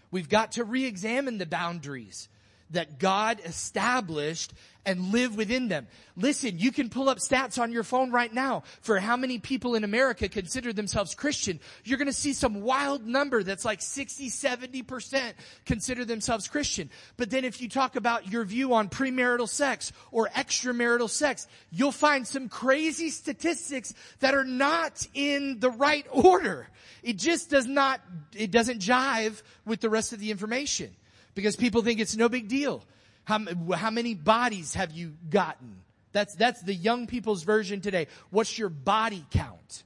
We've 0.09 0.29
got 0.29 0.53
to 0.53 0.63
re-examine 0.63 1.37
the 1.37 1.45
boundaries 1.45 2.27
that 2.71 2.99
God 2.99 3.39
established 3.45 4.53
and 4.85 5.11
live 5.11 5.35
within 5.35 5.67
them. 5.67 5.87
Listen, 6.15 6.57
you 6.57 6.71
can 6.71 6.89
pull 6.89 7.09
up 7.09 7.19
stats 7.19 7.61
on 7.61 7.71
your 7.71 7.83
phone 7.83 8.11
right 8.11 8.33
now 8.33 8.63
for 8.81 8.99
how 8.99 9.15
many 9.15 9.37
people 9.37 9.75
in 9.75 9.83
America 9.83 10.27
consider 10.27 10.73
themselves 10.73 11.13
Christian. 11.13 11.59
You're 11.83 11.97
going 11.97 12.07
to 12.07 12.13
see 12.13 12.33
some 12.33 12.61
wild 12.61 13.05
number 13.05 13.43
that's 13.43 13.63
like 13.63 13.81
60, 13.81 14.29
70% 14.29 15.33
consider 15.65 16.03
themselves 16.03 16.47
Christian. 16.47 16.89
But 17.17 17.29
then 17.29 17.45
if 17.45 17.61
you 17.61 17.69
talk 17.69 17.95
about 17.95 18.31
your 18.31 18.43
view 18.43 18.73
on 18.73 18.89
premarital 18.89 19.49
sex 19.49 19.93
or 20.11 20.29
extramarital 20.29 21.09
sex, 21.09 21.47
you'll 21.69 21.91
find 21.91 22.27
some 22.27 22.49
crazy 22.49 23.09
statistics 23.09 23.93
that 24.19 24.33
are 24.33 24.45
not 24.45 25.05
in 25.13 25.59
the 25.59 25.69
right 25.69 26.07
order. 26.11 26.67
It 27.03 27.17
just 27.17 27.49
does 27.49 27.67
not, 27.67 28.01
it 28.35 28.51
doesn't 28.51 28.79
jive 28.79 29.41
with 29.65 29.79
the 29.79 29.89
rest 29.89 30.13
of 30.13 30.19
the 30.19 30.31
information 30.31 30.95
because 31.35 31.55
people 31.55 31.81
think 31.81 31.99
it's 31.99 32.15
no 32.15 32.29
big 32.29 32.47
deal. 32.47 32.83
How, 33.23 33.39
how 33.73 33.91
many 33.91 34.13
bodies 34.13 34.73
have 34.73 34.91
you 34.91 35.13
gotten? 35.29 35.81
That's, 36.11 36.35
that's 36.35 36.61
the 36.61 36.73
young 36.73 37.07
people's 37.07 37.43
version 37.43 37.81
today. 37.81 38.07
What's 38.29 38.57
your 38.57 38.69
body 38.69 39.25
count? 39.31 39.83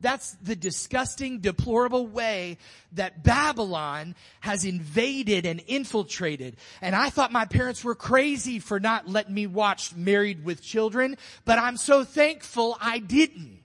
That's 0.00 0.32
the 0.42 0.54
disgusting, 0.54 1.40
deplorable 1.40 2.06
way 2.06 2.58
that 2.92 3.22
Babylon 3.24 4.14
has 4.40 4.64
invaded 4.64 5.46
and 5.46 5.62
infiltrated. 5.66 6.56
And 6.82 6.94
I 6.94 7.08
thought 7.08 7.32
my 7.32 7.46
parents 7.46 7.82
were 7.82 7.94
crazy 7.94 8.58
for 8.58 8.78
not 8.78 9.08
letting 9.08 9.34
me 9.34 9.46
watch 9.46 9.94
Married 9.94 10.44
with 10.44 10.62
Children, 10.62 11.16
but 11.44 11.58
I'm 11.58 11.78
so 11.78 12.04
thankful 12.04 12.76
I 12.80 12.98
didn't. 12.98 13.60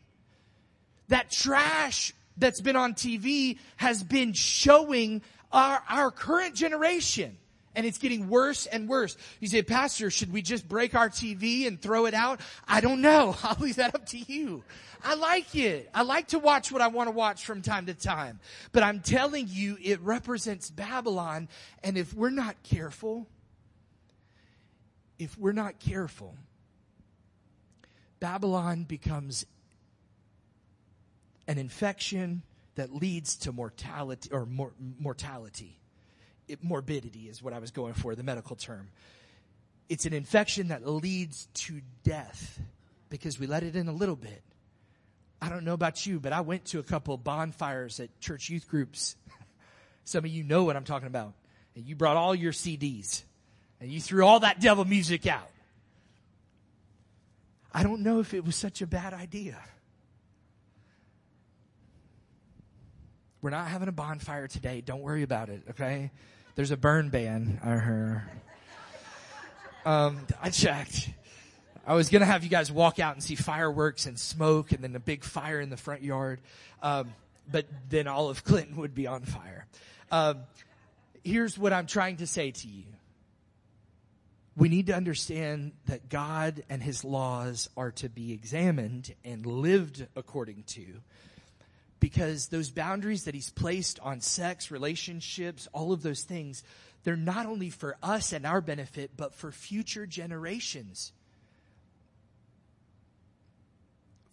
That 1.09 1.29
trash 1.29 2.13
that's 2.37 2.61
been 2.61 2.77
on 2.77 2.93
TV 2.93 3.57
has 3.75 4.01
been 4.01 4.31
showing 4.31 5.21
our, 5.51 5.81
our 5.89 6.11
current 6.11 6.55
generation. 6.55 7.37
And 7.73 7.85
it's 7.85 7.99
getting 7.99 8.27
worse 8.27 8.65
and 8.65 8.89
worse. 8.89 9.15
You 9.39 9.47
say, 9.47 9.61
Pastor, 9.61 10.09
should 10.09 10.33
we 10.33 10.41
just 10.41 10.67
break 10.67 10.93
our 10.93 11.09
TV 11.09 11.67
and 11.67 11.81
throw 11.81 12.05
it 12.05 12.13
out? 12.13 12.41
I 12.67 12.81
don't 12.81 12.99
know. 12.99 13.35
I'll 13.43 13.55
leave 13.61 13.77
that 13.77 13.95
up 13.95 14.05
to 14.07 14.17
you. 14.17 14.63
I 15.03 15.15
like 15.15 15.55
it. 15.55 15.89
I 15.93 16.03
like 16.03 16.27
to 16.29 16.39
watch 16.39 16.71
what 16.71 16.81
I 16.81 16.87
want 16.87 17.07
to 17.07 17.11
watch 17.11 17.45
from 17.45 17.61
time 17.61 17.85
to 17.85 17.93
time. 17.93 18.41
But 18.73 18.83
I'm 18.83 18.99
telling 18.99 19.47
you, 19.49 19.77
it 19.81 20.01
represents 20.01 20.69
Babylon. 20.69 21.47
And 21.81 21.97
if 21.97 22.13
we're 22.13 22.29
not 22.29 22.61
careful, 22.63 23.27
if 25.17 25.37
we're 25.37 25.53
not 25.53 25.79
careful, 25.79 26.35
Babylon 28.19 28.83
becomes 28.83 29.45
an 31.47 31.57
infection 31.57 32.43
that 32.75 32.93
leads 32.93 33.35
to 33.37 33.51
mortality 33.51 34.29
or 34.31 34.45
mor- 34.45 34.73
mortality. 34.99 35.77
It, 36.47 36.63
morbidity 36.63 37.29
is 37.29 37.41
what 37.41 37.53
I 37.53 37.59
was 37.59 37.71
going 37.71 37.93
for, 37.93 38.15
the 38.15 38.23
medical 38.23 38.55
term. 38.55 38.89
It's 39.89 40.05
an 40.05 40.13
infection 40.13 40.69
that 40.69 40.87
leads 40.87 41.47
to 41.53 41.81
death 42.03 42.59
because 43.09 43.39
we 43.39 43.47
let 43.47 43.63
it 43.63 43.75
in 43.75 43.87
a 43.87 43.93
little 43.93 44.15
bit. 44.15 44.41
I 45.41 45.49
don't 45.49 45.65
know 45.65 45.73
about 45.73 46.05
you, 46.05 46.19
but 46.19 46.33
I 46.33 46.41
went 46.41 46.65
to 46.65 46.79
a 46.79 46.83
couple 46.83 47.17
bonfires 47.17 47.99
at 47.99 48.19
church 48.19 48.49
youth 48.49 48.67
groups. 48.67 49.15
Some 50.05 50.23
of 50.23 50.31
you 50.31 50.43
know 50.43 50.63
what 50.63 50.75
I'm 50.75 50.83
talking 50.83 51.07
about. 51.07 51.33
And 51.75 51.85
you 51.85 51.95
brought 51.95 52.17
all 52.17 52.35
your 52.35 52.51
CDs 52.51 53.23
and 53.79 53.91
you 53.91 53.99
threw 53.99 54.25
all 54.25 54.41
that 54.41 54.61
devil 54.61 54.85
music 54.85 55.25
out. 55.25 55.49
I 57.73 57.83
don't 57.83 58.01
know 58.01 58.19
if 58.19 58.33
it 58.33 58.45
was 58.45 58.55
such 58.55 58.81
a 58.81 58.87
bad 58.87 59.13
idea. 59.13 59.57
We're 63.41 63.49
not 63.49 63.67
having 63.67 63.87
a 63.87 63.91
bonfire 63.91 64.47
today. 64.47 64.81
Don't 64.81 65.01
worry 65.01 65.23
about 65.23 65.49
it, 65.49 65.63
okay? 65.71 66.11
There's 66.55 66.69
a 66.69 66.77
burn 66.77 67.09
ban. 67.09 67.59
Heard. 67.63 68.21
Um, 69.83 70.27
I 70.39 70.51
checked. 70.51 71.09
I 71.87 71.95
was 71.95 72.09
gonna 72.09 72.25
have 72.25 72.43
you 72.43 72.51
guys 72.51 72.71
walk 72.71 72.99
out 72.99 73.15
and 73.15 73.23
see 73.23 73.33
fireworks 73.33 74.05
and 74.05 74.19
smoke 74.19 74.71
and 74.71 74.83
then 74.83 74.95
a 74.95 74.99
big 74.99 75.23
fire 75.23 75.59
in 75.59 75.71
the 75.71 75.77
front 75.77 76.03
yard. 76.03 76.39
Um, 76.83 77.13
but 77.51 77.65
then 77.89 78.07
all 78.07 78.29
of 78.29 78.43
Clinton 78.43 78.75
would 78.75 78.93
be 78.93 79.07
on 79.07 79.23
fire. 79.23 79.65
Um, 80.11 80.41
here's 81.23 81.57
what 81.57 81.73
I'm 81.73 81.87
trying 81.87 82.17
to 82.17 82.27
say 82.27 82.51
to 82.51 82.67
you. 82.67 82.83
We 84.55 84.69
need 84.69 84.87
to 84.87 84.95
understand 84.95 85.71
that 85.87 86.09
God 86.09 86.63
and 86.69 86.83
His 86.83 87.03
laws 87.03 87.69
are 87.75 87.91
to 87.93 88.09
be 88.09 88.33
examined 88.33 89.15
and 89.25 89.47
lived 89.47 90.05
according 90.15 90.63
to 90.67 91.01
because 92.01 92.47
those 92.47 92.71
boundaries 92.71 93.23
that 93.23 93.35
he's 93.35 93.51
placed 93.51 93.99
on 94.01 94.19
sex, 94.19 94.71
relationships, 94.71 95.69
all 95.71 95.93
of 95.93 96.01
those 96.01 96.23
things, 96.23 96.63
they're 97.03 97.15
not 97.15 97.45
only 97.45 97.69
for 97.69 97.95
us 98.03 98.33
and 98.33 98.45
our 98.45 98.59
benefit, 98.59 99.11
but 99.15 99.33
for 99.33 99.51
future 99.51 100.05
generations. 100.05 101.13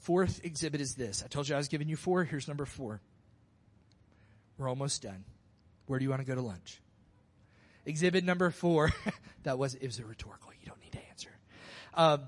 Fourth 0.01 0.41
exhibit 0.43 0.81
is 0.81 0.95
this. 0.95 1.23
I 1.23 1.29
told 1.29 1.49
you 1.49 1.55
I 1.55 1.59
was 1.59 1.69
giving 1.69 1.89
you 1.89 1.97
four. 1.97 2.25
Here's 2.25 2.49
number 2.49 2.65
four. 2.65 3.03
We're 4.57 4.69
almost 4.69 5.03
done. 5.03 5.25
Where 5.87 5.99
do 5.99 6.05
you 6.05 6.11
want 6.11 6.23
to 6.23 6.27
go 6.27 6.35
to 6.35 6.41
lunch? 6.41 6.81
Exhibit 7.85 8.25
number 8.25 8.51
four. 8.51 8.93
that 9.43 9.59
was, 9.59 9.75
it 9.75 9.85
was 9.85 9.99
a 9.99 10.05
rhetorical. 10.05 10.51
You 10.61 10.67
don't 10.67 10.81
need 10.83 10.93
to 10.93 11.09
answer. 11.11 11.31
Um, 11.93 12.23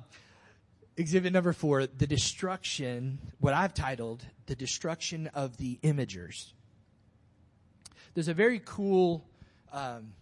exhibit 1.00 1.32
number 1.32 1.52
four, 1.52 1.86
the 1.86 2.06
destruction, 2.06 3.18
what 3.38 3.54
I've 3.54 3.74
titled, 3.74 4.24
the 4.46 4.54
destruction 4.54 5.28
of 5.34 5.56
the 5.56 5.78
imagers. 5.82 6.52
There's 8.14 8.28
a 8.28 8.34
very 8.34 8.60
cool 8.64 9.24
um, 9.72 10.12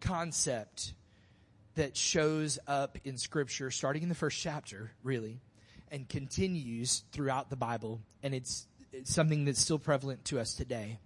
concept 0.00 0.94
that 1.74 1.96
shows 1.96 2.58
up 2.68 2.96
in 3.04 3.18
Scripture, 3.18 3.70
starting 3.70 4.04
in 4.04 4.08
the 4.08 4.14
first 4.14 4.40
chapter, 4.40 4.92
really, 5.02 5.40
and 5.90 6.08
continues 6.08 7.02
throughout 7.10 7.50
the 7.50 7.56
Bible, 7.56 8.00
and 8.22 8.34
it's, 8.34 8.68
it's 8.92 9.12
something 9.12 9.44
that's 9.44 9.60
still 9.60 9.78
prevalent 9.78 10.24
to 10.26 10.38
us 10.38 10.54
today. 10.54 10.98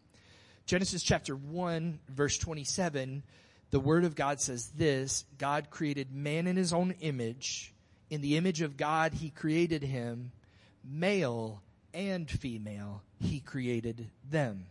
Genesis 0.66 1.02
chapter 1.02 1.34
1, 1.34 1.98
verse 2.10 2.36
27, 2.36 3.22
the 3.70 3.80
Word 3.80 4.04
of 4.04 4.14
God 4.14 4.40
says 4.40 4.68
this 4.70 5.24
God 5.36 5.70
created 5.70 6.12
man 6.12 6.46
in 6.46 6.56
his 6.56 6.72
own 6.72 6.94
image. 7.00 7.74
In 8.10 8.22
the 8.22 8.36
image 8.36 8.62
of 8.62 8.76
God, 8.76 9.12
he 9.12 9.30
created 9.30 9.82
him. 9.82 10.32
Male 10.82 11.60
and 11.92 12.30
female, 12.30 13.02
he 13.20 13.40
created 13.40 14.08
them. 14.30 14.66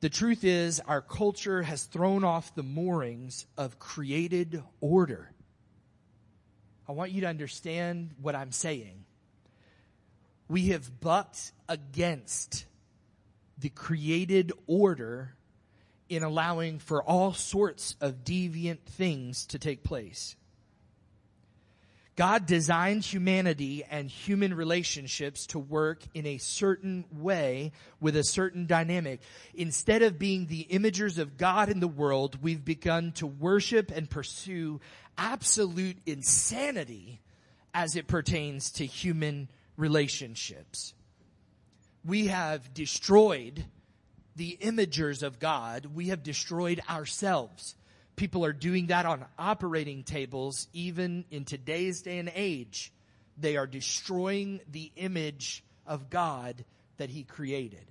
The 0.00 0.08
truth 0.08 0.44
is, 0.44 0.80
our 0.80 1.00
culture 1.00 1.62
has 1.62 1.84
thrown 1.84 2.24
off 2.24 2.54
the 2.54 2.62
moorings 2.62 3.46
of 3.56 3.78
created 3.78 4.62
order. 4.80 5.30
I 6.88 6.92
want 6.92 7.12
you 7.12 7.22
to 7.22 7.28
understand 7.28 8.10
what 8.20 8.34
I'm 8.34 8.52
saying. 8.52 9.04
We 10.48 10.68
have 10.68 11.00
bucked 11.00 11.52
against 11.68 12.66
the 13.58 13.70
created 13.70 14.52
order 14.66 15.34
in 16.12 16.22
allowing 16.22 16.78
for 16.78 17.02
all 17.02 17.32
sorts 17.32 17.96
of 18.00 18.24
deviant 18.24 18.80
things 18.82 19.46
to 19.46 19.58
take 19.58 19.82
place. 19.82 20.36
God 22.14 22.44
designed 22.44 23.04
humanity 23.04 23.84
and 23.90 24.10
human 24.10 24.52
relationships 24.52 25.46
to 25.46 25.58
work 25.58 26.02
in 26.12 26.26
a 26.26 26.36
certain 26.36 27.06
way 27.10 27.72
with 28.00 28.16
a 28.16 28.24
certain 28.24 28.66
dynamic. 28.66 29.20
Instead 29.54 30.02
of 30.02 30.18
being 30.18 30.46
the 30.46 30.66
imagers 30.70 31.16
of 31.18 31.38
God 31.38 31.70
in 31.70 31.80
the 31.80 31.88
world, 31.88 32.38
we've 32.42 32.64
begun 32.64 33.12
to 33.12 33.26
worship 33.26 33.90
and 33.90 34.10
pursue 34.10 34.80
absolute 35.16 35.96
insanity 36.04 37.22
as 37.72 37.96
it 37.96 38.06
pertains 38.06 38.72
to 38.72 38.84
human 38.84 39.48
relationships. 39.78 40.92
We 42.04 42.26
have 42.26 42.74
destroyed 42.74 43.64
the 44.36 44.58
imagers 44.60 45.22
of 45.22 45.38
God. 45.38 45.86
We 45.94 46.08
have 46.08 46.22
destroyed 46.22 46.80
ourselves. 46.88 47.74
People 48.16 48.44
are 48.44 48.52
doing 48.52 48.86
that 48.86 49.06
on 49.06 49.24
operating 49.38 50.02
tables, 50.04 50.68
even 50.72 51.24
in 51.30 51.44
today's 51.44 52.02
day 52.02 52.18
and 52.18 52.30
age. 52.34 52.92
They 53.38 53.56
are 53.56 53.66
destroying 53.66 54.60
the 54.70 54.92
image 54.96 55.64
of 55.86 56.10
God 56.10 56.64
that 56.98 57.10
He 57.10 57.24
created. 57.24 57.84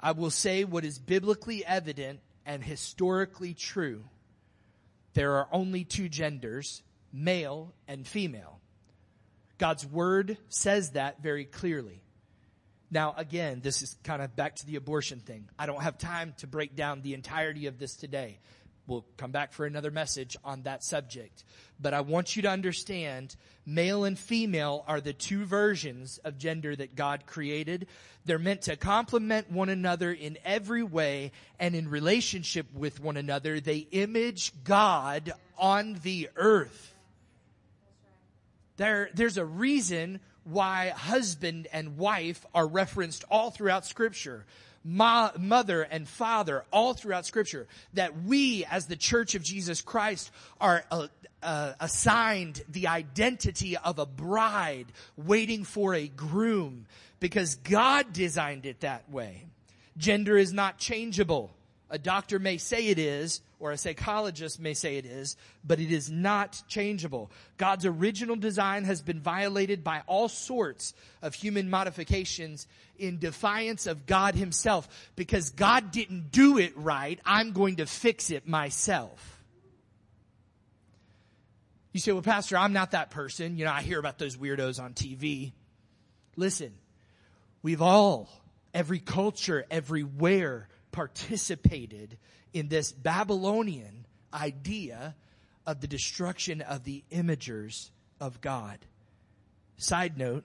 I 0.00 0.12
will 0.12 0.30
say 0.30 0.64
what 0.64 0.84
is 0.84 0.98
biblically 0.98 1.64
evident 1.64 2.20
and 2.44 2.62
historically 2.62 3.54
true. 3.54 4.04
There 5.14 5.36
are 5.36 5.48
only 5.50 5.84
two 5.84 6.08
genders, 6.08 6.82
male 7.12 7.72
and 7.88 8.06
female. 8.06 8.60
God's 9.56 9.86
word 9.86 10.36
says 10.48 10.90
that 10.90 11.22
very 11.22 11.44
clearly. 11.44 12.03
Now, 12.94 13.12
again, 13.16 13.58
this 13.60 13.82
is 13.82 13.96
kind 14.04 14.22
of 14.22 14.36
back 14.36 14.54
to 14.54 14.66
the 14.66 14.76
abortion 14.76 15.18
thing. 15.18 15.48
I 15.58 15.66
don't 15.66 15.82
have 15.82 15.98
time 15.98 16.32
to 16.38 16.46
break 16.46 16.76
down 16.76 17.02
the 17.02 17.12
entirety 17.14 17.66
of 17.66 17.76
this 17.76 17.96
today. 17.96 18.38
We'll 18.86 19.04
come 19.16 19.32
back 19.32 19.52
for 19.52 19.66
another 19.66 19.90
message 19.90 20.36
on 20.44 20.62
that 20.62 20.84
subject. 20.84 21.42
But 21.80 21.92
I 21.92 22.02
want 22.02 22.36
you 22.36 22.42
to 22.42 22.50
understand 22.50 23.34
male 23.66 24.04
and 24.04 24.16
female 24.16 24.84
are 24.86 25.00
the 25.00 25.12
two 25.12 25.44
versions 25.44 26.18
of 26.18 26.38
gender 26.38 26.76
that 26.76 26.94
God 26.94 27.26
created. 27.26 27.88
They're 28.26 28.38
meant 28.38 28.62
to 28.62 28.76
complement 28.76 29.50
one 29.50 29.70
another 29.70 30.12
in 30.12 30.38
every 30.44 30.84
way 30.84 31.32
and 31.58 31.74
in 31.74 31.88
relationship 31.88 32.72
with 32.72 33.00
one 33.00 33.16
another. 33.16 33.58
They 33.58 33.88
image 33.90 34.52
God 34.62 35.32
on 35.58 35.98
the 36.04 36.28
earth. 36.36 36.94
There, 38.76 39.10
there's 39.14 39.36
a 39.36 39.44
reason 39.44 40.20
why 40.44 40.90
husband 40.90 41.68
and 41.72 41.96
wife 41.96 42.44
are 42.54 42.66
referenced 42.66 43.24
all 43.30 43.50
throughout 43.50 43.86
scripture. 43.86 44.44
Ma, 44.84 45.30
mother 45.38 45.82
and 45.82 46.06
father 46.06 46.64
all 46.70 46.92
throughout 46.92 47.24
scripture. 47.26 47.66
That 47.94 48.22
we 48.22 48.64
as 48.66 48.86
the 48.86 48.96
church 48.96 49.34
of 49.34 49.42
jesus 49.42 49.80
christ 49.80 50.30
are 50.60 50.84
uh, 50.90 51.06
uh, 51.42 51.72
assigned 51.80 52.62
the 52.68 52.88
identity 52.88 53.76
of 53.76 53.98
a 53.98 54.06
bride 54.06 54.86
waiting 55.16 55.64
for 55.64 55.94
a 55.94 56.08
groom. 56.08 56.86
Because 57.20 57.56
god 57.56 58.12
designed 58.12 58.66
it 58.66 58.80
that 58.80 59.10
way. 59.10 59.46
Gender 59.96 60.36
is 60.36 60.52
not 60.52 60.78
changeable. 60.78 61.50
A 61.90 61.98
doctor 61.98 62.38
may 62.38 62.58
say 62.58 62.88
it 62.88 62.98
is, 62.98 63.40
or 63.64 63.72
a 63.72 63.78
psychologist 63.78 64.60
may 64.60 64.74
say 64.74 64.98
it 64.98 65.06
is, 65.06 65.38
but 65.64 65.80
it 65.80 65.90
is 65.90 66.10
not 66.10 66.62
changeable. 66.68 67.30
God's 67.56 67.86
original 67.86 68.36
design 68.36 68.84
has 68.84 69.00
been 69.00 69.20
violated 69.20 69.82
by 69.82 70.02
all 70.06 70.28
sorts 70.28 70.92
of 71.22 71.32
human 71.32 71.70
modifications 71.70 72.66
in 72.98 73.18
defiance 73.18 73.86
of 73.86 74.04
God 74.04 74.34
himself. 74.34 74.86
Because 75.16 75.48
God 75.48 75.92
didn't 75.92 76.30
do 76.30 76.58
it 76.58 76.76
right, 76.76 77.18
I'm 77.24 77.52
going 77.52 77.76
to 77.76 77.86
fix 77.86 78.30
it 78.30 78.46
myself. 78.46 79.42
You 81.92 82.00
say, 82.00 82.12
well, 82.12 82.20
pastor, 82.20 82.58
I'm 82.58 82.74
not 82.74 82.90
that 82.90 83.08
person. 83.08 83.56
You 83.56 83.64
know, 83.64 83.72
I 83.72 83.80
hear 83.80 83.98
about 83.98 84.18
those 84.18 84.36
weirdos 84.36 84.78
on 84.78 84.92
TV. 84.92 85.52
Listen, 86.36 86.74
we've 87.62 87.80
all, 87.80 88.28
every 88.74 88.98
culture, 88.98 89.64
everywhere, 89.70 90.68
participated 90.92 92.18
in 92.54 92.68
this 92.68 92.92
Babylonian 92.92 94.06
idea 94.32 95.14
of 95.66 95.80
the 95.80 95.86
destruction 95.86 96.62
of 96.62 96.84
the 96.84 97.04
imagers 97.12 97.90
of 98.20 98.40
God. 98.40 98.78
Side 99.76 100.16
note, 100.16 100.44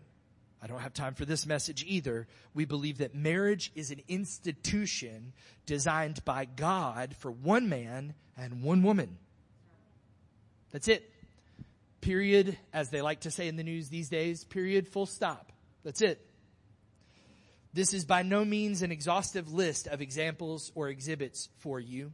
I 0.61 0.67
don't 0.67 0.79
have 0.79 0.93
time 0.93 1.13
for 1.13 1.23
this 1.23 1.45
message 1.45 1.85
either. 1.87 2.27
We 2.53 2.65
believe 2.65 2.97
that 2.97 3.15
marriage 3.15 3.71
is 3.75 3.91
an 3.91 4.01
institution 4.09 5.31
designed 5.65 6.25
by 6.25 6.45
God 6.45 7.15
for 7.15 7.31
one 7.31 7.69
man 7.69 8.13
and 8.37 8.63
one 8.63 8.83
woman. 8.83 9.17
That's 10.71 10.87
it. 10.87 11.09
Period, 12.01 12.57
as 12.73 12.89
they 12.89 13.01
like 13.01 13.21
to 13.21 13.31
say 13.31 13.47
in 13.47 13.55
the 13.55 13.63
news 13.63 13.89
these 13.89 14.09
days, 14.09 14.43
period, 14.43 14.87
full 14.87 15.05
stop. 15.05 15.51
That's 15.83 16.01
it. 16.01 16.25
This 17.71 17.93
is 17.93 18.03
by 18.03 18.23
no 18.23 18.43
means 18.43 18.81
an 18.81 18.91
exhaustive 18.91 19.53
list 19.53 19.85
of 19.87 20.01
examples 20.01 20.71
or 20.73 20.89
exhibits 20.89 21.49
for 21.59 21.79
you. 21.79 22.11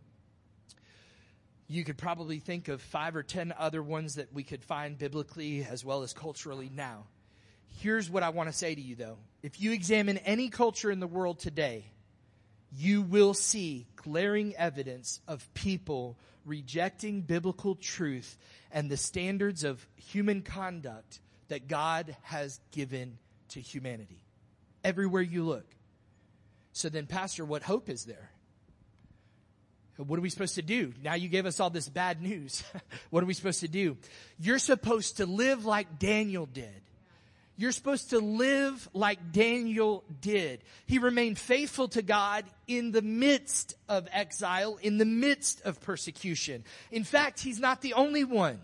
You 1.67 1.85
could 1.85 1.97
probably 1.97 2.39
think 2.39 2.67
of 2.67 2.81
five 2.81 3.15
or 3.15 3.23
ten 3.23 3.53
other 3.57 3.81
ones 3.81 4.15
that 4.15 4.33
we 4.33 4.43
could 4.43 4.63
find 4.63 4.97
biblically 4.97 5.65
as 5.69 5.85
well 5.85 6.03
as 6.03 6.13
culturally 6.13 6.69
now. 6.73 7.05
Here's 7.79 8.09
what 8.09 8.21
I 8.21 8.29
want 8.29 8.49
to 8.49 8.55
say 8.55 8.75
to 8.75 8.81
you 8.81 8.95
though. 8.95 9.17
If 9.43 9.61
you 9.61 9.71
examine 9.71 10.17
any 10.19 10.49
culture 10.49 10.91
in 10.91 10.99
the 10.99 11.07
world 11.07 11.39
today, 11.39 11.85
you 12.77 13.01
will 13.01 13.33
see 13.33 13.87
glaring 13.95 14.55
evidence 14.57 15.21
of 15.25 15.51
people 15.53 16.17
rejecting 16.45 17.21
biblical 17.21 17.75
truth 17.75 18.37
and 18.71 18.91
the 18.91 18.97
standards 18.97 19.63
of 19.63 19.87
human 19.95 20.41
conduct 20.41 21.21
that 21.47 21.69
God 21.69 22.15
has 22.23 22.59
given 22.71 23.17
to 23.49 23.61
humanity 23.61 24.24
everywhere 24.85 25.21
you 25.21 25.43
look. 25.43 25.65
So 26.71 26.87
then, 26.87 27.07
Pastor, 27.07 27.43
what 27.43 27.63
hope 27.63 27.89
is 27.89 28.05
there? 28.05 28.29
What 29.97 30.19
are 30.19 30.21
we 30.21 30.29
supposed 30.29 30.55
to 30.55 30.61
do? 30.61 30.93
Now 31.01 31.15
you 31.15 31.29
gave 31.29 31.45
us 31.45 31.59
all 31.59 31.69
this 31.69 31.87
bad 31.87 32.21
news. 32.21 32.63
what 33.09 33.23
are 33.23 33.25
we 33.25 33.33
supposed 33.33 33.61
to 33.61 33.67
do? 33.67 33.97
You're 34.37 34.59
supposed 34.59 35.17
to 35.17 35.25
live 35.25 35.65
like 35.65 35.99
Daniel 35.99 36.45
did. 36.45 36.81
You're 37.57 37.71
supposed 37.71 38.09
to 38.09 38.19
live 38.19 38.89
like 38.93 39.31
Daniel 39.31 40.03
did. 40.19 40.61
He 40.85 40.99
remained 40.99 41.39
faithful 41.39 41.87
to 41.89 42.01
God 42.01 42.43
in 42.67 42.91
the 42.91 43.01
midst 43.01 43.75
of 43.87 44.09
exile, 44.11 44.77
in 44.81 44.97
the 44.97 45.05
midst 45.05 45.61
of 45.61 45.79
persecution. 45.79 46.65
In 46.91 47.05
fact, 47.05 47.39
he's 47.39 47.61
not 47.61 47.79
the 47.81 47.93
only 47.93 48.25
one. 48.25 48.59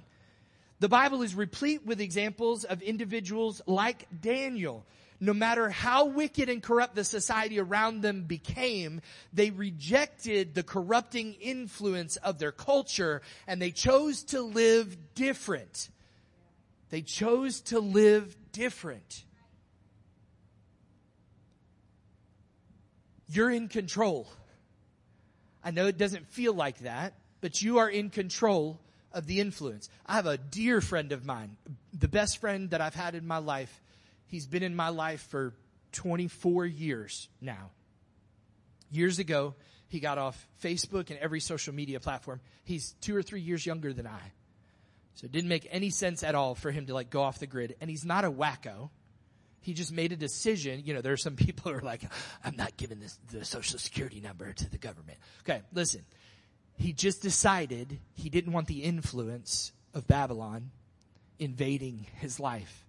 The 0.81 0.89
Bible 0.89 1.21
is 1.21 1.33
replete 1.33 1.85
with 1.85 2.01
examples 2.01 2.65
of 2.65 2.81
individuals 2.81 3.61
like 3.65 4.07
Daniel 4.19 4.85
no 5.21 5.33
matter 5.33 5.69
how 5.69 6.05
wicked 6.05 6.49
and 6.49 6.63
corrupt 6.63 6.95
the 6.95 7.03
society 7.03 7.59
around 7.59 8.01
them 8.01 8.23
became, 8.23 9.01
they 9.31 9.51
rejected 9.51 10.55
the 10.55 10.63
corrupting 10.63 11.35
influence 11.35 12.15
of 12.17 12.39
their 12.39 12.51
culture 12.51 13.21
and 13.45 13.61
they 13.61 13.69
chose 13.69 14.23
to 14.23 14.41
live 14.41 14.97
different. 15.13 15.89
They 16.89 17.03
chose 17.03 17.61
to 17.61 17.79
live 17.79 18.35
different. 18.51 19.23
You're 23.27 23.51
in 23.51 23.67
control. 23.67 24.27
I 25.63 25.69
know 25.69 25.85
it 25.85 25.99
doesn't 25.99 26.27
feel 26.27 26.53
like 26.53 26.79
that. 26.79 27.13
but 27.41 27.61
you 27.61 27.79
are 27.79 27.89
in 27.89 28.09
control 28.11 28.79
of 29.11 29.25
the 29.25 29.39
influence. 29.39 29.89
I 30.05 30.15
have 30.15 30.27
a 30.27 30.37
dear 30.37 30.79
friend 30.79 31.11
of 31.11 31.25
mine, 31.25 31.57
the 31.91 32.07
best 32.07 32.37
friend 32.37 32.69
that 32.69 32.79
I've 32.81 32.95
had 32.95 33.15
in 33.15 33.27
my 33.27 33.39
life. 33.39 33.81
He's 34.31 34.47
been 34.47 34.63
in 34.63 34.77
my 34.77 34.87
life 34.89 35.21
for 35.29 35.53
24 35.91 36.65
years 36.65 37.27
now. 37.41 37.71
Years 38.89 39.19
ago, 39.19 39.55
he 39.89 39.99
got 39.99 40.17
off 40.17 40.47
Facebook 40.63 41.09
and 41.09 41.19
every 41.19 41.41
social 41.41 41.73
media 41.73 41.99
platform. 41.99 42.39
He's 42.63 42.93
two 43.01 43.13
or 43.13 43.21
three 43.21 43.41
years 43.41 43.65
younger 43.65 43.91
than 43.91 44.07
I. 44.07 44.31
So 45.15 45.25
it 45.25 45.33
didn't 45.33 45.49
make 45.49 45.67
any 45.69 45.89
sense 45.89 46.23
at 46.23 46.33
all 46.33 46.55
for 46.55 46.71
him 46.71 46.85
to 46.85 46.93
like 46.93 47.09
go 47.09 47.21
off 47.21 47.39
the 47.39 47.45
grid. 47.45 47.75
And 47.81 47.89
he's 47.89 48.05
not 48.05 48.23
a 48.23 48.31
wacko. 48.31 48.89
He 49.59 49.73
just 49.73 49.91
made 49.91 50.13
a 50.13 50.15
decision. 50.15 50.81
You 50.85 50.93
know, 50.93 51.01
there 51.01 51.11
are 51.11 51.17
some 51.17 51.35
people 51.35 51.73
who 51.73 51.79
are 51.79 51.81
like, 51.81 52.03
I'm 52.41 52.55
not 52.55 52.77
giving 52.77 53.01
this, 53.01 53.19
the 53.33 53.43
social 53.43 53.79
security 53.79 54.21
number 54.21 54.53
to 54.53 54.69
the 54.71 54.77
government. 54.77 55.17
Okay, 55.41 55.61
listen. 55.73 56.05
He 56.77 56.93
just 56.93 57.21
decided 57.21 57.99
he 58.13 58.29
didn't 58.29 58.53
want 58.53 58.67
the 58.67 58.83
influence 58.83 59.73
of 59.93 60.07
Babylon 60.07 60.71
invading 61.37 62.07
his 62.21 62.39
life. 62.39 62.85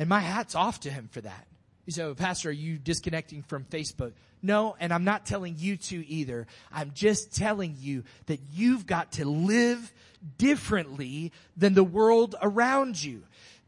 And 0.00 0.08
my 0.08 0.20
hat's 0.20 0.54
off 0.54 0.80
to 0.80 0.90
him 0.90 1.08
for 1.12 1.20
that. 1.20 1.46
You 1.84 1.92
say, 1.92 2.02
oh, 2.04 2.14
Pastor, 2.14 2.48
are 2.48 2.52
you 2.52 2.78
disconnecting 2.78 3.42
from 3.42 3.64
Facebook? 3.64 4.12
No, 4.42 4.74
and 4.80 4.94
I'm 4.94 5.04
not 5.04 5.26
telling 5.26 5.56
you 5.58 5.76
to 5.76 6.08
either. 6.08 6.46
I'm 6.72 6.92
just 6.94 7.36
telling 7.36 7.76
you 7.78 8.04
that 8.24 8.40
you've 8.52 8.86
got 8.86 9.12
to 9.12 9.26
live 9.26 9.92
differently 10.38 11.32
than 11.54 11.74
the 11.74 11.84
world 11.84 12.34
around 12.40 13.02
you. 13.02 13.24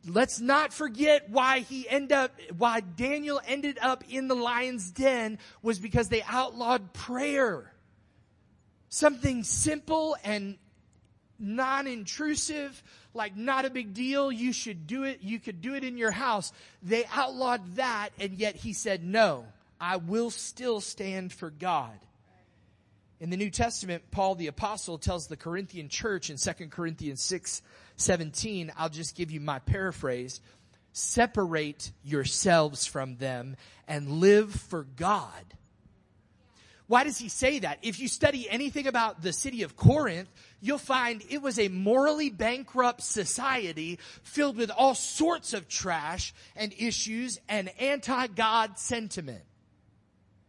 Let's 0.07 0.41
not 0.41 0.73
forget 0.73 1.29
why 1.29 1.61
he 1.61 1.87
ended 1.87 2.13
up, 2.13 2.33
why 2.57 2.81
Daniel 2.81 3.41
ended 3.47 3.79
up 3.83 4.03
in 4.09 4.29
the 4.29 4.35
lion's 4.35 4.91
den 4.91 5.39
was 5.61 5.79
because 5.79 6.09
they 6.09 6.23
outlawed 6.23 6.95
prayer. 6.95 7.71
Something 8.89 9.45
simple 9.45 10.17
and 10.25 10.57
non-intrusive, 11.39 12.83
like 13.15 13.37
not 13.37 13.65
a 13.65 13.71
big 13.71 13.95
deal. 13.95 14.33
You 14.33 14.53
should 14.53 14.87
do 14.87 15.05
it. 15.05 15.21
You 15.23 15.39
could 15.39 15.61
do 15.61 15.75
it 15.75 15.85
in 15.85 15.97
your 15.97 16.11
house. 16.11 16.53
They 16.83 17.05
outlawed 17.13 17.77
that 17.77 18.11
and 18.19 18.35
yet 18.39 18.57
he 18.57 18.73
said, 18.73 19.05
no, 19.05 19.47
I 19.81 19.97
will 19.97 20.31
still 20.31 20.81
stand 20.81 21.33
for 21.33 21.51
God. 21.51 21.99
In 23.21 23.31
the 23.31 23.37
New 23.37 23.51
Testament, 23.51 24.03
Paul 24.11 24.35
the 24.35 24.49
apostle 24.49 24.99
tells 24.99 25.27
the 25.27 25.37
Corinthian 25.37 25.89
church 25.89 26.31
in 26.31 26.37
2 26.37 26.69
Corinthians 26.71 27.23
6, 27.23 27.63
17, 27.97 28.73
I'll 28.77 28.89
just 28.89 29.15
give 29.15 29.31
you 29.31 29.41
my 29.41 29.61
paraphrase. 29.61 30.41
Separate 30.93 31.93
yourselves 32.03 32.85
from 32.85 33.17
them 33.17 33.57
and 33.87 34.09
live 34.09 34.53
for 34.53 34.85
God. 34.97 35.55
Why 36.93 37.05
does 37.05 37.17
he 37.17 37.31
say 37.31 37.61
that? 37.61 37.79
If 37.81 38.01
you 38.01 38.07
study 38.07 38.51
anything 38.51 38.87
about 38.87 39.23
the 39.23 39.33
city 39.33 39.63
of 39.63 39.77
Corinth, 39.77 40.29
you'll 40.61 40.77
find 40.77 41.23
it 41.31 41.41
was 41.41 41.59
a 41.59 41.69
morally 41.69 42.29
bankrupt 42.29 43.03
society 43.03 43.99
filled 44.25 44.59
with 44.59 44.71
all 44.71 44.95
sorts 44.95 45.55
of 45.55 45.69
trash 45.69 46.35
and 46.55 46.71
issues 46.77 47.41
and 47.49 47.71
anti-God 47.81 48.79
sentiment. 48.79 49.41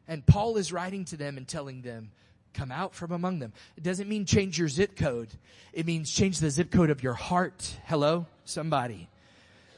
And 0.05 0.25
Paul 0.25 0.57
is 0.57 0.73
writing 0.73 1.05
to 1.05 1.15
them 1.15 1.37
and 1.37 1.47
telling 1.47 1.81
them, 1.81 2.11
come 2.53 2.73
out 2.73 2.93
from 2.93 3.13
among 3.13 3.39
them. 3.39 3.53
It 3.77 3.83
doesn't 3.85 4.09
mean 4.09 4.25
change 4.25 4.59
your 4.59 4.67
zip 4.67 4.97
code. 4.97 5.29
It 5.71 5.85
means 5.85 6.11
change 6.11 6.39
the 6.39 6.49
zip 6.49 6.71
code 6.71 6.89
of 6.89 7.01
your 7.01 7.13
heart. 7.13 7.73
Hello? 7.85 8.25
Somebody. 8.43 9.07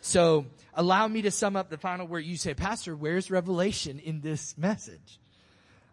So 0.02 0.48
allow 0.74 1.08
me 1.08 1.22
to 1.22 1.30
sum 1.30 1.56
up 1.58 1.70
the 1.70 1.78
final 1.78 2.08
word. 2.08 2.26
You 2.26 2.38
say, 2.38 2.56
Pastor, 2.56 2.96
where's 2.96 3.30
revelation 3.30 4.00
in 4.00 4.22
this 4.22 4.58
message? 4.58 5.20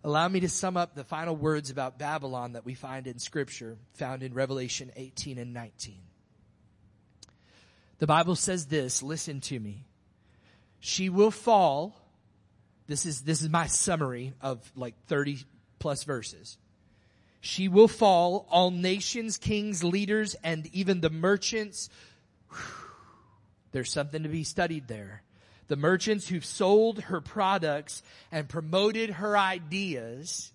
Allow 0.04 0.28
me 0.28 0.40
to 0.40 0.48
sum 0.48 0.76
up 0.76 0.94
the 0.94 1.04
final 1.04 1.36
words 1.36 1.70
about 1.70 1.98
Babylon 1.98 2.52
that 2.52 2.64
we 2.64 2.74
find 2.74 3.06
in 3.06 3.18
scripture 3.18 3.76
found 3.94 4.22
in 4.22 4.34
Revelation 4.34 4.90
18 4.96 5.38
and 5.38 5.54
19. 5.54 5.98
The 7.98 8.06
Bible 8.06 8.34
says 8.34 8.66
this, 8.66 9.02
listen 9.02 9.40
to 9.42 9.60
me. 9.60 9.84
She 10.80 11.08
will 11.08 11.30
fall 11.30 11.96
this 12.86 13.06
is, 13.06 13.22
this 13.22 13.42
is 13.42 13.48
my 13.48 13.68
summary 13.68 14.34
of 14.40 14.70
like 14.76 14.94
30 15.06 15.38
plus 15.78 16.04
verses. 16.04 16.58
She 17.40 17.68
will 17.68 17.88
fall, 17.88 18.46
all 18.50 18.70
nations, 18.70 19.36
kings, 19.36 19.82
leaders, 19.82 20.36
and 20.44 20.66
even 20.74 21.00
the 21.00 21.10
merchants. 21.10 21.88
There's 23.72 23.90
something 23.90 24.22
to 24.22 24.28
be 24.28 24.44
studied 24.44 24.88
there. 24.88 25.22
The 25.68 25.76
merchants 25.76 26.28
who've 26.28 26.44
sold 26.44 27.00
her 27.02 27.20
products 27.20 28.02
and 28.30 28.48
promoted 28.48 29.10
her 29.10 29.38
ideas 29.38 30.52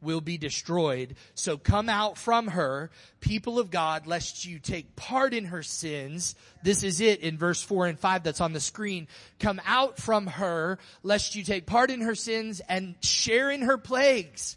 will 0.00 0.20
be 0.20 0.36
destroyed. 0.36 1.14
So 1.34 1.56
come 1.56 1.88
out 1.88 2.18
from 2.18 2.48
her, 2.48 2.90
people 3.20 3.58
of 3.58 3.70
God, 3.70 4.06
lest 4.06 4.44
you 4.44 4.58
take 4.58 4.96
part 4.96 5.32
in 5.32 5.46
her 5.46 5.62
sins. 5.62 6.34
This 6.62 6.82
is 6.82 7.00
it 7.00 7.20
in 7.20 7.38
verse 7.38 7.62
four 7.62 7.86
and 7.86 7.98
five 7.98 8.24
that's 8.24 8.40
on 8.40 8.52
the 8.52 8.60
screen. 8.60 9.06
Come 9.38 9.60
out 9.64 9.98
from 9.98 10.26
her, 10.26 10.78
lest 11.04 11.36
you 11.36 11.44
take 11.44 11.66
part 11.66 11.90
in 11.90 12.00
her 12.00 12.16
sins 12.16 12.60
and 12.68 12.96
share 13.00 13.50
in 13.50 13.62
her 13.62 13.78
plagues. 13.78 14.56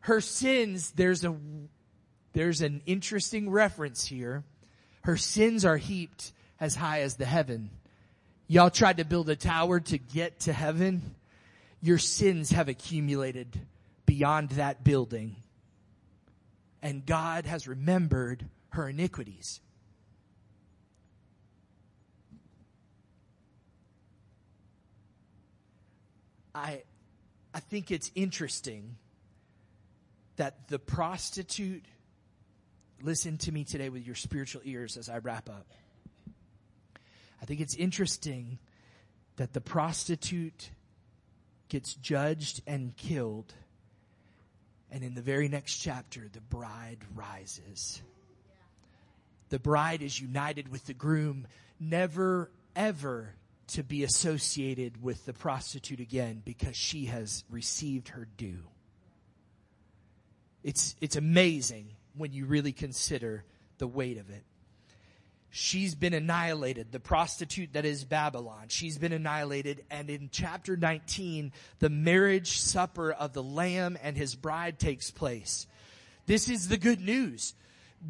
Her 0.00 0.20
sins, 0.20 0.92
there's 0.92 1.24
a, 1.24 1.34
there's 2.32 2.60
an 2.60 2.82
interesting 2.86 3.50
reference 3.50 4.04
here. 4.04 4.44
Her 5.02 5.16
sins 5.16 5.64
are 5.64 5.76
heaped 5.76 6.32
as 6.60 6.76
high 6.76 7.00
as 7.00 7.16
the 7.16 7.26
heaven. 7.26 7.70
Y'all 8.46 8.70
tried 8.70 8.98
to 8.98 9.04
build 9.04 9.28
a 9.30 9.36
tower 9.36 9.80
to 9.80 9.98
get 9.98 10.40
to 10.40 10.52
heaven. 10.52 11.14
Your 11.80 11.98
sins 11.98 12.50
have 12.50 12.68
accumulated 12.68 13.58
beyond 14.06 14.50
that 14.50 14.84
building. 14.84 15.36
And 16.82 17.06
God 17.06 17.46
has 17.46 17.66
remembered 17.66 18.44
her 18.70 18.88
iniquities. 18.88 19.60
I, 26.54 26.82
I 27.52 27.60
think 27.60 27.90
it's 27.90 28.12
interesting 28.14 28.96
that 30.36 30.68
the 30.68 30.78
prostitute, 30.78 31.84
listen 33.02 33.38
to 33.38 33.52
me 33.52 33.64
today 33.64 33.88
with 33.88 34.06
your 34.06 34.14
spiritual 34.14 34.62
ears 34.64 34.96
as 34.96 35.08
I 35.08 35.18
wrap 35.18 35.48
up. 35.48 35.66
I 37.44 37.46
think 37.46 37.60
it's 37.60 37.74
interesting 37.74 38.58
that 39.36 39.52
the 39.52 39.60
prostitute 39.60 40.70
gets 41.68 41.92
judged 41.92 42.62
and 42.66 42.96
killed 42.96 43.52
and 44.90 45.04
in 45.04 45.14
the 45.14 45.20
very 45.20 45.48
next 45.48 45.76
chapter, 45.76 46.26
the 46.32 46.40
bride 46.40 47.00
rises. 47.14 48.00
The 49.50 49.58
bride 49.58 50.00
is 50.00 50.18
united 50.18 50.68
with 50.68 50.86
the 50.86 50.94
groom, 50.94 51.46
never 51.78 52.50
ever 52.74 53.34
to 53.66 53.82
be 53.82 54.04
associated 54.04 55.02
with 55.02 55.26
the 55.26 55.34
prostitute 55.34 56.00
again 56.00 56.40
because 56.46 56.76
she 56.76 57.04
has 57.06 57.44
received 57.50 58.08
her 58.08 58.26
due. 58.38 58.62
It's, 60.62 60.96
it's 61.02 61.16
amazing 61.16 61.88
when 62.16 62.32
you 62.32 62.46
really 62.46 62.72
consider 62.72 63.44
the 63.76 63.86
weight 63.86 64.16
of 64.16 64.30
it 64.30 64.44
she's 65.56 65.94
been 65.94 66.14
annihilated. 66.14 66.90
The 66.90 66.98
prostitute 66.98 67.74
that 67.74 67.84
is 67.84 68.04
Babylon, 68.04 68.64
she's 68.68 68.98
been 68.98 69.12
annihilated. 69.12 69.84
And 69.88 70.10
in 70.10 70.28
chapter 70.32 70.76
19, 70.76 71.52
the 71.78 71.88
marriage 71.88 72.58
supper 72.58 73.12
of 73.12 73.32
the 73.32 73.42
Lamb 73.42 73.96
and 74.02 74.16
his 74.16 74.34
bride 74.34 74.80
takes 74.80 75.12
place. 75.12 75.68
This 76.26 76.48
is 76.48 76.66
the 76.66 76.76
good 76.76 77.00
news. 77.00 77.54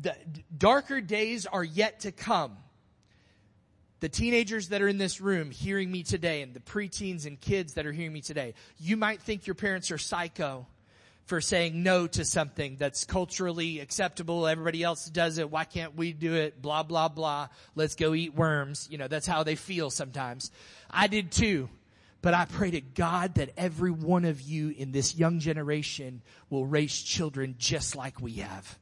The 0.01 0.17
darker 0.57 1.03
days 1.03 1.45
are 1.45 1.63
yet 1.63 2.01
to 2.01 2.13
come. 2.13 2.57
The 4.01 4.09
teenagers 4.09 4.71
that 4.71 4.81
are 4.81 4.89
in 4.89 4.97
this 4.97 5.21
room 5.21 5.51
hearing 5.51 5.93
me 5.93 6.03
today 6.03 6.41
and 6.41 6.55
the 6.55 6.61
preteens 6.61 7.27
and 7.27 7.39
kids 7.39 7.75
that 7.75 7.85
are 7.85 7.93
hearing 7.93 8.15
me 8.15 8.23
today, 8.23 8.55
you 8.79 8.97
might 8.97 9.21
think 9.21 9.47
your 9.47 9.55
parents 9.55 9.91
are 9.91 9.99
psycho 9.99 10.67
for 11.27 11.41
saying 11.41 11.83
no 11.83 12.07
to 12.07 12.25
something 12.25 12.77
that's 12.77 13.05
culturally 13.05 13.81
acceptable. 13.81 14.47
Everybody 14.47 14.83
else 14.83 15.07
does 15.07 15.39
it. 15.39 15.51
Why 15.51 15.65
can't 15.65 15.97
we 15.97 16.13
do 16.13 16.35
it? 16.35 16.61
Blah, 16.61 16.83
blah, 16.83 17.09
blah. 17.09 17.49
Let's 17.75 17.95
go 17.95 18.15
eat 18.15 18.35
worms. 18.35 18.89
You 18.91 18.99
know, 18.99 19.09
that's 19.09 19.27
how 19.27 19.43
they 19.43 19.55
feel 19.55 19.91
sometimes. 19.91 20.51
I 20.91 21.07
did 21.07 21.33
too. 21.33 21.69
But 22.21 22.33
I 22.33 22.47
pray 22.47 22.71
to 22.71 22.81
God 22.81 23.35
that 23.35 23.51
every 23.55 23.91
one 23.91 24.25
of 24.25 24.41
you 24.41 24.71
in 24.71 24.93
this 24.93 25.15
young 25.15 25.41
generation 25.41 26.23
will 26.49 26.65
raise 26.65 27.03
children 27.03 27.57
just 27.59 27.97
like 27.97 28.19
we 28.19 28.35
have. 28.35 28.79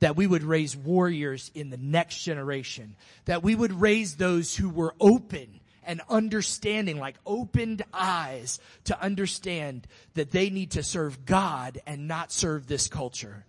That 0.00 0.16
we 0.16 0.26
would 0.26 0.42
raise 0.42 0.76
warriors 0.76 1.50
in 1.54 1.70
the 1.70 1.78
next 1.78 2.22
generation. 2.22 2.96
That 3.24 3.42
we 3.42 3.54
would 3.54 3.72
raise 3.72 4.16
those 4.16 4.54
who 4.54 4.68
were 4.68 4.94
open 5.00 5.60
and 5.86 6.00
understanding, 6.08 6.98
like 6.98 7.16
opened 7.26 7.82
eyes 7.92 8.60
to 8.84 9.00
understand 9.00 9.86
that 10.14 10.30
they 10.30 10.50
need 10.50 10.72
to 10.72 10.82
serve 10.82 11.24
God 11.24 11.80
and 11.86 12.08
not 12.08 12.32
serve 12.32 12.66
this 12.66 12.88
culture. 12.88 13.44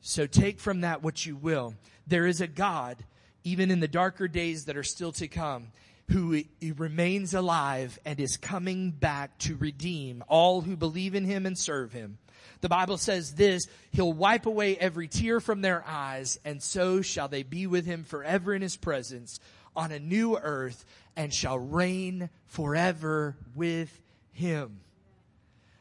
So 0.00 0.26
take 0.26 0.60
from 0.60 0.82
that 0.82 1.02
what 1.02 1.26
you 1.26 1.36
will. 1.36 1.74
There 2.06 2.26
is 2.26 2.40
a 2.40 2.46
God, 2.46 3.04
even 3.44 3.70
in 3.70 3.80
the 3.80 3.88
darker 3.88 4.28
days 4.28 4.66
that 4.66 4.76
are 4.76 4.82
still 4.82 5.12
to 5.12 5.28
come, 5.28 5.68
who 6.08 6.42
remains 6.76 7.34
alive 7.34 7.98
and 8.04 8.20
is 8.20 8.36
coming 8.36 8.92
back 8.92 9.36
to 9.38 9.56
redeem 9.56 10.22
all 10.28 10.60
who 10.60 10.76
believe 10.76 11.16
in 11.16 11.24
him 11.24 11.46
and 11.46 11.58
serve 11.58 11.92
him. 11.92 12.18
The 12.60 12.68
Bible 12.68 12.96
says 12.96 13.34
this, 13.34 13.66
He'll 13.90 14.12
wipe 14.12 14.46
away 14.46 14.76
every 14.76 15.08
tear 15.08 15.40
from 15.40 15.60
their 15.60 15.84
eyes, 15.86 16.38
and 16.44 16.62
so 16.62 17.02
shall 17.02 17.28
they 17.28 17.42
be 17.42 17.66
with 17.66 17.86
Him 17.86 18.04
forever 18.04 18.54
in 18.54 18.62
His 18.62 18.76
presence 18.76 19.40
on 19.76 19.92
a 19.92 19.98
new 19.98 20.36
earth 20.36 20.84
and 21.16 21.32
shall 21.32 21.58
reign 21.58 22.30
forever 22.46 23.36
with 23.54 24.00
Him. 24.32 24.80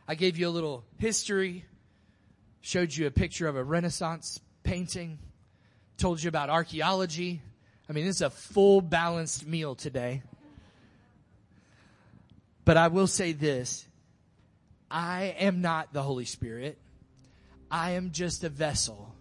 I 0.08 0.16
gave 0.16 0.38
you 0.38 0.48
a 0.48 0.50
little 0.50 0.84
history, 0.98 1.66
showed 2.62 2.96
you 2.96 3.08
a 3.08 3.12
picture 3.12 3.48
of 3.48 3.56
a 3.56 3.64
Renaissance 3.64 4.40
painting, 4.64 5.18
told 5.98 6.22
you 6.22 6.28
about 6.28 6.50
archaeology. 6.50 7.42
I 7.90 7.94
mean, 7.94 8.06
this 8.06 8.18
is 8.18 8.22
a 8.22 8.30
full 8.30 8.82
balanced 8.82 9.48
meal 9.48 9.76
today. 9.76 10.22
But 12.66 12.78
I 12.78 12.90
will 12.90 13.08
say 13.08 13.32
this. 13.32 13.88
I 14.90 15.36
am 15.40 15.62
not 15.62 15.94
the 15.94 16.02
Holy 16.04 16.26
Spirit. 16.26 16.78
I 17.72 17.92
am 17.92 18.12
just 18.12 18.44
a 18.44 18.50
vessel. 18.50 19.15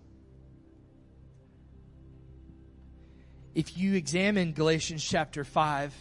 If 3.55 3.78
you 3.78 3.94
examine 3.94 4.52
Galatians 4.52 5.05
chapter 5.05 5.44
5 5.44 5.94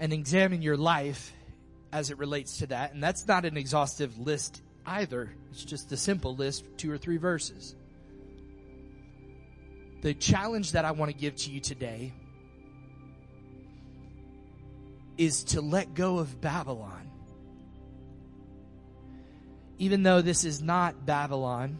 and 0.00 0.12
examine 0.12 0.60
your 0.60 0.76
life 0.76 1.32
as 1.92 2.10
it 2.10 2.18
relates 2.18 2.58
to 2.58 2.66
that, 2.68 2.92
and 2.92 3.00
that's 3.00 3.28
not 3.28 3.44
an 3.44 3.56
exhaustive 3.56 4.18
list 4.18 4.60
either, 4.84 5.32
it's 5.52 5.64
just 5.64 5.92
a 5.92 5.96
simple 5.96 6.34
list, 6.34 6.64
two 6.78 6.90
or 6.90 6.98
three 6.98 7.16
verses. 7.16 7.76
The 10.00 10.14
challenge 10.14 10.72
that 10.72 10.84
I 10.84 10.90
want 10.90 11.12
to 11.12 11.16
give 11.16 11.36
to 11.36 11.52
you 11.52 11.60
today 11.60 12.12
is 15.16 15.44
to 15.44 15.60
let 15.60 15.94
go 15.94 16.18
of 16.18 16.40
Babylon. 16.40 17.08
Even 19.78 20.02
though 20.02 20.22
this 20.22 20.44
is 20.44 20.60
not 20.60 21.06
Babylon, 21.06 21.78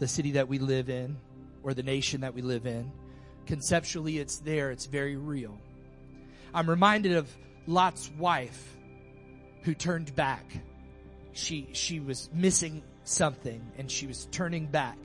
the 0.00 0.08
city 0.08 0.32
that 0.32 0.48
we 0.48 0.58
live 0.58 0.90
in, 0.90 1.16
or 1.64 1.74
the 1.74 1.82
nation 1.82 2.20
that 2.20 2.34
we 2.34 2.42
live 2.42 2.66
in, 2.66 2.92
conceptually 3.46 4.18
it's 4.18 4.36
there, 4.36 4.70
it's 4.70 4.86
very 4.86 5.16
real. 5.16 5.58
I'm 6.52 6.70
reminded 6.70 7.12
of 7.16 7.28
Lot's 7.66 8.10
wife 8.18 8.76
who 9.62 9.74
turned 9.74 10.14
back. 10.14 10.44
She, 11.32 11.68
she 11.72 11.98
was 11.98 12.30
missing 12.32 12.82
something 13.02 13.60
and 13.76 13.90
she 13.90 14.06
was 14.06 14.26
turning 14.30 14.66
back. 14.66 14.98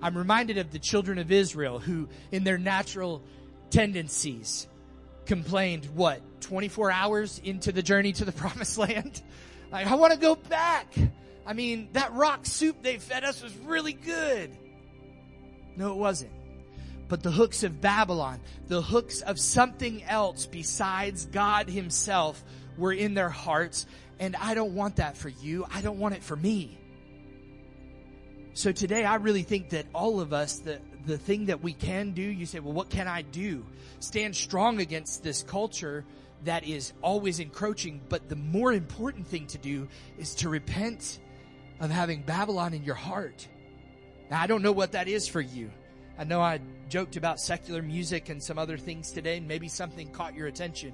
I'm 0.00 0.16
reminded 0.16 0.58
of 0.58 0.70
the 0.70 0.78
children 0.78 1.18
of 1.18 1.32
Israel 1.32 1.78
who, 1.78 2.08
in 2.30 2.44
their 2.44 2.58
natural 2.58 3.22
tendencies, 3.70 4.68
complained, 5.24 5.86
what, 5.94 6.20
24 6.42 6.90
hours 6.90 7.40
into 7.42 7.72
the 7.72 7.82
journey 7.82 8.12
to 8.12 8.24
the 8.24 8.32
promised 8.44 8.78
land? 8.78 9.22
Like, 9.72 9.86
I 9.86 9.94
want 9.96 10.12
to 10.12 10.18
go 10.18 10.36
back. 10.36 10.94
I 11.46 11.52
mean, 11.52 11.88
that 11.92 12.12
rock 12.12 12.46
soup 12.46 12.82
they 12.82 12.98
fed 12.98 13.24
us 13.24 13.42
was 13.42 13.56
really 13.58 13.92
good. 13.92 14.56
No, 15.76 15.92
it 15.92 15.96
wasn't. 15.96 16.32
But 17.08 17.22
the 17.22 17.30
hooks 17.30 17.62
of 17.62 17.80
Babylon, 17.80 18.40
the 18.66 18.82
hooks 18.82 19.20
of 19.20 19.38
something 19.38 20.02
else 20.04 20.46
besides 20.46 21.26
God 21.26 21.68
himself 21.68 22.42
were 22.76 22.92
in 22.92 23.14
their 23.14 23.28
hearts. 23.28 23.86
And 24.18 24.34
I 24.34 24.54
don't 24.54 24.74
want 24.74 24.96
that 24.96 25.16
for 25.16 25.28
you. 25.28 25.66
I 25.72 25.82
don't 25.82 25.98
want 25.98 26.14
it 26.14 26.22
for 26.22 26.34
me. 26.34 26.78
So 28.54 28.72
today 28.72 29.04
I 29.04 29.16
really 29.16 29.42
think 29.42 29.70
that 29.70 29.86
all 29.94 30.20
of 30.20 30.32
us, 30.32 30.58
the, 30.60 30.80
the 31.04 31.18
thing 31.18 31.46
that 31.46 31.62
we 31.62 31.74
can 31.74 32.12
do, 32.12 32.22
you 32.22 32.46
say, 32.46 32.58
well, 32.58 32.72
what 32.72 32.90
can 32.90 33.06
I 33.06 33.22
do? 33.22 33.64
Stand 34.00 34.34
strong 34.34 34.80
against 34.80 35.22
this 35.22 35.42
culture 35.42 36.04
that 36.44 36.66
is 36.66 36.92
always 37.02 37.38
encroaching. 37.38 38.00
But 38.08 38.28
the 38.28 38.36
more 38.36 38.72
important 38.72 39.26
thing 39.26 39.46
to 39.48 39.58
do 39.58 39.88
is 40.18 40.34
to 40.36 40.48
repent 40.48 41.20
of 41.78 41.90
having 41.90 42.22
Babylon 42.22 42.72
in 42.74 42.82
your 42.82 42.94
heart. 42.94 43.46
Now, 44.30 44.40
I 44.40 44.46
don't 44.46 44.62
know 44.62 44.72
what 44.72 44.92
that 44.92 45.08
is 45.08 45.28
for 45.28 45.40
you. 45.40 45.70
I 46.18 46.24
know 46.24 46.40
I 46.40 46.60
joked 46.88 47.16
about 47.16 47.40
secular 47.40 47.82
music 47.82 48.28
and 48.28 48.42
some 48.42 48.58
other 48.58 48.76
things 48.76 49.10
today, 49.12 49.36
and 49.36 49.48
maybe 49.48 49.68
something 49.68 50.08
caught 50.10 50.34
your 50.34 50.46
attention. 50.46 50.92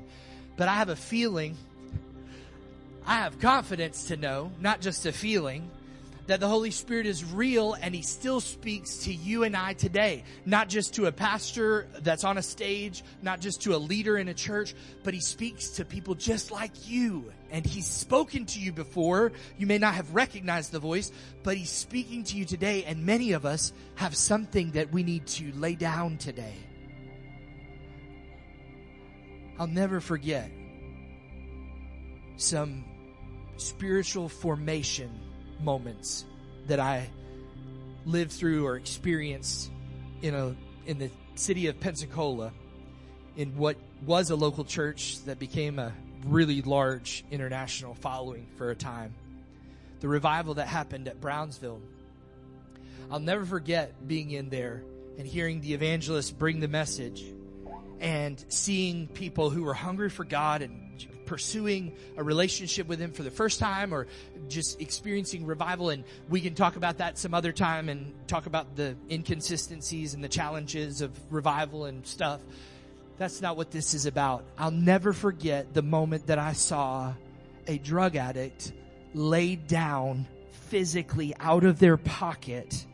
But 0.57 0.69
I 0.69 0.75
have 0.75 0.89
a 0.89 0.97
feeling, 0.97 1.57
I 3.07 3.17
have 3.17 3.39
confidence 3.41 4.07
to 4.07 4.17
know, 4.17 4.53
not 4.61 4.81
just 4.81 5.07
a 5.07 5.13
feeling, 5.13 5.71
that 6.33 6.41
the 6.41 6.49
Holy 6.49 6.71
Spirit 6.71 7.05
is 7.05 7.23
real 7.23 7.75
and 7.75 7.95
He 7.95 8.01
still 8.01 8.41
speaks 8.41 9.05
to 9.05 9.13
you 9.13 9.45
and 9.45 9.55
I 9.55 9.75
today. 9.75 10.25
Not 10.47 10.71
just 10.71 10.95
to 10.95 11.05
a 11.05 11.13
pastor 11.13 11.87
that's 11.99 12.25
on 12.25 12.39
a 12.39 12.43
stage, 12.43 13.05
not 13.21 13.43
just 13.43 13.61
to 13.65 13.75
a 13.75 13.77
leader 13.77 14.17
in 14.17 14.29
a 14.29 14.33
church, 14.33 14.75
but 15.05 15.13
He 15.13 15.21
speaks 15.21 15.69
to 15.73 15.85
people 15.85 16.15
just 16.15 16.51
like 16.51 16.89
you. 16.89 17.31
And 17.51 17.67
He's 17.67 17.87
spoken 17.87 18.47
to 18.47 18.59
you 18.59 18.73
before. 18.73 19.33
You 19.59 19.67
may 19.67 19.77
not 19.77 19.93
have 19.93 20.15
recognized 20.15 20.73
the 20.73 20.79
voice, 20.79 21.13
but 21.43 21.59
He's 21.59 21.69
speaking 21.69 22.25
to 22.25 22.39
you 22.39 22.47
today. 22.47 22.85
And 22.85 23.05
many 23.05 23.33
of 23.33 23.45
us 23.45 23.75
have 23.97 24.17
something 24.17 24.71
that 24.71 24.91
we 24.91 25.03
need 25.03 25.27
to 25.27 25.53
lay 25.53 25.75
down 25.75 26.17
today. 26.17 26.55
I'll 29.59 29.67
never 29.67 30.01
forget 30.01 30.51
some 32.39 32.87
spiritual 33.59 34.31
formation 34.31 35.22
moments 35.63 36.25
that 36.67 36.81
I 36.81 37.09
lived 38.05 38.33
through 38.33 38.67
or 38.67 38.77
experienced 38.77 39.71
in 40.23 40.35
a 40.35 40.55
in 40.87 40.99
the 40.99 41.11
city 41.35 41.69
of 41.69 41.79
Pensacola 41.81 42.53
in 43.37 43.57
what 43.57 43.77
was 44.05 44.31
a 44.31 44.37
local 44.37 44.65
church 44.65 45.19
that 45.25 45.39
became 45.39 45.79
a 45.79 45.93
really 46.27 46.63
large 46.63 47.25
international 47.31 47.95
following 47.95 48.47
for 48.57 48.71
a 48.71 48.75
time. 48.75 49.15
The 50.01 50.09
revival 50.09 50.55
that 50.55 50.67
happened 50.67 51.09
at 51.09 51.21
Brownsville. 51.21 51.81
I'll 53.11 53.21
never 53.21 53.45
forget 53.45 54.07
being 54.07 54.31
in 54.31 54.49
there 54.49 54.83
and 55.19 55.27
hearing 55.27 55.61
the 55.61 55.75
evangelist 55.75 56.39
bring 56.39 56.61
the 56.61 56.69
message 56.69 57.25
and 58.01 58.43
seeing 58.49 59.07
people 59.07 59.51
who 59.51 59.63
were 59.63 59.75
hungry 59.75 60.11
for 60.11 60.25
God 60.25 60.63
and 60.63 60.82
pursuing 61.33 61.97
a 62.19 62.23
relationship 62.23 62.87
with 62.87 63.01
Him 63.01 63.11
for 63.11 63.23
the 63.23 63.31
first 63.31 63.59
time 63.59 63.95
or 63.95 64.07
just 64.51 64.83
experiencing 64.83 65.47
revival. 65.47 65.89
And 65.89 66.05
we 66.29 66.43
can 66.43 66.55
talk 66.55 66.77
about 66.77 66.99
that 66.99 67.17
some 67.17 67.33
other 67.33 67.53
time 67.53 67.89
and 67.89 68.13
talk 68.27 68.45
about 68.45 68.77
the 68.77 68.97
inconsistencies 69.11 70.13
and 70.13 70.23
the 70.23 70.29
challenges 70.29 71.01
of 71.01 71.11
revival 71.33 71.87
and 71.87 72.07
stuff. 72.07 72.43
That's 73.17 73.41
not 73.41 73.57
what 73.57 73.71
this 73.71 73.95
is 73.95 74.05
about. 74.05 74.45
I'll 74.59 74.71
never 74.71 75.15
forget 75.15 75.73
the 75.73 75.81
moment 75.81 76.27
that 76.27 76.39
I 76.39 76.53
saw 76.53 77.15
a 77.67 77.79
drug 77.79 78.15
addict 78.17 78.75
laid 79.15 79.67
down 79.67 80.29
physically 80.51 81.35
out 81.41 81.65
of 81.65 81.79
their 81.79 81.97
pocket 81.97 82.85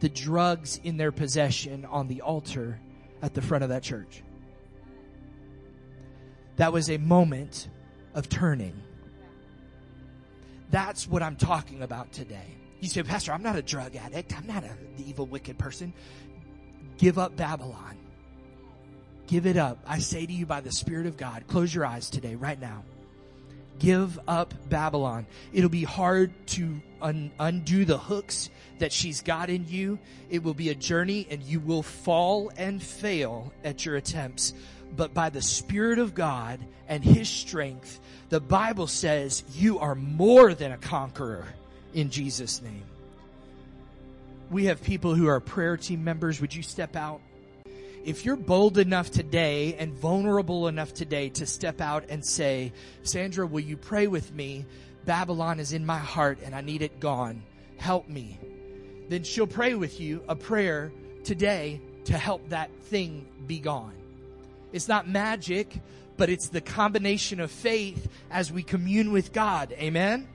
the 0.00 0.10
drugs 0.10 0.78
in 0.84 0.98
their 0.98 1.12
possession 1.12 1.86
on 1.86 2.08
the 2.08 2.20
altar 2.20 2.78
at 3.22 3.32
the 3.32 3.40
front 3.40 3.64
of 3.64 3.70
that 3.70 3.82
church. 3.82 4.22
That 6.56 6.74
was 6.74 6.90
a 6.90 6.98
moment 6.98 7.68
of 8.16 8.28
turning. 8.28 8.82
That's 10.70 11.06
what 11.06 11.22
I'm 11.22 11.36
talking 11.36 11.82
about 11.82 12.10
today. 12.12 12.56
You 12.80 12.88
say, 12.88 13.02
Pastor, 13.04 13.32
I'm 13.32 13.42
not 13.42 13.54
a 13.56 13.62
drug 13.62 13.94
addict. 13.94 14.36
I'm 14.36 14.46
not 14.46 14.64
a 14.64 14.70
evil, 14.98 15.26
wicked 15.26 15.58
person. 15.58 15.92
Give 16.98 17.18
up 17.18 17.36
Babylon. 17.36 17.96
Give 19.28 19.46
it 19.46 19.56
up. 19.56 19.78
I 19.86 19.98
say 20.00 20.26
to 20.26 20.32
you 20.32 20.46
by 20.46 20.60
the 20.60 20.72
Spirit 20.72 21.06
of 21.06 21.16
God, 21.16 21.44
close 21.46 21.74
your 21.74 21.86
eyes 21.86 22.10
today, 22.10 22.34
right 22.34 22.60
now. 22.60 22.84
Give 23.78 24.18
up 24.26 24.54
Babylon. 24.68 25.26
It'll 25.52 25.68
be 25.68 25.84
hard 25.84 26.32
to 26.48 26.80
un- 27.02 27.30
undo 27.38 27.84
the 27.84 27.98
hooks 27.98 28.48
that 28.78 28.92
she's 28.92 29.20
got 29.20 29.50
in 29.50 29.66
you. 29.68 29.98
It 30.30 30.42
will 30.42 30.54
be 30.54 30.70
a 30.70 30.74
journey 30.74 31.26
and 31.30 31.42
you 31.42 31.60
will 31.60 31.82
fall 31.82 32.50
and 32.56 32.82
fail 32.82 33.52
at 33.64 33.84
your 33.84 33.96
attempts. 33.96 34.54
But 34.96 35.12
by 35.12 35.30
the 35.30 35.42
Spirit 35.42 35.98
of 35.98 36.14
God 36.14 36.60
and 36.88 37.04
His 37.04 37.28
strength, 37.28 38.00
the 38.28 38.40
Bible 38.40 38.86
says 38.86 39.44
you 39.54 39.78
are 39.78 39.94
more 39.94 40.54
than 40.54 40.72
a 40.72 40.78
conqueror 40.78 41.46
in 41.94 42.10
Jesus' 42.10 42.62
name. 42.62 42.84
We 44.50 44.66
have 44.66 44.82
people 44.82 45.14
who 45.14 45.26
are 45.26 45.40
prayer 45.40 45.76
team 45.76 46.04
members. 46.04 46.40
Would 46.40 46.54
you 46.54 46.62
step 46.62 46.96
out? 46.96 47.20
If 48.04 48.24
you're 48.24 48.36
bold 48.36 48.78
enough 48.78 49.10
today 49.10 49.74
and 49.74 49.92
vulnerable 49.92 50.68
enough 50.68 50.94
today 50.94 51.28
to 51.30 51.46
step 51.46 51.80
out 51.80 52.04
and 52.08 52.24
say, 52.24 52.72
Sandra, 53.02 53.44
will 53.46 53.60
you 53.60 53.76
pray 53.76 54.06
with 54.06 54.32
me? 54.32 54.64
Babylon 55.04 55.58
is 55.58 55.72
in 55.72 55.84
my 55.84 55.98
heart 55.98 56.38
and 56.44 56.54
I 56.54 56.60
need 56.60 56.82
it 56.82 57.00
gone. 57.00 57.42
Help 57.78 58.08
me. 58.08 58.38
Then 59.08 59.24
she'll 59.24 59.48
pray 59.48 59.74
with 59.74 60.00
you 60.00 60.22
a 60.28 60.36
prayer 60.36 60.92
today 61.24 61.80
to 62.04 62.16
help 62.16 62.48
that 62.50 62.70
thing 62.82 63.26
be 63.48 63.58
gone. 63.58 63.94
It's 64.72 64.88
not 64.88 65.08
magic, 65.08 65.80
but 66.16 66.30
it's 66.30 66.48
the 66.48 66.60
combination 66.60 67.40
of 67.40 67.50
faith 67.50 68.08
as 68.30 68.50
we 68.52 68.62
commune 68.62 69.12
with 69.12 69.32
God. 69.32 69.72
Amen? 69.72 70.28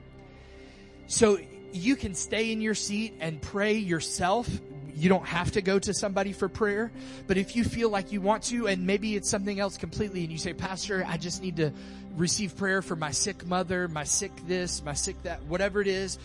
So 1.06 1.38
you 1.72 1.96
can 1.96 2.14
stay 2.14 2.52
in 2.52 2.60
your 2.60 2.74
seat 2.74 3.14
and 3.20 3.40
pray 3.40 3.74
yourself. 3.74 4.48
you 4.94 5.08
don't 5.08 5.26
have 5.26 5.52
to 5.52 5.62
go 5.62 5.78
to 5.78 5.94
somebody 5.94 6.32
for 6.32 6.48
prayer, 6.48 6.92
but 7.26 7.36
if 7.38 7.56
you 7.56 7.64
feel 7.64 7.88
like 7.88 8.12
you 8.12 8.20
want 8.20 8.42
to, 8.44 8.66
and 8.66 8.86
maybe 8.86 9.16
it's 9.16 9.28
something 9.28 9.58
else 9.58 9.76
completely, 9.76 10.22
and 10.22 10.30
you 10.30 10.38
say, 10.38 10.52
Pastor, 10.52 11.04
I 11.06 11.16
just 11.16 11.42
need 11.42 11.56
to 11.56 11.72
receive 12.16 12.56
prayer 12.56 12.82
for 12.82 12.94
my 12.94 13.10
sick 13.10 13.46
mother, 13.46 13.88
my 13.88 14.04
sick 14.04 14.32
this, 14.46 14.82
my 14.84 14.92
sick 14.92 15.20
that, 15.22 15.42
whatever 15.44 15.80
it 15.80 15.88
is, 15.88 16.18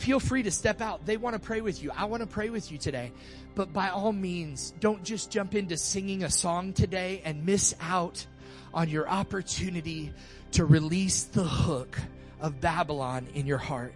feel 0.00 0.18
free 0.18 0.42
to 0.42 0.50
step 0.50 0.80
out. 0.80 1.04
They 1.04 1.18
want 1.18 1.34
to 1.34 1.40
pray 1.40 1.60
with 1.60 1.82
you. 1.82 1.90
I 1.94 2.06
want 2.06 2.22
to 2.22 2.26
pray 2.26 2.48
with 2.48 2.72
you 2.72 2.78
today. 2.78 3.12
But 3.54 3.72
by 3.72 3.90
all 3.90 4.12
means, 4.12 4.72
don't 4.80 5.04
just 5.04 5.30
jump 5.30 5.54
into 5.54 5.76
singing 5.76 6.24
a 6.24 6.30
song 6.30 6.72
today 6.72 7.20
and 7.24 7.44
miss 7.44 7.74
out 7.80 8.24
on 8.72 8.88
your 8.88 9.08
opportunity 9.08 10.12
to 10.52 10.64
release 10.64 11.24
the 11.24 11.44
hook 11.44 11.98
of 12.40 12.60
Babylon 12.60 13.26
in 13.34 13.46
your 13.46 13.58
heart. 13.58 13.92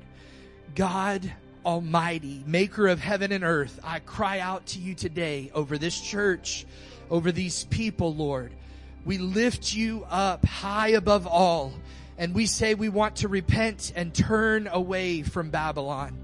God 0.74 1.32
Almighty, 1.64 2.44
maker 2.46 2.88
of 2.88 3.00
heaven 3.00 3.32
and 3.32 3.42
earth, 3.42 3.80
I 3.82 4.00
cry 4.00 4.40
out 4.40 4.66
to 4.66 4.78
you 4.78 4.94
today 4.94 5.50
over 5.54 5.78
this 5.78 5.98
church, 5.98 6.66
over 7.10 7.32
these 7.32 7.64
people, 7.64 8.14
Lord. 8.14 8.52
We 9.06 9.16
lift 9.16 9.74
you 9.74 10.04
up 10.10 10.44
high 10.44 10.88
above 10.88 11.26
all, 11.26 11.72
and 12.18 12.34
we 12.34 12.46
say 12.46 12.74
we 12.74 12.88
want 12.88 13.16
to 13.16 13.28
repent 13.28 13.92
and 13.96 14.14
turn 14.14 14.68
away 14.70 15.22
from 15.22 15.50
Babylon. 15.50 16.16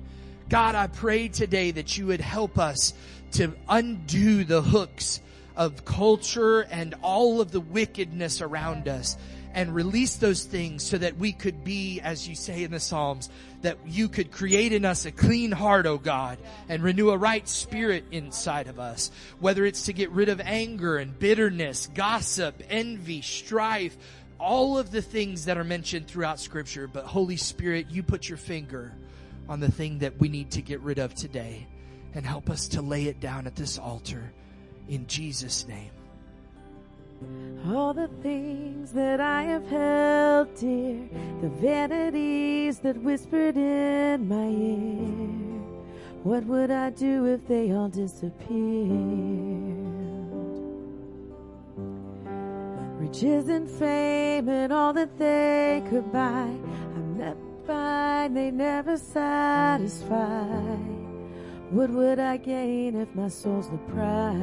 God, 0.48 0.74
I 0.74 0.86
pray 0.86 1.28
today 1.28 1.70
that 1.70 1.96
you 1.96 2.06
would 2.06 2.20
help 2.20 2.58
us 2.58 2.92
to 3.32 3.54
undo 3.68 4.44
the 4.44 4.62
hooks 4.62 5.20
of 5.56 5.84
culture 5.84 6.62
and 6.62 6.94
all 7.02 7.40
of 7.40 7.52
the 7.52 7.60
wickedness 7.60 8.40
around 8.40 8.88
us 8.88 9.16
and 9.52 9.74
release 9.74 10.16
those 10.16 10.44
things 10.44 10.82
so 10.82 10.96
that 10.98 11.16
we 11.16 11.32
could 11.32 11.64
be, 11.64 12.00
as 12.00 12.28
you 12.28 12.34
say 12.34 12.62
in 12.62 12.70
the 12.70 12.80
Psalms, 12.80 13.28
that 13.62 13.76
you 13.86 14.08
could 14.08 14.30
create 14.30 14.72
in 14.72 14.84
us 14.84 15.04
a 15.04 15.12
clean 15.12 15.50
heart, 15.50 15.86
O 15.86 15.98
God, 15.98 16.38
and 16.68 16.82
renew 16.82 17.10
a 17.10 17.18
right 17.18 17.46
spirit 17.48 18.04
inside 18.12 18.68
of 18.68 18.78
us. 18.78 19.10
Whether 19.40 19.66
it's 19.66 19.84
to 19.86 19.92
get 19.92 20.10
rid 20.10 20.28
of 20.28 20.40
anger 20.40 20.98
and 20.98 21.18
bitterness, 21.18 21.88
gossip, 21.94 22.62
envy, 22.70 23.22
strife, 23.22 23.96
all 24.40 24.78
of 24.78 24.90
the 24.90 25.02
things 25.02 25.44
that 25.44 25.58
are 25.58 25.64
mentioned 25.64 26.08
throughout 26.08 26.40
scripture, 26.40 26.86
but 26.86 27.04
Holy 27.04 27.36
Spirit, 27.36 27.90
you 27.90 28.02
put 28.02 28.28
your 28.28 28.38
finger 28.38 28.92
on 29.48 29.60
the 29.60 29.70
thing 29.70 29.98
that 29.98 30.18
we 30.18 30.28
need 30.28 30.50
to 30.52 30.62
get 30.62 30.80
rid 30.80 30.98
of 30.98 31.14
today 31.14 31.66
and 32.14 32.24
help 32.24 32.50
us 32.50 32.68
to 32.68 32.82
lay 32.82 33.04
it 33.04 33.20
down 33.20 33.46
at 33.46 33.54
this 33.54 33.78
altar 33.78 34.32
in 34.88 35.06
Jesus' 35.06 35.68
name. 35.68 35.90
All 37.68 37.92
the 37.92 38.08
things 38.22 38.92
that 38.92 39.20
I 39.20 39.42
have 39.42 39.66
held 39.66 40.54
dear, 40.54 41.06
the 41.42 41.50
vanities 41.60 42.78
that 42.78 42.96
whispered 42.96 43.56
in 43.56 44.26
my 44.26 44.48
ear. 44.48 45.50
What 46.22 46.44
would 46.44 46.70
I 46.70 46.90
do 46.90 47.26
if 47.26 47.46
they 47.46 47.72
all 47.72 47.88
disappeared? 47.88 49.89
Riches 53.10 53.48
and 53.48 53.68
fame 53.68 54.48
and 54.48 54.72
all 54.72 54.92
that 54.92 55.18
they 55.18 55.82
could 55.90 56.12
buy, 56.12 56.46
I'm 56.94 57.18
not 57.18 57.36
fine, 57.66 58.34
they 58.34 58.52
never 58.52 58.96
satisfy. 58.96 60.76
What 61.70 61.90
would 61.90 62.20
I 62.20 62.36
gain 62.36 62.94
if 62.94 63.12
my 63.16 63.26
soul's 63.26 63.68
the 63.68 63.78
prize? 63.78 64.40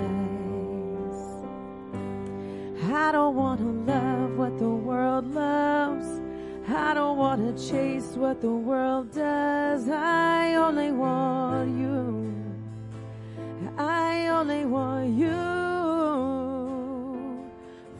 I 2.91 3.13
don't 3.13 3.35
want 3.35 3.61
to 3.61 3.71
love 3.89 4.37
what 4.37 4.59
the 4.59 4.67
world 4.69 5.33
loves. 5.33 6.19
I 6.67 6.93
don't 6.93 7.17
want 7.17 7.39
to 7.57 7.69
chase 7.69 8.17
what 8.17 8.41
the 8.41 8.51
world 8.51 9.13
does. 9.13 9.87
I 9.87 10.55
only 10.55 10.91
want 10.91 11.69
you. 11.79 12.35
I 13.77 14.27
only 14.27 14.65
want 14.65 15.17
you. 15.17 16.46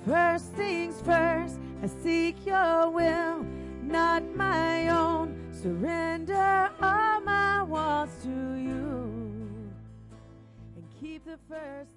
First 0.08 0.54
things 0.54 1.02
first, 1.02 1.60
I 1.84 1.88
seek 1.88 2.46
your 2.46 2.90
will, 2.90 3.46
not 3.84 4.24
my 4.38 4.88
own. 4.88 5.36
Surrender 5.52 6.70
all 6.82 7.20
my 7.20 7.62
wants 7.64 8.24
to 8.24 8.30
you 8.30 9.12
and 10.78 10.86
keep 11.02 11.26
the 11.26 11.38
first. 11.50 11.97